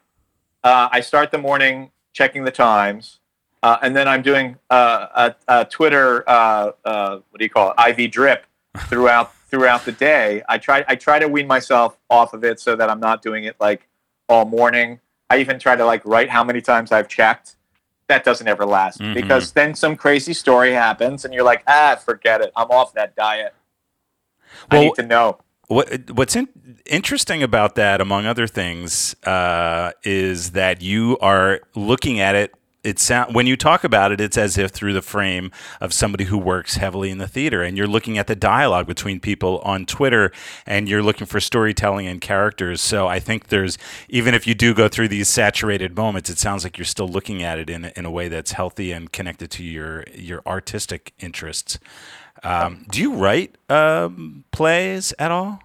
Uh, 0.64 0.88
I 0.90 1.00
start 1.00 1.30
the 1.30 1.38
morning 1.38 1.90
checking 2.12 2.44
the 2.44 2.50
Times, 2.50 3.20
uh, 3.62 3.78
and 3.80 3.94
then 3.96 4.08
I'm 4.08 4.22
doing 4.22 4.56
uh, 4.70 5.32
a, 5.48 5.60
a 5.60 5.64
Twitter. 5.64 6.28
Uh, 6.28 6.72
uh, 6.84 7.18
what 7.30 7.38
do 7.38 7.44
you 7.44 7.50
call 7.50 7.74
it? 7.76 7.98
IV 7.98 8.10
drip 8.10 8.44
throughout 8.88 9.34
throughout 9.48 9.84
the 9.84 9.92
day. 9.92 10.42
I 10.48 10.58
try 10.58 10.84
I 10.88 10.96
try 10.96 11.18
to 11.18 11.28
wean 11.28 11.46
myself 11.46 11.96
off 12.10 12.34
of 12.34 12.44
it 12.44 12.60
so 12.60 12.76
that 12.76 12.90
I'm 12.90 13.00
not 13.00 13.22
doing 13.22 13.44
it 13.44 13.56
like 13.60 13.88
all 14.28 14.44
morning. 14.44 15.00
I 15.30 15.38
even 15.38 15.58
try 15.58 15.76
to 15.76 15.84
like 15.84 16.04
write 16.04 16.28
how 16.28 16.44
many 16.44 16.60
times 16.60 16.92
I've 16.92 17.08
checked. 17.08 17.56
That 18.08 18.24
doesn't 18.24 18.48
ever 18.48 18.64
last 18.64 19.00
Mhm. 19.00 19.14
because 19.14 19.52
then 19.52 19.74
some 19.74 19.94
crazy 19.94 20.32
story 20.32 20.72
happens 20.72 21.24
and 21.26 21.34
you're 21.34 21.44
like, 21.44 21.62
ah, 21.66 21.96
forget 22.02 22.40
it. 22.40 22.50
I'm 22.56 22.68
off 22.70 22.94
that 22.94 23.14
diet. 23.14 23.54
I 24.70 24.74
Well- 24.76 24.82
need 24.84 24.94
to 24.96 25.02
know. 25.02 25.38
What 25.66 26.10
what's 26.12 26.34
in, 26.34 26.48
interesting 26.86 27.42
about 27.42 27.74
that, 27.74 28.00
among 28.00 28.24
other 28.24 28.46
things, 28.46 29.14
uh, 29.24 29.92
is 30.02 30.52
that 30.52 30.80
you 30.80 31.18
are 31.20 31.60
looking 31.74 32.18
at 32.20 32.34
it. 32.34 32.54
It 32.88 32.98
sound 32.98 33.34
when 33.34 33.46
you 33.46 33.56
talk 33.56 33.84
about 33.84 34.12
it, 34.12 34.20
it's 34.20 34.38
as 34.38 34.56
if 34.56 34.70
through 34.70 34.94
the 34.94 35.02
frame 35.02 35.50
of 35.80 35.92
somebody 35.92 36.24
who 36.24 36.38
works 36.38 36.76
heavily 36.76 37.10
in 37.10 37.18
the 37.18 37.28
theater, 37.28 37.62
and 37.62 37.76
you're 37.76 37.86
looking 37.86 38.16
at 38.16 38.26
the 38.26 38.36
dialogue 38.36 38.86
between 38.86 39.20
people 39.20 39.58
on 39.58 39.84
Twitter, 39.84 40.32
and 40.66 40.88
you're 40.88 41.02
looking 41.02 41.26
for 41.26 41.40
storytelling 41.40 42.06
and 42.06 42.20
characters. 42.20 42.80
So 42.80 43.06
I 43.06 43.20
think 43.20 43.48
there's 43.48 43.76
even 44.08 44.34
if 44.34 44.46
you 44.46 44.54
do 44.54 44.74
go 44.74 44.88
through 44.88 45.08
these 45.08 45.28
saturated 45.28 45.96
moments, 45.96 46.30
it 46.30 46.38
sounds 46.38 46.64
like 46.64 46.78
you're 46.78 46.84
still 46.84 47.08
looking 47.08 47.42
at 47.42 47.58
it 47.58 47.68
in 47.68 47.84
in 47.96 48.04
a 48.06 48.10
way 48.10 48.28
that's 48.28 48.52
healthy 48.52 48.92
and 48.92 49.12
connected 49.12 49.50
to 49.52 49.62
your 49.62 50.04
your 50.14 50.42
artistic 50.46 51.12
interests. 51.18 51.78
Um, 52.42 52.86
do 52.90 53.00
you 53.00 53.14
write 53.14 53.56
um, 53.68 54.44
plays 54.50 55.12
at 55.18 55.30
all? 55.30 55.60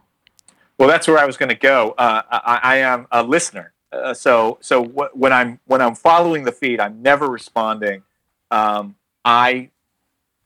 Well, 0.78 0.90
that's 0.90 1.08
where 1.08 1.20
I 1.20 1.26
was 1.26 1.38
going 1.38 1.50
to 1.50 1.56
go. 1.56 1.94
Uh, 1.98 2.22
I, 2.30 2.60
I 2.64 2.76
am 2.78 3.08
a 3.12 3.24
listener, 3.24 3.74
uh, 3.94 4.14
so 4.14 4.58
so 4.62 4.84
wh- 4.84 5.16
when 5.16 5.32
I'm 5.32 5.60
when 5.66 5.82
I'm 5.82 5.96
following 5.96 6.44
the 6.44 6.52
feed, 6.52 6.80
I'm 6.80 7.02
never 7.02 7.28
responding. 7.28 8.04
Um, 8.52 8.96
I 9.24 9.70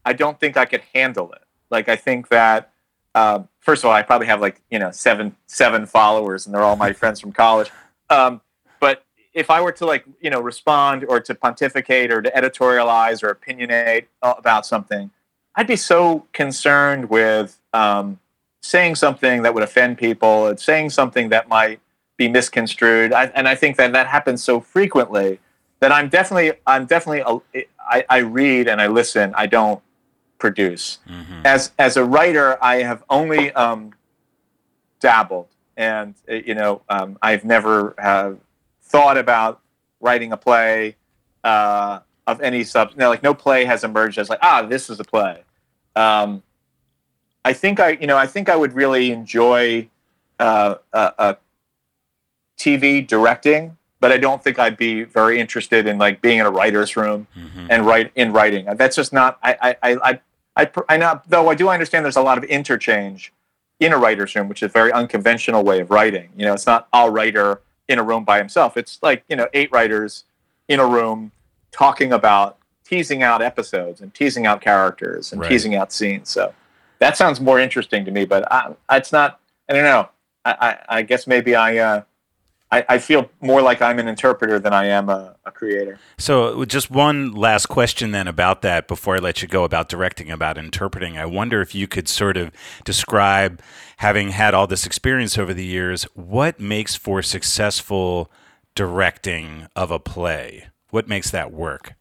I 0.06 0.14
don't 0.14 0.40
think 0.40 0.58
I 0.58 0.66
could 0.66 0.82
handle 0.94 1.32
it. 1.32 1.42
Like 1.70 1.90
I 1.90 1.96
think 1.96 2.30
that 2.30 2.72
um, 3.16 3.50
first 3.60 3.84
of 3.84 3.90
all, 3.90 3.96
I 3.96 4.04
probably 4.04 4.28
have 4.28 4.42
like 4.42 4.62
you 4.70 4.80
know 4.80 4.92
seven 4.92 5.36
seven 5.48 5.86
followers, 5.86 6.46
and 6.46 6.54
they're 6.54 6.64
all 6.64 6.76
my 6.76 6.94
friends 6.94 7.20
from 7.20 7.32
college. 7.32 7.72
Um, 8.10 8.42
but 8.80 9.04
if 9.34 9.50
I 9.50 9.62
were 9.62 9.72
to 9.74 9.86
like 9.86 10.06
you 10.22 10.30
know 10.30 10.40
respond 10.40 11.06
or 11.08 11.20
to 11.22 11.36
pontificate 11.36 12.12
or 12.12 12.22
to 12.22 12.32
editorialize 12.32 13.24
or 13.24 13.34
opinionate 13.34 14.06
about 14.22 14.66
something, 14.66 15.10
I'd 15.56 15.68
be 15.68 15.76
so 15.76 16.28
concerned 16.34 17.10
with 17.10 17.60
um, 17.74 18.20
saying 18.62 18.96
something 18.96 19.42
that 19.44 19.54
would 19.54 19.64
offend 19.64 19.98
people, 19.98 20.48
and 20.48 20.60
saying 20.60 20.92
something 20.92 21.30
that 21.30 21.50
might 21.50 21.80
be 22.18 22.28
misconstrued. 22.28 23.14
I, 23.14 23.26
and 23.28 23.48
I 23.48 23.56
think 23.56 23.78
that 23.78 23.94
that 23.94 24.08
happens 24.08 24.44
so 24.44 24.60
frequently 24.60 25.40
that 25.80 25.92
I'm 25.92 26.10
definitely, 26.10 26.54
I'm 26.66 26.86
definitely, 26.86 27.42
a, 27.54 27.66
I, 27.80 28.06
I 28.10 28.18
read 28.20 28.68
and 28.68 28.82
I 28.82 28.88
listen. 28.88 29.34
I 29.36 29.46
don't 29.46 29.82
produce. 30.38 31.00
Mm-hmm. 31.10 31.42
As 31.46 31.72
as 31.80 31.98
a 31.98 32.04
writer, 32.04 32.62
I 32.64 32.78
have 32.78 33.04
only 33.10 33.52
um, 33.54 33.94
dabbled, 35.00 35.48
and 35.76 36.16
uh, 36.30 36.34
you 36.36 36.56
know, 36.56 36.82
um, 36.90 37.18
I've 37.22 37.46
never 37.46 37.96
have 37.98 38.38
thought 38.84 39.18
about 39.18 39.62
writing 40.00 40.32
a 40.32 40.38
play 40.38 40.96
uh, 41.44 42.00
of 42.26 42.42
any 42.42 42.64
sub. 42.64 42.92
You 42.92 42.98
know, 42.98 43.10
like 43.10 43.24
no 43.24 43.34
play 43.34 43.66
has 43.66 43.84
emerged 43.84 44.18
as 44.18 44.30
like 44.30 44.40
ah, 44.42 44.64
this 44.64 44.90
is 44.90 45.00
a 45.00 45.04
play. 45.04 45.44
Um, 45.96 46.44
I 47.46 47.54
think 47.54 47.80
I, 47.80 47.92
you 47.92 48.08
know, 48.08 48.18
I 48.18 48.28
think 48.28 48.50
I 48.50 48.56
would 48.56 48.74
really 48.74 49.12
enjoy 49.12 49.88
uh, 50.40 50.76
a, 50.94 51.14
a 51.18 51.38
TV 52.58 53.06
directing, 53.06 53.78
but 54.00 54.12
I 54.12 54.18
don't 54.18 54.44
think 54.44 54.60
I'd 54.60 54.78
be 54.78 55.04
very 55.04 55.40
interested 55.40 55.88
in 55.88 55.98
like 55.98 56.22
being 56.22 56.40
in 56.40 56.46
a 56.46 56.52
writer's 56.52 56.96
room 56.98 57.28
Mm-hmm. 57.38 57.68
and 57.70 57.86
write 57.86 58.12
in 58.16 58.34
writing. 58.34 58.66
That's 58.76 58.96
just 58.96 59.14
not. 59.14 59.38
I 59.44 59.76
I 59.82 59.92
I 59.92 59.98
I, 60.12 60.20
I, 60.64 60.72
I 60.90 60.98
know 60.98 61.22
though 61.28 61.50
I 61.50 61.56
do 61.56 61.70
understand 61.70 62.04
there's 62.06 62.16
a 62.16 62.22
lot 62.22 62.38
of 62.38 62.44
interchange 62.46 63.34
in 63.80 63.94
a 63.94 63.98
writer's 63.98 64.36
room, 64.36 64.48
which 64.50 64.64
is 64.64 64.70
a 64.70 64.74
very 64.74 64.92
unconventional 64.92 65.64
way 65.64 65.80
of 65.82 65.92
writing. 65.92 66.30
You 66.36 66.46
know, 66.46 66.54
it's 66.54 66.66
not 66.66 66.88
a 66.94 67.10
writer 67.12 67.62
in 67.88 68.00
a 68.00 68.04
room 68.04 68.24
by 68.24 68.38
himself. 68.40 68.76
It's 68.78 69.00
like 69.04 69.24
you 69.30 69.36
know 69.36 69.48
eight 69.54 69.72
writers 69.72 70.24
in 70.68 70.80
a 70.80 70.86
room 70.86 71.32
talking 71.72 72.12
about 72.12 72.58
teasing 72.84 73.22
out 73.22 73.42
episodes 73.42 74.00
and 74.02 74.14
teasing 74.14 74.46
out 74.46 74.62
characters 74.62 75.32
and 75.32 75.42
Right. 75.42 75.50
teasing 75.52 75.76
out 75.76 75.92
scenes. 75.92 76.30
So 76.30 76.54
that 77.00 77.18
sounds 77.18 77.40
more 77.42 77.60
interesting 77.60 78.06
to 78.06 78.12
me. 78.12 78.26
But 78.26 78.50
I, 78.52 78.74
it's 78.92 79.12
not. 79.12 79.40
I 79.70 79.74
don't 79.74 79.84
know. 79.84 80.10
I, 80.46 80.52
I, 80.90 80.98
I 80.98 81.02
guess 81.04 81.28
maybe 81.28 81.54
I. 81.56 81.78
Uh, 81.78 82.02
I, 82.70 82.86
I 82.90 82.98
feel 82.98 83.30
more 83.40 83.62
like 83.62 83.82
I'm 83.82 83.98
an 83.98 84.10
interpreter 84.10 84.60
than 84.60 84.74
I 84.74 84.88
am 84.88 85.08
a, 85.10 85.36
a 85.46 85.52
creator. 85.52 86.00
So, 86.18 86.66
just 86.66 86.92
one 86.92 87.34
last 87.34 87.68
question 87.68 88.12
then 88.12 88.28
about 88.28 88.62
that 88.62 88.90
before 88.90 89.16
I 89.16 89.20
let 89.20 89.42
you 89.42 89.48
go 89.48 89.64
about 89.64 89.88
directing, 89.88 90.30
about 90.30 90.58
interpreting. 90.58 91.18
I 91.18 91.26
wonder 91.26 91.62
if 91.62 91.74
you 91.74 91.88
could 91.88 92.10
sort 92.10 92.36
of 92.36 92.52
describe, 92.84 93.62
having 93.98 94.30
had 94.30 94.54
all 94.54 94.68
this 94.68 94.86
experience 94.86 95.38
over 95.38 95.54
the 95.54 95.66
years, 95.66 96.04
what 96.14 96.60
makes 96.60 96.96
for 96.96 97.22
successful 97.22 98.30
directing 98.76 99.68
of 99.76 99.90
a 99.90 100.00
play? 100.00 100.68
What 100.90 101.08
makes 101.08 101.32
that 101.32 101.54
work? 101.54 101.96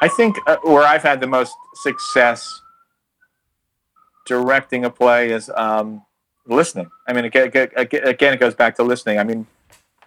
I 0.00 0.08
think 0.08 0.36
uh, 0.46 0.58
where 0.62 0.84
I've 0.84 1.02
had 1.02 1.20
the 1.20 1.26
most 1.26 1.54
success 1.74 2.62
directing 4.26 4.84
a 4.84 4.90
play 4.90 5.30
is 5.30 5.50
um, 5.56 6.04
listening. 6.46 6.90
I 7.06 7.12
mean, 7.12 7.24
again, 7.24 7.40
it 7.44 8.40
goes 8.40 8.54
back 8.54 8.76
to 8.76 8.82
listening. 8.82 9.18
I 9.18 9.24
mean, 9.24 9.46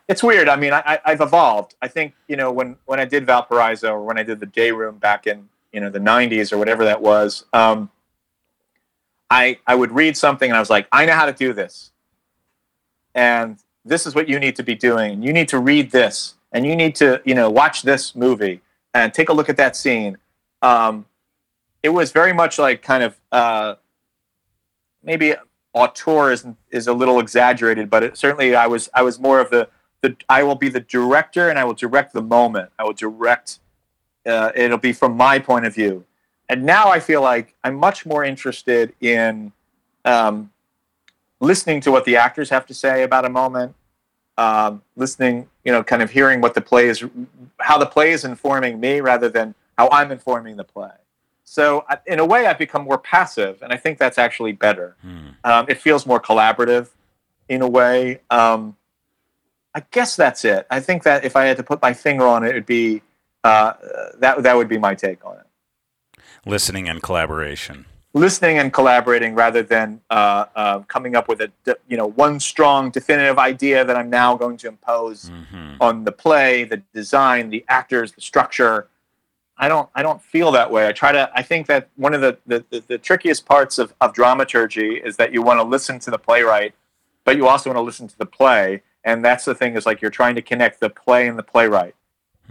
it's 0.08 0.24
weird. 0.24 0.50
I 0.50 0.56
mean, 0.56 0.74
I, 0.74 1.00
I've 1.06 1.22
evolved. 1.22 1.76
I 1.82 1.88
think 1.88 2.14
you 2.28 2.36
know 2.36 2.52
when 2.52 2.76
when 2.86 3.00
I 3.00 3.06
did 3.06 3.26
Valparaiso 3.26 3.94
or 3.94 4.04
when 4.04 4.18
I 4.18 4.24
did 4.24 4.40
the 4.40 4.48
Day 4.48 4.72
Room 4.72 4.98
back 4.98 5.28
in 5.28 5.48
you 5.72 5.80
know 5.80 5.90
the 5.90 6.00
'90s 6.00 6.52
or 6.52 6.58
whatever 6.58 6.84
that 6.86 7.02
was. 7.02 7.46
Um, 7.54 7.92
I 9.30 9.60
I 9.68 9.76
would 9.76 9.92
read 9.92 10.18
something 10.18 10.50
and 10.50 10.58
I 10.58 10.60
was 10.60 10.70
like, 10.70 10.88
I 10.92 11.06
know 11.06 11.14
how 11.14 11.28
to 11.28 11.34
do 11.34 11.54
this, 11.54 11.92
and 13.14 13.58
this 13.86 14.08
is 14.08 14.16
what 14.16 14.28
you 14.28 14.40
need 14.40 14.56
to 14.56 14.64
be 14.64 14.76
doing. 14.76 15.22
You 15.22 15.32
need 15.32 15.48
to 15.50 15.60
read 15.60 15.92
this, 15.92 16.34
and 16.52 16.66
you 16.66 16.76
need 16.76 16.96
to 16.96 17.22
you 17.24 17.36
know 17.36 17.50
watch 17.50 17.84
this 17.84 18.16
movie 18.16 18.62
and 18.96 19.14
take 19.14 19.30
a 19.30 19.34
look 19.34 19.48
at 19.48 19.58
that 19.58 19.76
scene. 19.76 20.18
Um, 20.64 21.06
it 21.84 21.90
was 21.90 22.12
very 22.12 22.34
much 22.34 22.58
like 22.58 22.82
kind 22.82 23.04
of 23.04 23.16
uh, 23.32 23.76
maybe 25.04 25.36
auteur 25.74 26.32
is 26.32 26.46
is 26.72 26.88
a 26.88 26.94
little 26.94 27.20
exaggerated, 27.20 27.90
but 27.90 28.04
it, 28.04 28.18
certainly 28.18 28.56
I 28.56 28.68
was 28.68 28.90
I 28.94 29.02
was 29.02 29.20
more 29.20 29.40
of 29.40 29.50
the 29.50 29.70
the 30.02 30.16
I 30.28 30.44
will 30.44 30.56
be 30.56 30.70
the 30.70 30.80
director 30.80 31.50
and 31.50 31.60
I 31.60 31.64
will 31.64 31.74
direct 31.74 32.14
the 32.14 32.22
moment. 32.22 32.72
I 32.80 32.84
will 32.84 32.94
direct. 32.94 33.60
Uh, 34.26 34.52
it'll 34.56 34.78
be 34.78 34.94
from 34.94 35.16
my 35.16 35.40
point 35.40 35.66
of 35.66 35.74
view, 35.74 36.06
and 36.50 36.64
now 36.64 36.90
I 36.90 37.00
feel 37.00 37.22
like 37.22 37.56
I'm 37.64 37.76
much 37.76 38.06
more 38.06 38.24
interested 38.24 38.94
in 39.02 39.52
um, 40.06 40.52
listening 41.40 41.82
to 41.82 41.92
what 41.92 42.06
the 42.06 42.18
actors 42.18 42.50
have 42.50 42.66
to 42.68 42.74
say 42.74 43.04
about 43.04 43.26
a 43.26 43.30
moment, 43.30 43.76
um, 44.38 44.82
listening, 44.96 45.48
you 45.64 45.72
know, 45.72 45.84
kind 45.84 46.02
of 46.02 46.12
hearing 46.12 46.42
what 46.42 46.54
the 46.54 46.62
play 46.62 46.88
is, 46.88 47.04
how 47.60 47.78
the 47.78 47.86
play 47.86 48.12
is 48.12 48.26
informing 48.26 48.80
me 48.80 49.00
rather 49.00 49.30
than 49.30 49.56
how 49.78 49.90
I'm 49.92 50.12
informing 50.12 50.58
the 50.58 50.64
play. 50.64 50.92
So, 51.52 51.84
in 52.06 52.20
a 52.20 52.26
way, 52.26 52.46
I've 52.46 52.60
become 52.60 52.84
more 52.84 53.00
passive, 53.00 53.64
and 53.64 53.74
I 53.74 53.76
think 53.76 53.98
that's 53.98 54.20
actually 54.20 54.52
better. 54.52 54.96
Hmm. 55.02 55.30
Um, 55.44 55.66
it 55.68 55.82
feels 55.82 56.06
more 56.06 56.20
collaborative 56.20 56.90
in 57.48 57.64
a 57.64 57.68
way. 57.68 58.22
Um, 58.30 58.78
I 59.74 59.82
guess 59.90 60.16
that's 60.16 60.46
it. 60.46 60.68
I 60.70 60.80
think 60.80 61.02
that 61.04 61.26
if 61.26 61.36
I 61.36 61.46
had 61.46 61.58
to 61.58 61.64
put 61.64 61.82
my 61.82 61.92
finger 61.92 62.28
on 62.28 62.44
it, 62.44 62.52
it 62.52 62.54
would 62.54 62.66
be 62.68 63.02
uh, 63.44 63.74
that 64.20 64.44
that 64.44 64.56
would 64.58 64.68
be 64.68 64.78
my 64.78 64.94
take 64.94 65.26
on 65.26 65.38
it. 65.38 66.22
Listening 66.46 66.88
and 66.88 67.02
collaboration. 67.02 67.88
Listening 68.14 68.60
and 68.60 68.72
collaborating 68.72 69.34
rather 69.34 69.64
than 69.64 70.02
uh, 70.12 70.46
uh, 70.56 70.80
coming 70.82 71.16
up 71.16 71.28
with 71.28 71.42
a 71.42 71.52
you 71.88 71.98
know 71.98 72.06
one 72.06 72.40
strong 72.40 72.92
definitive 72.92 73.40
idea 73.40 73.84
that 73.84 73.96
I'm 73.96 74.12
now 74.12 74.36
going 74.36 74.58
to 74.58 74.68
impose 74.68 75.32
hmm 75.50 75.78
on 75.82 76.04
the 76.04 76.12
play, 76.12 76.64
the 76.66 76.78
design, 76.94 77.50
the 77.50 77.66
actors, 77.70 78.12
the 78.12 78.22
structure. 78.22 78.88
I 79.60 79.68
don't 79.68 79.90
I 79.94 80.02
don't 80.02 80.22
feel 80.22 80.52
that 80.54 80.72
way. 80.72 80.88
I 80.88 80.92
try 80.92 81.12
to 81.12 81.30
I 81.36 81.44
think 81.44 81.68
that 81.68 81.90
one 81.96 82.14
of 82.14 82.22
the 82.22 82.38
the, 82.48 82.66
the, 82.70 82.84
the 82.88 82.98
trickiest 82.98 83.46
parts 83.46 83.78
of, 83.78 83.94
of 84.02 84.14
dramaturgy 84.14 84.96
is 84.96 85.18
that 85.18 85.34
you 85.34 85.42
want 85.42 85.60
to 85.60 85.64
listen 85.64 86.00
to 86.00 86.12
the 86.12 86.18
playwright, 86.18 86.74
but 87.26 87.38
you 87.38 87.48
also 87.48 87.70
want 87.70 87.78
to 87.78 87.82
listen 87.82 88.08
to 88.08 88.18
the 88.18 88.26
play. 88.26 88.82
And 89.04 89.24
that's 89.24 89.46
the 89.46 89.56
thing 89.56 89.76
is 89.76 89.86
like 89.86 90.02
you're 90.02 90.12
trying 90.12 90.36
to 90.36 90.42
connect 90.42 90.80
the 90.80 90.90
play 90.90 91.28
and 91.28 91.38
the 91.38 91.44
playwright. 91.44 91.96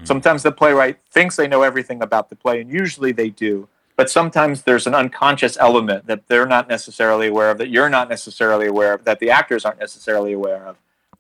Sometimes 0.05 0.45
the 0.45 0.53
playwright 0.53 1.01
thinks 1.11 1.35
they 1.35 1.49
know 1.49 1.63
everything 1.63 2.03
about 2.03 2.31
the 2.31 2.37
play, 2.37 2.61
and 2.61 2.71
usually 2.71 3.11
they 3.11 3.31
do. 3.31 3.69
But 3.97 4.09
sometimes 4.09 4.63
there's 4.63 4.87
an 4.87 4.95
unconscious 4.95 5.57
element 5.59 6.07
that 6.07 6.29
they're 6.29 6.47
not 6.47 6.69
necessarily 6.69 7.27
aware 7.27 7.51
of, 7.51 7.59
that 7.59 7.69
you're 7.69 7.89
not 7.91 8.09
necessarily 8.09 8.69
aware 8.69 8.95
of, 8.95 9.03
that 9.05 9.19
the 9.19 9.31
actors 9.31 9.65
aren't 9.65 9.81
necessarily 9.81 10.33
aware 10.33 10.65
of 10.65 10.77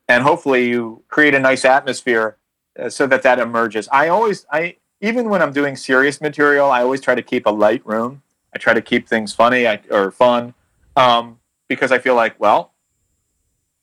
and 0.09 0.23
hopefully 0.23 0.69
you 0.69 1.03
create 1.09 1.35
a 1.35 1.39
nice 1.39 1.65
atmosphere 1.65 2.39
uh, 2.81 2.89
so 2.89 3.07
that 3.07 3.23
that 3.23 3.39
emerges. 3.39 3.89
I 3.93 4.09
always, 4.09 4.47
I 4.51 4.77
even 5.01 5.29
when 5.29 5.43
I'm 5.43 5.53
doing 5.53 5.77
serious 5.77 6.21
material, 6.21 6.71
I 6.71 6.83
always 6.83 7.01
try 7.01 7.15
to 7.15 7.23
keep 7.23 7.47
a 7.47 7.51
light 7.51 7.87
room. 7.87 8.23
I 8.55 8.59
try 8.59 8.75
to 8.75 8.81
keep 8.83 9.09
things 9.09 9.35
funny 9.35 9.67
I, 9.67 9.81
or 9.91 10.11
fun 10.11 10.55
um, 10.97 11.39
because 11.69 11.93
I 11.93 11.99
feel 11.99 12.15
like, 12.15 12.39
well, 12.41 12.73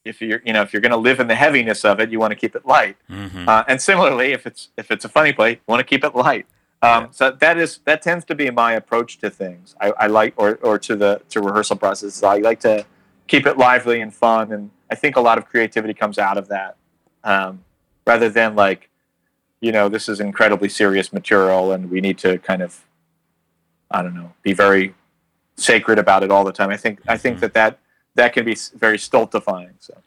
if 0.04 0.22
you're, 0.22 0.42
you 0.46 0.54
know, 0.54 0.62
if 0.62 0.74
you're 0.74 0.82
going 0.82 0.92
to 0.92 0.98
live 0.98 1.20
in 1.20 1.28
the 1.28 1.36
heaviness 1.36 1.84
of 1.86 2.00
it, 2.00 2.12
you 2.12 2.20
want 2.20 2.32
to 2.32 2.36
keep 2.36 2.56
it 2.56 2.66
light. 2.66 2.98
hmm 3.08 3.48
Uh, 3.48 3.64
and 3.68 3.82
similarly, 3.82 4.34
if 4.34 4.46
it's 4.46 4.70
if 4.78 4.92
it's 4.92 5.06
a 5.06 5.10
funny 5.10 5.34
play, 5.34 5.52
you 5.52 5.60
want 5.68 5.80
to 5.80 5.84
keep 5.86 6.04
it 6.04 6.16
light. 6.16 6.46
Um, 6.82 7.08
So 7.12 7.32
that 7.32 7.58
is 7.58 7.80
that 7.86 8.02
tends 8.02 8.26
to 8.26 8.36
be 8.36 8.50
my 8.52 8.74
approach 8.74 9.18
to 9.20 9.30
things. 9.30 9.76
I, 9.82 9.88
I 9.98 10.08
like 10.08 10.34
or, 10.38 10.60
or 10.62 10.78
to 10.80 10.96
the 10.96 11.22
to 11.30 11.42
rehearsal 11.42 11.78
process. 11.78 12.22
I 12.22 12.38
like 12.38 12.60
to 12.62 12.86
keep 13.28 13.48
it 13.48 13.58
lively 13.58 14.02
and 14.02 14.14
fun, 14.14 14.52
and 14.52 14.70
I 14.92 14.96
think 14.96 15.16
a 15.16 15.22
lot 15.22 15.38
of 15.40 15.46
creativity 15.48 15.94
comes 15.94 16.18
out 16.20 16.38
of 16.38 16.48
that. 16.50 16.76
um, 17.24 17.64
rather 18.06 18.30
than 18.30 18.56
like, 18.56 18.90
you 19.66 19.72
know, 19.72 19.90
this 19.90 20.08
is 20.08 20.20
incredibly 20.20 20.70
serious 20.70 21.12
material 21.12 21.72
and 21.72 21.90
we 21.90 22.00
need 22.00 22.20
to 22.20 22.38
kind 22.38 22.62
of, 22.62 22.86
I 23.90 24.04
don't 24.04 24.14
know, 24.14 24.32
be 24.44 24.54
very 24.54 24.94
sacred 25.56 25.98
about 25.98 26.22
it 26.22 26.30
all 26.30 26.44
the 26.44 26.52
time. 26.52 26.70
I 26.70 26.78
think 26.78 27.02
I 27.08 27.18
think 27.18 27.38
mm-hmm. 27.38 27.42
that 27.42 27.54
that 27.56 27.80
that 28.14 28.34
can 28.34 28.46
be 28.46 28.56
very 28.76 29.00
stultifying. 29.00 29.74
So, 29.80 29.98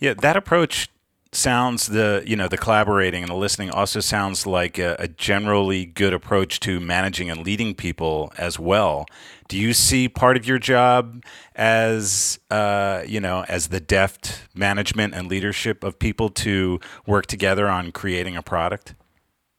yeah, 0.00 0.14
that 0.14 0.36
approach 0.36 0.88
sounds 1.30 1.88
the 1.88 2.24
you 2.26 2.34
know 2.34 2.48
the 2.48 2.56
collaborating 2.56 3.22
and 3.22 3.30
the 3.30 3.36
listening 3.36 3.70
also 3.70 4.00
sounds 4.00 4.46
like 4.46 4.78
a, 4.78 4.96
a, 4.98 5.08
generally 5.08 5.84
good 5.84 6.12
approach 6.12 6.60
to 6.60 6.78
managing 6.78 7.28
and 7.28 7.44
leading 7.44 7.74
people 7.74 8.32
as 8.38 8.56
well 8.56 9.04
do 9.48 9.58
you 9.58 9.72
see 9.72 10.08
part 10.08 10.36
of 10.36 10.46
your 10.46 10.60
job 10.60 11.24
as 11.56 12.38
uh, 12.50 13.02
you 13.04 13.20
know 13.20 13.44
as 13.48 13.68
the 13.68 13.80
deft 13.80 14.42
management 14.54 15.12
and 15.12 15.28
leadership 15.28 15.82
of 15.82 15.98
people 15.98 16.28
to 16.28 16.78
work 17.04 17.26
together 17.26 17.68
on 17.68 17.90
creating 17.90 18.36
a 18.36 18.42
product 18.42 18.94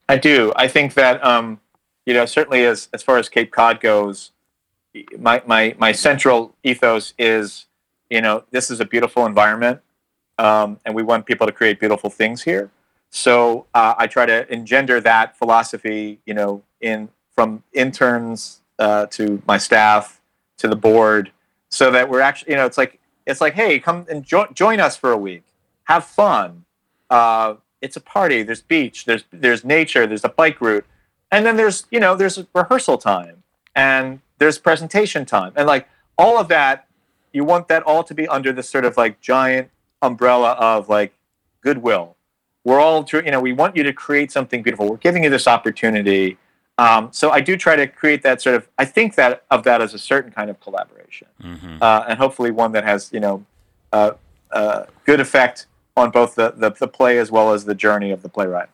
i 0.09 0.17
do 0.17 0.51
i 0.55 0.67
think 0.67 0.93
that 0.93 1.23
um, 1.25 1.59
you 2.05 2.13
know 2.13 2.25
certainly 2.25 2.65
as 2.65 2.89
as 2.93 3.01
far 3.03 3.17
as 3.17 3.29
cape 3.29 3.51
cod 3.51 3.79
goes 3.79 4.31
my 5.17 5.41
my 5.45 5.75
my 5.77 5.91
central 5.91 6.55
ethos 6.63 7.13
is 7.17 7.65
you 8.09 8.21
know 8.21 8.43
this 8.51 8.69
is 8.71 8.79
a 8.79 8.85
beautiful 8.85 9.25
environment 9.25 9.81
um, 10.37 10.79
and 10.85 10.95
we 10.95 11.03
want 11.03 11.25
people 11.25 11.47
to 11.47 11.53
create 11.53 11.79
beautiful 11.79 12.09
things 12.09 12.43
here. 12.43 12.69
So 13.09 13.65
uh, 13.73 13.95
I 13.97 14.07
try 14.07 14.25
to 14.25 14.51
engender 14.51 14.99
that 15.01 15.37
philosophy, 15.37 16.19
you 16.25 16.33
know, 16.33 16.63
in 16.81 17.09
from 17.33 17.63
interns 17.73 18.61
uh, 18.79 19.05
to 19.07 19.41
my 19.47 19.57
staff 19.57 20.21
to 20.57 20.67
the 20.67 20.75
board, 20.75 21.31
so 21.69 21.91
that 21.91 22.09
we're 22.09 22.21
actually, 22.21 22.51
you 22.51 22.57
know, 22.57 22.65
it's 22.65 22.77
like 22.77 22.99
it's 23.25 23.41
like, 23.41 23.53
hey, 23.53 23.79
come 23.79 24.05
and 24.09 24.23
jo- 24.23 24.47
join 24.53 24.79
us 24.79 24.97
for 24.97 25.11
a 25.11 25.17
week, 25.17 25.43
have 25.85 26.05
fun. 26.05 26.65
Uh, 27.09 27.55
it's 27.85 27.95
a 27.95 28.01
party. 28.01 28.43
There's 28.43 28.61
beach. 28.61 29.05
There's 29.05 29.23
there's 29.31 29.63
nature. 29.63 30.07
There's 30.07 30.23
a 30.23 30.29
bike 30.29 30.59
route, 30.59 30.85
and 31.31 31.45
then 31.45 31.55
there's 31.55 31.85
you 31.91 31.99
know 31.99 32.15
there's 32.15 32.43
rehearsal 32.53 32.97
time 32.97 33.43
and 33.75 34.19
there's 34.39 34.57
presentation 34.57 35.25
time, 35.25 35.53
and 35.55 35.67
like 35.67 35.87
all 36.17 36.37
of 36.37 36.47
that, 36.47 36.87
you 37.31 37.43
want 37.43 37.67
that 37.67 37.83
all 37.83 38.03
to 38.03 38.13
be 38.13 38.27
under 38.27 38.51
this 38.51 38.69
sort 38.69 38.85
of 38.85 38.97
like 38.97 39.21
giant 39.21 39.69
umbrella 40.01 40.51
of 40.53 40.89
like 40.89 41.13
goodwill. 41.61 42.15
We're 42.63 42.79
all, 42.79 43.05
you 43.13 43.29
know, 43.29 43.41
we 43.41 43.53
want 43.53 43.75
you 43.75 43.83
to 43.83 43.93
create 43.93 44.31
something 44.31 44.63
beautiful. 44.63 44.89
We're 44.89 44.97
giving 44.97 45.23
you 45.23 45.29
this 45.29 45.47
opportunity. 45.47 46.37
Um, 46.79 47.09
so 47.11 47.29
I 47.29 47.39
do 47.39 47.55
try 47.55 47.75
to 47.75 47.85
create 47.85 48.23
that 48.23 48.41
sort 48.41 48.55
of. 48.55 48.67
I 48.77 48.85
think 48.85 49.15
that 49.15 49.43
of 49.51 49.63
that 49.63 49.81
as 49.81 49.93
a 49.93 49.99
certain 49.99 50.31
kind 50.31 50.49
of 50.49 50.59
collaboration, 50.59 51.27
mm-hmm. 51.41 51.77
uh, 51.81 52.05
and 52.07 52.17
hopefully 52.17 52.51
one 52.51 52.71
that 52.71 52.83
has 52.83 53.11
you 53.13 53.19
know 53.19 53.45
uh, 53.93 54.11
uh, 54.51 54.85
good 55.05 55.19
effect 55.19 55.67
on 55.97 56.11
both 56.11 56.35
the, 56.35 56.51
the 56.51 56.71
the 56.71 56.87
play 56.87 57.17
as 57.17 57.31
well 57.31 57.53
as 57.53 57.65
the 57.65 57.75
journey 57.75 58.11
of 58.11 58.21
the 58.21 58.29
playwright. 58.29 58.69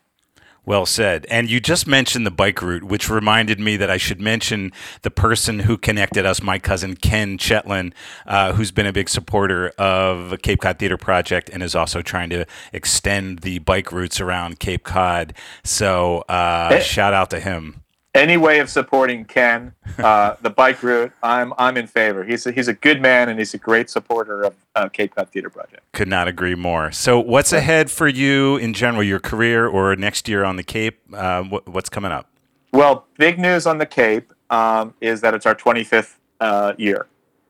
Well 0.63 0.85
said. 0.85 1.25
And 1.31 1.49
you 1.49 1.59
just 1.59 1.87
mentioned 1.87 2.23
the 2.23 2.31
bike 2.31 2.61
route, 2.61 2.83
which 2.83 3.09
reminded 3.09 3.59
me 3.59 3.77
that 3.77 3.89
I 3.89 3.97
should 3.97 4.21
mention 4.21 4.71
the 5.01 5.09
person 5.09 5.59
who 5.59 5.75
connected 5.75 6.23
us, 6.23 6.43
my 6.43 6.59
cousin 6.59 6.95
Ken 6.95 7.39
Chetlin, 7.39 7.93
uh, 8.27 8.53
who's 8.53 8.69
been 8.69 8.85
a 8.85 8.93
big 8.93 9.09
supporter 9.09 9.69
of 9.79 10.39
Cape 10.43 10.61
Cod 10.61 10.77
Theater 10.77 10.97
Project 10.97 11.49
and 11.51 11.63
is 11.63 11.73
also 11.73 12.03
trying 12.03 12.29
to 12.29 12.45
extend 12.73 13.39
the 13.39 13.57
bike 13.59 13.91
routes 13.91 14.21
around 14.21 14.59
Cape 14.59 14.83
Cod. 14.83 15.33
So 15.63 16.25
uh, 16.29 16.79
shout 16.79 17.15
out 17.15 17.31
to 17.31 17.39
him 17.39 17.81
any 18.13 18.37
way 18.37 18.59
of 18.59 18.69
supporting 18.69 19.25
Ken, 19.25 19.73
uh, 19.97 20.35
the 20.41 20.49
bike 20.49 20.83
route, 20.83 21.11
I'm 21.23 21.53
I'm 21.57 21.77
in 21.77 21.87
favor. 21.87 22.23
He's 22.23 22.45
a, 22.45 22.51
he's 22.51 22.67
a 22.67 22.73
good 22.73 23.01
man 23.01 23.29
and 23.29 23.39
he's 23.39 23.53
a 23.53 23.57
great 23.57 23.89
supporter 23.89 24.41
of 24.41 24.55
uh, 24.75 24.89
Cape 24.89 25.15
Cod 25.15 25.29
Theater 25.29 25.49
Project. 25.49 25.83
Could 25.93 26.07
not 26.07 26.27
agree 26.27 26.55
more. 26.55 26.91
So, 26.91 27.19
what's 27.19 27.53
ahead 27.53 27.89
for 27.89 28.07
you 28.07 28.57
in 28.57 28.73
general, 28.73 29.03
your 29.03 29.19
career 29.19 29.67
or 29.67 29.95
next 29.95 30.27
year 30.27 30.43
on 30.43 30.55
the 30.55 30.63
Cape? 30.63 30.99
Uh, 31.13 31.43
what, 31.43 31.67
what's 31.67 31.89
coming 31.89 32.11
up? 32.11 32.27
Well, 32.73 33.05
big 33.17 33.39
news 33.39 33.65
on 33.65 33.77
the 33.77 33.85
Cape 33.85 34.33
um, 34.49 34.93
is 35.01 35.21
that 35.21 35.33
it's 35.33 35.45
our 35.45 35.55
25th 35.55 36.15
uh, 36.39 36.73
year. 36.77 37.07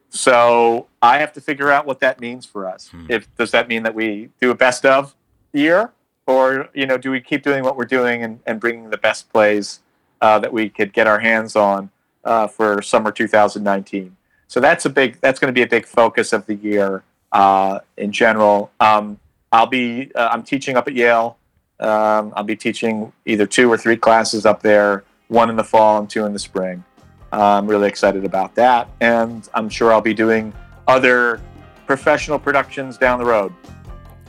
So 0.09 0.87
I 1.01 1.19
have 1.19 1.31
to 1.33 1.41
figure 1.41 1.71
out 1.71 1.85
what 1.85 1.99
that 2.01 2.19
means 2.19 2.45
for 2.45 2.67
us. 2.67 2.89
Hmm. 2.89 3.05
If 3.09 3.33
does 3.35 3.51
that 3.51 3.67
mean 3.67 3.83
that 3.83 3.95
we 3.95 4.29
do 4.41 4.51
a 4.51 4.55
best 4.55 4.85
of 4.85 5.15
year, 5.53 5.91
or 6.27 6.69
you 6.73 6.85
know, 6.85 6.97
do 6.97 7.11
we 7.11 7.21
keep 7.21 7.43
doing 7.43 7.63
what 7.63 7.77
we're 7.77 7.85
doing 7.85 8.23
and, 8.23 8.39
and 8.45 8.59
bringing 8.59 8.89
the 8.89 8.97
best 8.97 9.31
plays? 9.31 9.79
Uh, 10.21 10.39
that 10.39 10.53
we 10.53 10.69
could 10.69 10.93
get 10.93 11.07
our 11.07 11.19
hands 11.19 11.55
on 11.55 11.89
uh, 12.23 12.47
for 12.47 12.81
summer 12.81 13.11
2019. 13.11 14.15
So 14.47 14.59
that's 14.59 14.85
a 14.85 14.89
big. 14.89 15.19
That's 15.21 15.39
going 15.39 15.53
to 15.53 15.57
be 15.57 15.63
a 15.63 15.67
big 15.67 15.85
focus 15.85 16.33
of 16.33 16.45
the 16.45 16.55
year 16.55 17.03
uh, 17.31 17.79
in 17.97 18.11
general. 18.11 18.71
Um, 18.79 19.19
I'll 19.51 19.67
be. 19.67 20.11
Uh, 20.13 20.29
I'm 20.31 20.43
teaching 20.43 20.77
up 20.77 20.87
at 20.87 20.93
Yale. 20.93 21.37
Um, 21.79 22.33
I'll 22.35 22.43
be 22.43 22.55
teaching 22.55 23.11
either 23.25 23.47
two 23.47 23.71
or 23.71 23.77
three 23.77 23.97
classes 23.97 24.45
up 24.45 24.61
there. 24.61 25.03
One 25.29 25.49
in 25.49 25.55
the 25.55 25.63
fall 25.63 25.99
and 25.99 26.09
two 26.09 26.25
in 26.25 26.33
the 26.33 26.39
spring. 26.39 26.83
I'm 27.31 27.65
really 27.65 27.87
excited 27.87 28.25
about 28.25 28.55
that, 28.55 28.89
and 28.99 29.47
I'm 29.53 29.69
sure 29.69 29.93
I'll 29.93 30.01
be 30.01 30.13
doing 30.13 30.53
other 30.87 31.39
professional 31.87 32.37
productions 32.37 32.97
down 32.97 33.19
the 33.19 33.25
road. 33.25 33.53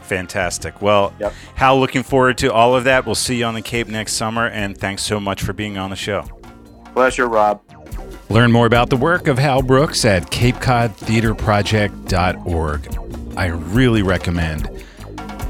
Fantastic. 0.03 0.82
Well, 0.82 1.14
yep. 1.18 1.32
Hal, 1.55 1.80
looking 1.80 2.03
forward 2.03 2.36
to 2.38 2.53
all 2.53 2.76
of 2.76 2.84
that. 2.84 3.07
We'll 3.07 3.14
see 3.14 3.38
you 3.38 3.44
on 3.44 3.55
the 3.55 3.62
Cape 3.62 3.88
next 3.88 4.14
summer, 4.14 4.46
and 4.46 4.76
thanks 4.76 5.03
so 5.03 5.20
much 5.20 5.42
for 5.42 5.53
being 5.53 5.78
on 5.78 5.90
the 5.90 5.96
show. 5.96 6.24
Pleasure, 6.92 7.26
Rob. 7.26 7.62
Learn 8.28 8.53
more 8.53 8.66
about 8.66 8.90
the 8.90 8.96
work 8.96 9.28
of 9.28 9.38
Hal 9.38 9.62
Brooks 9.62 10.05
at 10.05 10.30
CapeCodTheaterProject.org. 10.30 12.98
I 13.36 13.46
really 13.46 14.03
recommend 14.03 14.84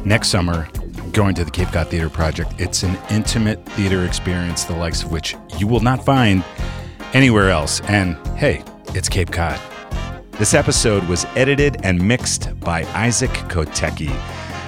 next 0.05 0.28
summer 0.28 0.68
going 1.12 1.34
to 1.34 1.44
the 1.44 1.50
Cape 1.50 1.68
Cod 1.68 1.88
Theater 1.88 2.09
Project. 2.09 2.55
It's 2.59 2.82
an 2.82 2.98
intimate 3.11 3.64
theater 3.70 4.05
experience, 4.05 4.64
the 4.64 4.74
likes 4.74 5.03
of 5.03 5.12
which 5.12 5.36
you 5.59 5.66
will 5.66 5.80
not 5.80 6.05
find 6.05 6.44
anywhere 7.12 7.50
else. 7.50 7.80
And 7.82 8.16
hey, 8.36 8.64
it's 8.88 9.09
Cape 9.09 9.30
Cod. 9.30 9.61
This 10.32 10.55
episode 10.55 11.05
was 11.05 11.26
edited 11.36 11.84
and 11.84 12.03
mixed 12.03 12.59
by 12.61 12.84
Isaac 12.94 13.30
Kotecki. 13.48 14.11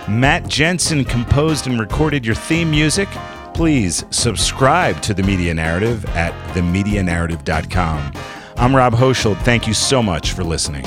Matt 0.09 0.47
Jensen 0.49 1.05
composed 1.05 1.67
and 1.67 1.81
recorded 1.81 2.27
your 2.27 2.35
theme 2.35 2.71
music. 2.71 3.09
Please 3.55 4.05
subscribe 4.11 5.01
to 5.03 5.15
The 5.15 5.23
Media 5.23 5.55
Narrative 5.55 6.05
at 6.17 6.33
themedianarrative.com. 6.55 8.13
I'm 8.57 8.77
Rob 8.77 8.95
Hochschild. 8.95 9.39
Thank 9.43 9.67
you 9.67 9.75
so 9.75 10.03
much 10.03 10.33
for 10.33 10.45
listening. 10.45 10.85